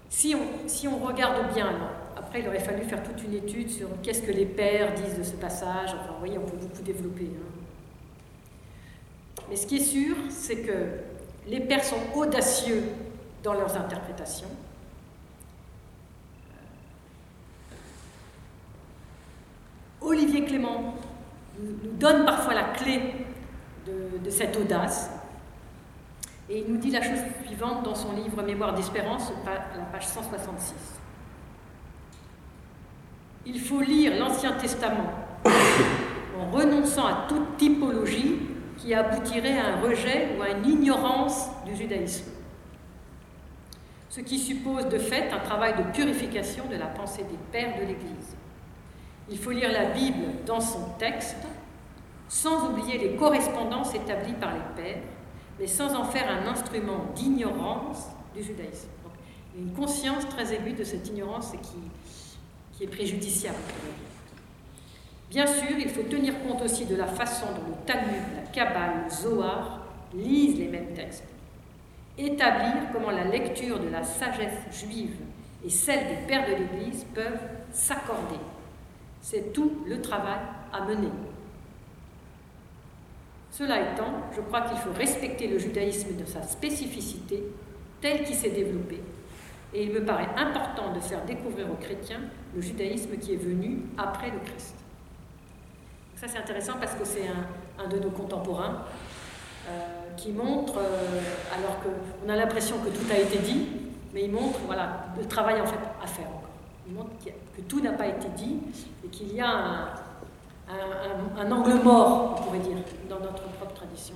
Si 0.09 0.35
on, 0.35 0.67
si 0.67 0.87
on 0.87 0.99
regarde 0.99 1.53
bien, 1.53 1.73
après 2.15 2.41
il 2.41 2.47
aurait 2.47 2.59
fallu 2.59 2.83
faire 2.83 3.03
toute 3.03 3.23
une 3.23 3.33
étude 3.33 3.69
sur 3.69 3.87
qu'est-ce 4.01 4.21
que 4.21 4.31
les 4.31 4.45
pères 4.45 4.93
disent 4.93 5.17
de 5.17 5.23
ce 5.23 5.33
passage, 5.33 5.91
enfin 5.93 6.11
vous 6.13 6.19
voyez, 6.19 6.37
on 6.37 6.45
peut 6.45 6.57
beaucoup 6.57 6.81
développer. 6.81 7.29
Hein. 7.35 7.49
Mais 9.49 9.55
ce 9.55 9.65
qui 9.65 9.77
est 9.77 9.83
sûr, 9.83 10.15
c'est 10.29 10.61
que 10.61 10.99
les 11.47 11.59
pères 11.61 11.83
sont 11.83 12.01
audacieux 12.15 12.83
dans 13.43 13.53
leurs 13.53 13.75
interprétations. 13.77 14.49
Olivier 20.01 20.45
Clément 20.45 20.95
nous 21.59 21.91
donne 21.97 22.25
parfois 22.25 22.53
la 22.53 22.63
clé 22.63 23.01
de, 23.85 24.29
cette 24.29 24.55
audace. 24.57 25.09
Et 26.49 26.59
il 26.59 26.71
nous 26.71 26.77
dit 26.77 26.91
la 26.91 27.01
chose 27.01 27.19
suivante 27.45 27.83
dans 27.83 27.95
son 27.95 28.13
livre 28.13 28.41
Mémoire 28.43 28.73
d'espérance, 28.73 29.31
la 29.45 29.83
page 29.91 30.07
166. 30.07 30.73
Il 33.45 33.59
faut 33.59 33.81
lire 33.81 34.17
l'Ancien 34.19 34.53
Testament 34.53 35.11
en 36.39 36.51
renonçant 36.51 37.05
à 37.05 37.25
toute 37.27 37.57
typologie 37.57 38.39
qui 38.77 38.93
aboutirait 38.93 39.57
à 39.57 39.67
un 39.67 39.81
rejet 39.81 40.29
ou 40.37 40.41
à 40.43 40.49
une 40.49 40.65
ignorance 40.65 41.49
du 41.65 41.75
judaïsme. 41.75 42.31
Ce 44.09 44.21
qui 44.21 44.39
suppose 44.39 44.87
de 44.87 44.97
fait 44.97 45.31
un 45.31 45.39
travail 45.39 45.75
de 45.77 45.83
purification 45.91 46.65
de 46.67 46.75
la 46.75 46.87
pensée 46.87 47.23
des 47.23 47.37
pères 47.51 47.75
de 47.79 47.85
l'Église. 47.85 48.35
Il 49.31 49.37
faut 49.37 49.51
lire 49.51 49.71
la 49.71 49.85
Bible 49.85 50.25
dans 50.45 50.59
son 50.59 50.89
texte, 50.97 51.45
sans 52.27 52.69
oublier 52.69 52.97
les 52.97 53.15
correspondances 53.15 53.93
établies 53.93 54.33
par 54.33 54.53
les 54.53 54.81
pères, 54.81 55.01
mais 55.59 55.67
sans 55.67 55.95
en 55.95 56.05
faire 56.05 56.25
un 56.29 56.47
instrument 56.47 57.05
d'ignorance 57.15 58.07
du 58.35 58.43
judaïsme. 58.43 58.89
une 59.57 59.73
conscience 59.73 60.27
très 60.29 60.53
aiguë 60.53 60.73
de 60.73 60.83
cette 60.83 61.07
ignorance 61.07 61.51
qui, 61.51 62.77
qui 62.77 62.83
est 62.83 62.87
préjudiciable. 62.87 63.57
Bien 65.29 65.45
sûr, 65.45 65.77
il 65.77 65.89
faut 65.89 66.03
tenir 66.03 66.33
compte 66.41 66.61
aussi 66.61 66.85
de 66.85 66.95
la 66.95 67.07
façon 67.07 67.47
dont 67.47 67.67
le 67.67 67.85
Talmud, 67.85 68.23
la 68.35 68.51
Kabbale, 68.51 69.03
le 69.05 69.09
Zohar 69.09 69.81
lisent 70.13 70.57
les 70.57 70.67
mêmes 70.67 70.93
textes. 70.93 71.25
Établir 72.17 72.91
comment 72.91 73.11
la 73.11 73.25
lecture 73.25 73.79
de 73.79 73.89
la 73.89 74.03
sagesse 74.03 74.57
juive 74.71 75.17
et 75.63 75.69
celle 75.69 76.07
des 76.07 76.27
pères 76.27 76.45
de 76.47 76.55
l'Église 76.55 77.05
peuvent 77.13 77.41
s'accorder. 77.71 78.39
C'est 79.21 79.53
tout 79.53 79.83
le 79.87 80.01
travail 80.01 80.39
à 80.71 80.85
mener. 80.85 81.09
Cela 83.51 83.91
étant, 83.91 84.13
je 84.35 84.41
crois 84.41 84.61
qu'il 84.61 84.77
faut 84.77 84.93
respecter 84.93 85.47
le 85.47 85.57
judaïsme 85.57 86.15
de 86.15 86.25
sa 86.25 86.43
spécificité, 86.43 87.43
tel 87.99 88.23
qu'il 88.23 88.35
s'est 88.35 88.51
développé, 88.51 89.01
et 89.73 89.83
il 89.83 89.91
me 89.91 90.03
paraît 90.03 90.29
important 90.37 90.93
de 90.93 90.99
faire 90.99 91.23
découvrir 91.25 91.69
aux 91.71 91.75
chrétiens 91.75 92.21
le 92.55 92.61
judaïsme 92.61 93.17
qui 93.17 93.33
est 93.33 93.37
venu 93.37 93.81
après 93.97 94.31
le 94.31 94.39
Christ. 94.39 94.75
Ça 96.15 96.27
c'est 96.27 96.39
intéressant 96.39 96.73
parce 96.79 96.95
que 96.95 97.05
c'est 97.05 97.27
un, 97.27 97.87
de 97.87 97.99
nos 97.99 98.09
contemporains 98.09 98.83
euh, 99.67 100.15
qui 100.17 100.31
montre, 100.31 100.77
euh, 100.77 101.21
alors 101.55 101.79
qu'on 101.81 102.29
a 102.29 102.35
l'impression 102.35 102.77
que 102.79 102.89
tout 102.89 103.11
a 103.11 103.17
été 103.17 103.37
dit, 103.37 103.67
mais 104.13 104.23
il 104.23 104.31
montre 104.31 104.59
voilà, 104.65 105.05
le 105.17 105.25
travail 105.25 105.61
en 105.61 105.65
fait 105.65 105.79
à 106.03 106.07
faire 106.07 106.27
encore. 106.27 106.48
Il 106.89 106.95
montre 106.95 107.11
que 107.55 107.61
tout 107.61 107.81
n'a 107.81 107.91
pas 107.91 108.07
été 108.07 108.27
dit 108.35 108.57
et 109.05 109.07
qu'il 109.09 109.35
y 109.35 109.41
a 109.41 109.93
un, 111.37 111.51
angle 111.51 111.83
mort, 111.83 112.35
on 112.37 112.43
pourrait 112.43 112.59
dire, 112.59 112.77
dans 113.07 113.19
notre 113.19 113.43
propre 113.43 113.73
tradition 113.73 114.15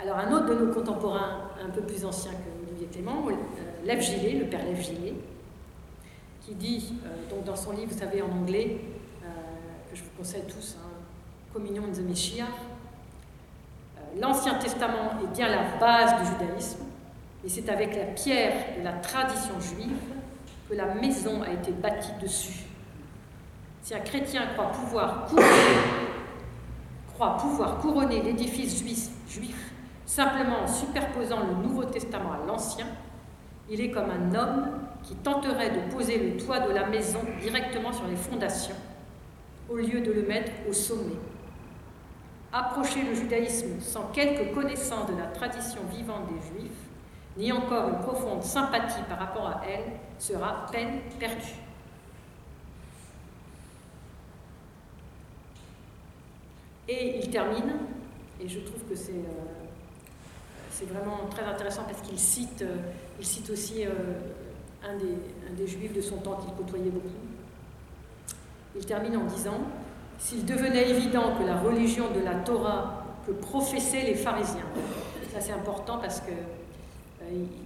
Alors 0.00 0.18
un 0.18 0.32
autre 0.32 0.48
de 0.54 0.66
nos 0.66 0.72
contemporains, 0.72 1.50
un 1.64 1.70
peu 1.70 1.82
plus 1.82 2.04
ancien 2.04 2.32
que 2.32 2.68
Olivier 2.68 2.88
Clément, 2.88 3.24
euh, 3.28 3.86
Lev 3.86 4.00
Gillet, 4.00 4.38
le 4.38 4.46
père 4.46 4.64
Lev 4.64 4.80
Gillet, 4.80 5.14
qui 6.42 6.54
dit, 6.54 6.94
euh, 7.04 7.30
donc 7.30 7.44
dans 7.44 7.56
son 7.56 7.72
livre, 7.72 7.92
vous 7.92 7.98
savez, 7.98 8.22
en 8.22 8.30
anglais, 8.30 8.78
euh, 9.24 9.26
que 9.90 9.96
je 9.96 10.02
vous 10.02 10.10
conseille 10.18 10.44
tous, 10.46 10.76
hein, 10.78 10.90
Communion 11.52 11.84
de 11.88 11.94
the 11.94 12.42
l'Ancien 14.20 14.54
Testament 14.54 15.12
est 15.22 15.34
bien 15.34 15.48
la 15.48 15.78
base 15.78 16.20
du 16.20 16.26
judaïsme, 16.26 16.85
et 17.46 17.48
c'est 17.48 17.68
avec 17.68 17.94
la 17.94 18.06
pierre 18.06 18.76
de 18.76 18.82
la 18.82 18.94
tradition 18.94 19.54
juive 19.60 20.02
que 20.68 20.74
la 20.74 20.94
maison 20.94 21.42
a 21.42 21.52
été 21.52 21.70
bâtie 21.70 22.10
dessus. 22.20 22.64
Si 23.82 23.94
un 23.94 24.00
chrétien 24.00 24.48
croit 24.56 24.72
pouvoir 27.36 27.78
couronner, 27.78 28.20
l'édifice 28.22 28.80
juif, 28.80 29.10
juif 29.28 29.70
simplement 30.04 30.62
en 30.64 30.66
superposant 30.66 31.38
le 31.46 31.54
Nouveau 31.62 31.84
Testament 31.84 32.32
à 32.32 32.44
l'Ancien, 32.48 32.86
il 33.70 33.80
est 33.80 33.92
comme 33.92 34.10
un 34.10 34.34
homme 34.34 34.66
qui 35.04 35.14
tenterait 35.14 35.70
de 35.70 35.94
poser 35.94 36.18
le 36.18 36.36
toit 36.36 36.58
de 36.58 36.72
la 36.72 36.86
maison 36.86 37.20
directement 37.40 37.92
sur 37.92 38.08
les 38.08 38.16
fondations, 38.16 38.74
au 39.70 39.76
lieu 39.76 40.00
de 40.00 40.10
le 40.10 40.22
mettre 40.22 40.50
au 40.68 40.72
sommet. 40.72 41.14
Approcher 42.52 43.02
le 43.04 43.14
judaïsme 43.14 43.78
sans 43.80 44.08
quelque 44.08 44.52
connaissance 44.52 45.08
de 45.08 45.16
la 45.16 45.26
tradition 45.26 45.82
vivante 45.92 46.26
des 46.28 46.40
Juifs 46.48 46.85
ni 47.36 47.52
encore 47.52 47.88
une 47.88 47.98
profonde 47.98 48.42
sympathie 48.42 49.02
par 49.08 49.18
rapport 49.18 49.46
à 49.46 49.62
elle, 49.68 49.92
sera 50.18 50.66
peine 50.72 51.00
perdue. 51.18 51.54
Et 56.88 57.18
il 57.18 57.30
termine, 57.30 57.74
et 58.40 58.48
je 58.48 58.60
trouve 58.60 58.82
que 58.88 58.94
c'est 58.94 59.12
euh, 59.12 60.86
vraiment 60.86 61.26
très 61.30 61.42
intéressant 61.42 61.82
parce 61.82 62.00
qu'il 62.00 62.18
cite, 62.18 62.62
euh, 62.62 62.76
aussi 63.52 63.84
euh, 63.84 63.90
un 64.84 64.96
des, 64.96 65.18
un 65.50 65.54
des 65.54 65.66
juifs 65.66 65.92
de 65.92 66.00
son 66.00 66.16
temps 66.18 66.36
qu'il 66.36 66.54
côtoyait 66.54 66.90
beaucoup. 66.90 67.08
Il 68.76 68.86
termine 68.86 69.16
en 69.16 69.24
disant 69.24 69.58
S'il 70.18 70.44
devenait 70.46 70.90
évident 70.90 71.36
que 71.36 71.44
la 71.44 71.56
religion 71.56 72.04
de 72.12 72.20
la 72.20 72.36
Torah 72.36 73.04
que 73.26 73.32
professaient 73.32 74.04
les 74.04 74.14
pharisiens, 74.14 74.66
ça 75.32 75.40
c'est 75.40 75.52
important 75.52 75.98
parce 75.98 76.20
que 76.20 76.30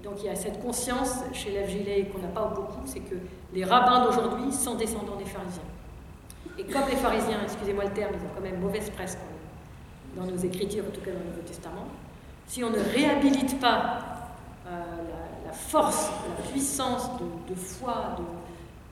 donc 0.03 0.15
il 0.21 0.27
y 0.27 0.29
a 0.29 0.37
cette 0.37 0.63
conscience 0.63 1.21
chez 1.33 1.67
Gilet 1.67 2.11
qu'on 2.13 2.19
n'a 2.19 2.29
pas 2.29 2.47
beaucoup, 2.55 2.83
c'est 2.85 3.01
que 3.01 3.17
les 3.53 3.65
rabbins 3.65 4.05
d'aujourd'hui 4.05 4.53
sont 4.53 4.75
descendants 4.75 5.17
des 5.17 5.25
pharisiens. 5.25 5.63
Et 6.59 6.65
comme 6.65 6.89
les 6.89 6.97
pharisiens, 6.97 7.39
excusez-moi 7.45 7.85
le 7.85 7.91
terme, 7.91 8.13
ils 8.15 8.27
ont 8.27 8.31
quand 8.35 8.43
même 8.43 8.61
mauvaise 8.61 8.91
presse 8.91 9.19
dans 10.17 10.25
nos 10.25 10.37
écritures, 10.37 10.85
en 10.89 10.91
tout 10.91 11.01
cas 11.01 11.13
dans 11.13 11.21
le 11.21 11.27
Nouveau 11.27 11.43
Testament, 11.43 11.87
si 12.47 12.65
on 12.65 12.71
ne 12.71 12.79
réhabilite 12.79 13.61
pas 13.61 13.99
euh, 14.67 14.83
la, 15.47 15.53
force, 15.53 16.11
la 16.37 16.51
puissance 16.51 17.11
de, 17.49 17.55
foi, 17.55 18.17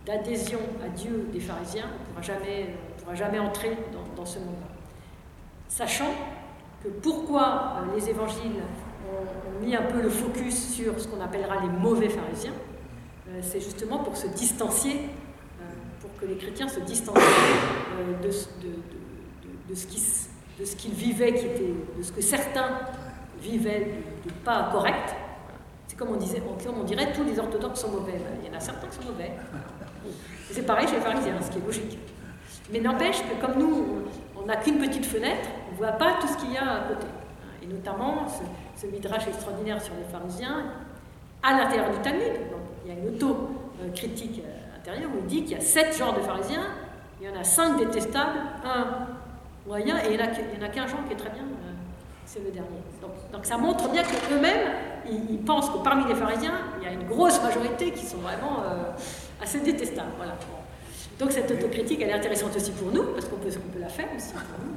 d'adhésion 0.06 0.60
à 0.84 0.88
Dieu 0.88 1.28
des 1.32 1.40
pharisiens, 1.40 1.86
on 1.86 2.00
ne 2.00 2.06
pourra 2.06 2.22
jamais, 2.22 2.74
pourra 3.00 3.14
jamais 3.14 3.38
entrer 3.38 3.76
dans, 4.16 4.24
ce 4.24 4.38
monde-là. 4.38 4.68
Sachant 5.68 6.12
que 6.82 6.88
pourquoi 6.88 7.74
euh, 7.76 7.96
les 7.96 8.08
évangiles 8.08 8.62
ont, 9.08 9.64
mis 9.64 9.74
un 9.74 9.82
peu 9.82 10.00
le 10.00 10.08
focus 10.10 10.74
sur 10.74 10.98
ce 11.00 11.08
qu'on 11.08 11.20
appellera 11.20 11.60
les 11.62 11.68
mauvais 11.68 12.08
pharisiens, 12.08 12.52
euh, 13.28 13.40
c'est 13.42 13.60
justement 13.60 13.98
pour 13.98 14.16
se 14.16 14.26
distancier, 14.28 15.10
pour 16.00 16.14
que 16.16 16.26
les 16.26 16.36
chrétiens 16.36 16.68
se 16.68 16.80
distancient 16.80 17.22
de, 18.22 18.28
de, 19.68 19.74
ce 19.74 20.76
qu'ils 20.76 20.92
vivaient, 20.92 21.32
de 21.32 22.02
ce 22.02 22.12
que 22.12 22.20
certains 22.20 22.70
vivaient 23.40 24.02
de, 24.24 24.30
pas 24.44 24.70
correct. 24.72 25.14
C'est 25.86 25.96
comme 25.96 26.10
on, 26.10 26.80
on 26.80 26.84
dirait 26.84 27.12
tous 27.12 27.24
les 27.24 27.38
orthodoxes 27.38 27.80
sont 27.80 27.90
mauvais. 27.90 28.20
Il 28.42 28.48
y 28.48 28.54
en 28.54 28.56
a 28.56 28.60
certains 28.60 28.86
qui 28.88 28.96
sont 28.96 29.10
mauvais. 29.10 29.32
C'est 30.50 30.66
pareil 30.66 30.86
chez 30.86 30.94
les 30.94 31.00
pharisiens, 31.00 31.34
ce 31.40 31.50
qui 31.50 31.58
est 31.58 31.66
logique. 31.66 31.98
Mais 32.72 32.80
n'empêche 32.80 33.22
que 33.22 33.40
comme 33.40 33.58
nous, 33.58 34.02
on 34.36 34.46
n'a 34.46 34.56
qu'une 34.56 34.78
petite 34.78 35.06
fenêtre, 35.06 35.48
on 35.68 35.72
ne 35.72 35.76
voit 35.78 35.92
pas 35.92 36.18
tout 36.20 36.28
ce 36.28 36.36
qu'il 36.36 36.52
y 36.52 36.56
a 36.56 36.70
à 36.70 36.80
côté. 36.88 37.06
Et 37.62 37.66
notamment 37.66 38.26
ce, 38.80 38.86
midrash 38.86 39.26
extraordinaire 39.26 39.82
sur 39.82 39.94
les 39.94 40.04
pharisiens, 40.04 40.64
à 41.42 41.52
l'intérieur 41.52 41.90
du 41.90 41.98
Talmud. 41.98 42.32
il 42.84 42.92
y 42.92 42.96
a 42.96 42.98
une 42.98 43.14
auto-critique 43.14 44.42
euh, 44.44 44.76
intérieure 44.76 45.10
où 45.14 45.18
il 45.20 45.26
dit 45.26 45.42
qu'il 45.42 45.52
y 45.52 45.60
a 45.60 45.60
sept 45.60 45.96
genres 45.96 46.14
de 46.14 46.20
pharisiens, 46.20 46.66
il 47.20 47.28
y 47.28 47.30
en 47.30 47.38
a 47.38 47.44
cinq 47.44 47.78
détestables, 47.78 48.38
un 48.64 49.06
moyen, 49.66 49.98
et 49.98 50.12
il 50.12 50.16
n'y 50.16 50.62
en 50.62 50.66
a 50.66 50.68
qu'un 50.68 50.86
genre 50.86 51.04
qui 51.06 51.12
est 51.12 51.16
très 51.16 51.30
bien, 51.30 51.44
c'est 52.24 52.44
le 52.44 52.50
dernier. 52.50 52.68
Donc, 53.32 53.46
ça 53.46 53.56
montre 53.56 53.88
bien 53.88 54.02
qu'eux-mêmes, 54.02 54.72
ils, 55.10 55.38
pensent 55.38 55.70
que 55.70 55.78
parmi 55.78 56.04
les 56.06 56.14
pharisiens, 56.14 56.52
il 56.78 56.84
y 56.84 56.90
a 56.90 56.92
une 56.92 57.06
grosse 57.06 57.42
majorité 57.42 57.90
qui 57.90 58.04
sont 58.04 58.18
vraiment 58.18 58.62
euh, 58.62 58.92
assez 59.42 59.60
détestables. 59.60 60.10
Voilà. 60.18 60.34
Donc 61.18 61.32
cette 61.32 61.50
autocritique, 61.50 62.00
elle 62.02 62.10
est 62.10 62.14
intéressante 62.14 62.54
aussi 62.54 62.70
pour 62.72 62.92
nous, 62.92 63.02
parce 63.14 63.24
qu'on 63.26 63.36
peut, 63.36 63.48
peut 63.48 63.80
la 63.80 63.88
faire 63.88 64.08
aussi 64.14 64.32
pour 64.32 64.42
nous. 64.64 64.76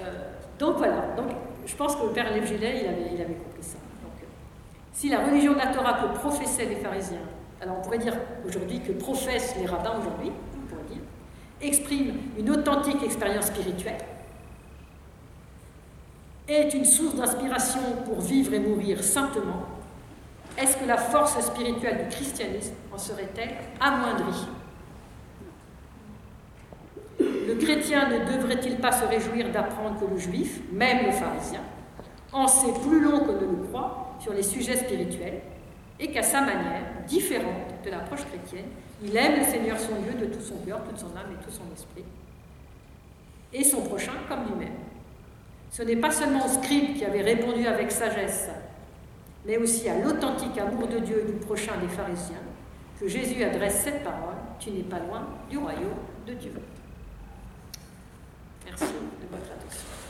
Euh, 0.00 0.12
donc 0.58 0.76
voilà, 0.76 1.06
donc, 1.16 1.28
je 1.66 1.74
pense 1.74 1.96
que 1.96 2.06
le 2.06 2.12
père 2.12 2.32
Lév 2.32 2.48
il 2.48 2.64
avait, 2.64 3.34
compris 3.34 3.62
ça. 3.62 3.78
Donc, 4.02 4.12
si 4.92 5.08
la 5.08 5.26
religion 5.26 5.52
de 5.52 5.58
la 5.58 5.66
Torah 5.66 5.94
que 5.94 6.18
professaient 6.18 6.66
les 6.66 6.76
pharisiens, 6.76 7.18
alors 7.60 7.78
on 7.78 7.82
pourrait 7.82 7.98
dire 7.98 8.14
aujourd'hui 8.46 8.80
que 8.80 8.92
professent 8.92 9.56
les 9.58 9.66
rabbins 9.66 9.98
aujourd'hui, 9.98 10.30
on 10.56 10.66
pourrait 10.66 10.88
dire, 10.88 11.02
exprime 11.60 12.14
une 12.38 12.50
authentique 12.50 13.02
expérience 13.02 13.46
spirituelle, 13.46 13.98
est 16.48 16.72
une 16.74 16.84
source 16.84 17.16
d'inspiration 17.16 17.80
pour 18.04 18.20
vivre 18.20 18.54
et 18.54 18.60
mourir 18.60 19.02
saintement, 19.02 19.66
est-ce 20.56 20.76
que 20.76 20.86
la 20.86 20.96
force 20.96 21.38
spirituelle 21.40 22.04
du 22.04 22.16
christianisme 22.16 22.74
en 22.92 22.98
serait-elle 22.98 23.56
amoindrie? 23.80 24.46
Le 27.18 27.54
chrétien 27.54 28.08
ne 28.08 28.18
devrait-il 28.32 28.76
pas 28.76 28.92
se 28.92 29.04
réjouir 29.04 29.50
d'apprendre 29.50 29.98
que 29.98 30.10
le 30.10 30.18
juif, 30.18 30.60
même 30.72 31.06
le 31.06 31.12
pharisien, 31.12 31.60
en 32.32 32.46
sait 32.46 32.72
plus 32.86 33.00
long 33.00 33.20
que 33.20 33.32
ne 33.32 33.50
le 33.50 33.68
croit 33.68 34.16
sur 34.20 34.32
les 34.32 34.42
sujets 34.42 34.76
spirituels 34.76 35.40
et 35.98 36.10
qu'à 36.10 36.22
sa 36.22 36.40
manière, 36.40 36.82
différente 37.06 37.84
de 37.84 37.90
l'approche 37.90 38.24
chrétienne, 38.26 38.66
il 39.02 39.16
aime 39.16 39.38
le 39.38 39.44
Seigneur 39.44 39.78
son 39.78 40.00
Dieu 40.02 40.12
de 40.20 40.32
tout 40.32 40.42
son 40.42 40.56
cœur, 40.66 40.82
toute 40.84 40.98
son 40.98 41.16
âme 41.16 41.32
et 41.32 41.44
tout 41.44 41.50
son 41.50 41.72
esprit, 41.72 42.04
et 43.52 43.64
son 43.64 43.82
prochain 43.82 44.12
comme 44.28 44.44
lui-même 44.46 44.74
ce 45.76 45.82
n'est 45.82 45.96
pas 45.96 46.10
seulement 46.10 46.46
au 46.46 46.48
scribe 46.48 46.94
qui 46.96 47.04
avait 47.04 47.20
répondu 47.20 47.66
avec 47.66 47.92
sagesse, 47.92 48.48
mais 49.44 49.58
aussi 49.58 49.86
à 49.90 49.98
l'authentique 49.98 50.56
amour 50.58 50.88
de 50.88 51.00
Dieu 51.00 51.24
du 51.26 51.34
prochain 51.34 51.72
des 51.82 51.88
pharisiens, 51.88 52.40
que 52.98 53.06
Jésus 53.06 53.44
adresse 53.44 53.82
cette 53.84 54.02
parole, 54.02 54.36
tu 54.58 54.70
n'es 54.70 54.82
pas 54.82 55.00
loin 55.00 55.26
du 55.50 55.58
royaume 55.58 55.98
de 56.26 56.32
Dieu. 56.32 56.52
Sul 58.78 58.88
é 58.88 59.20
de 59.20 59.95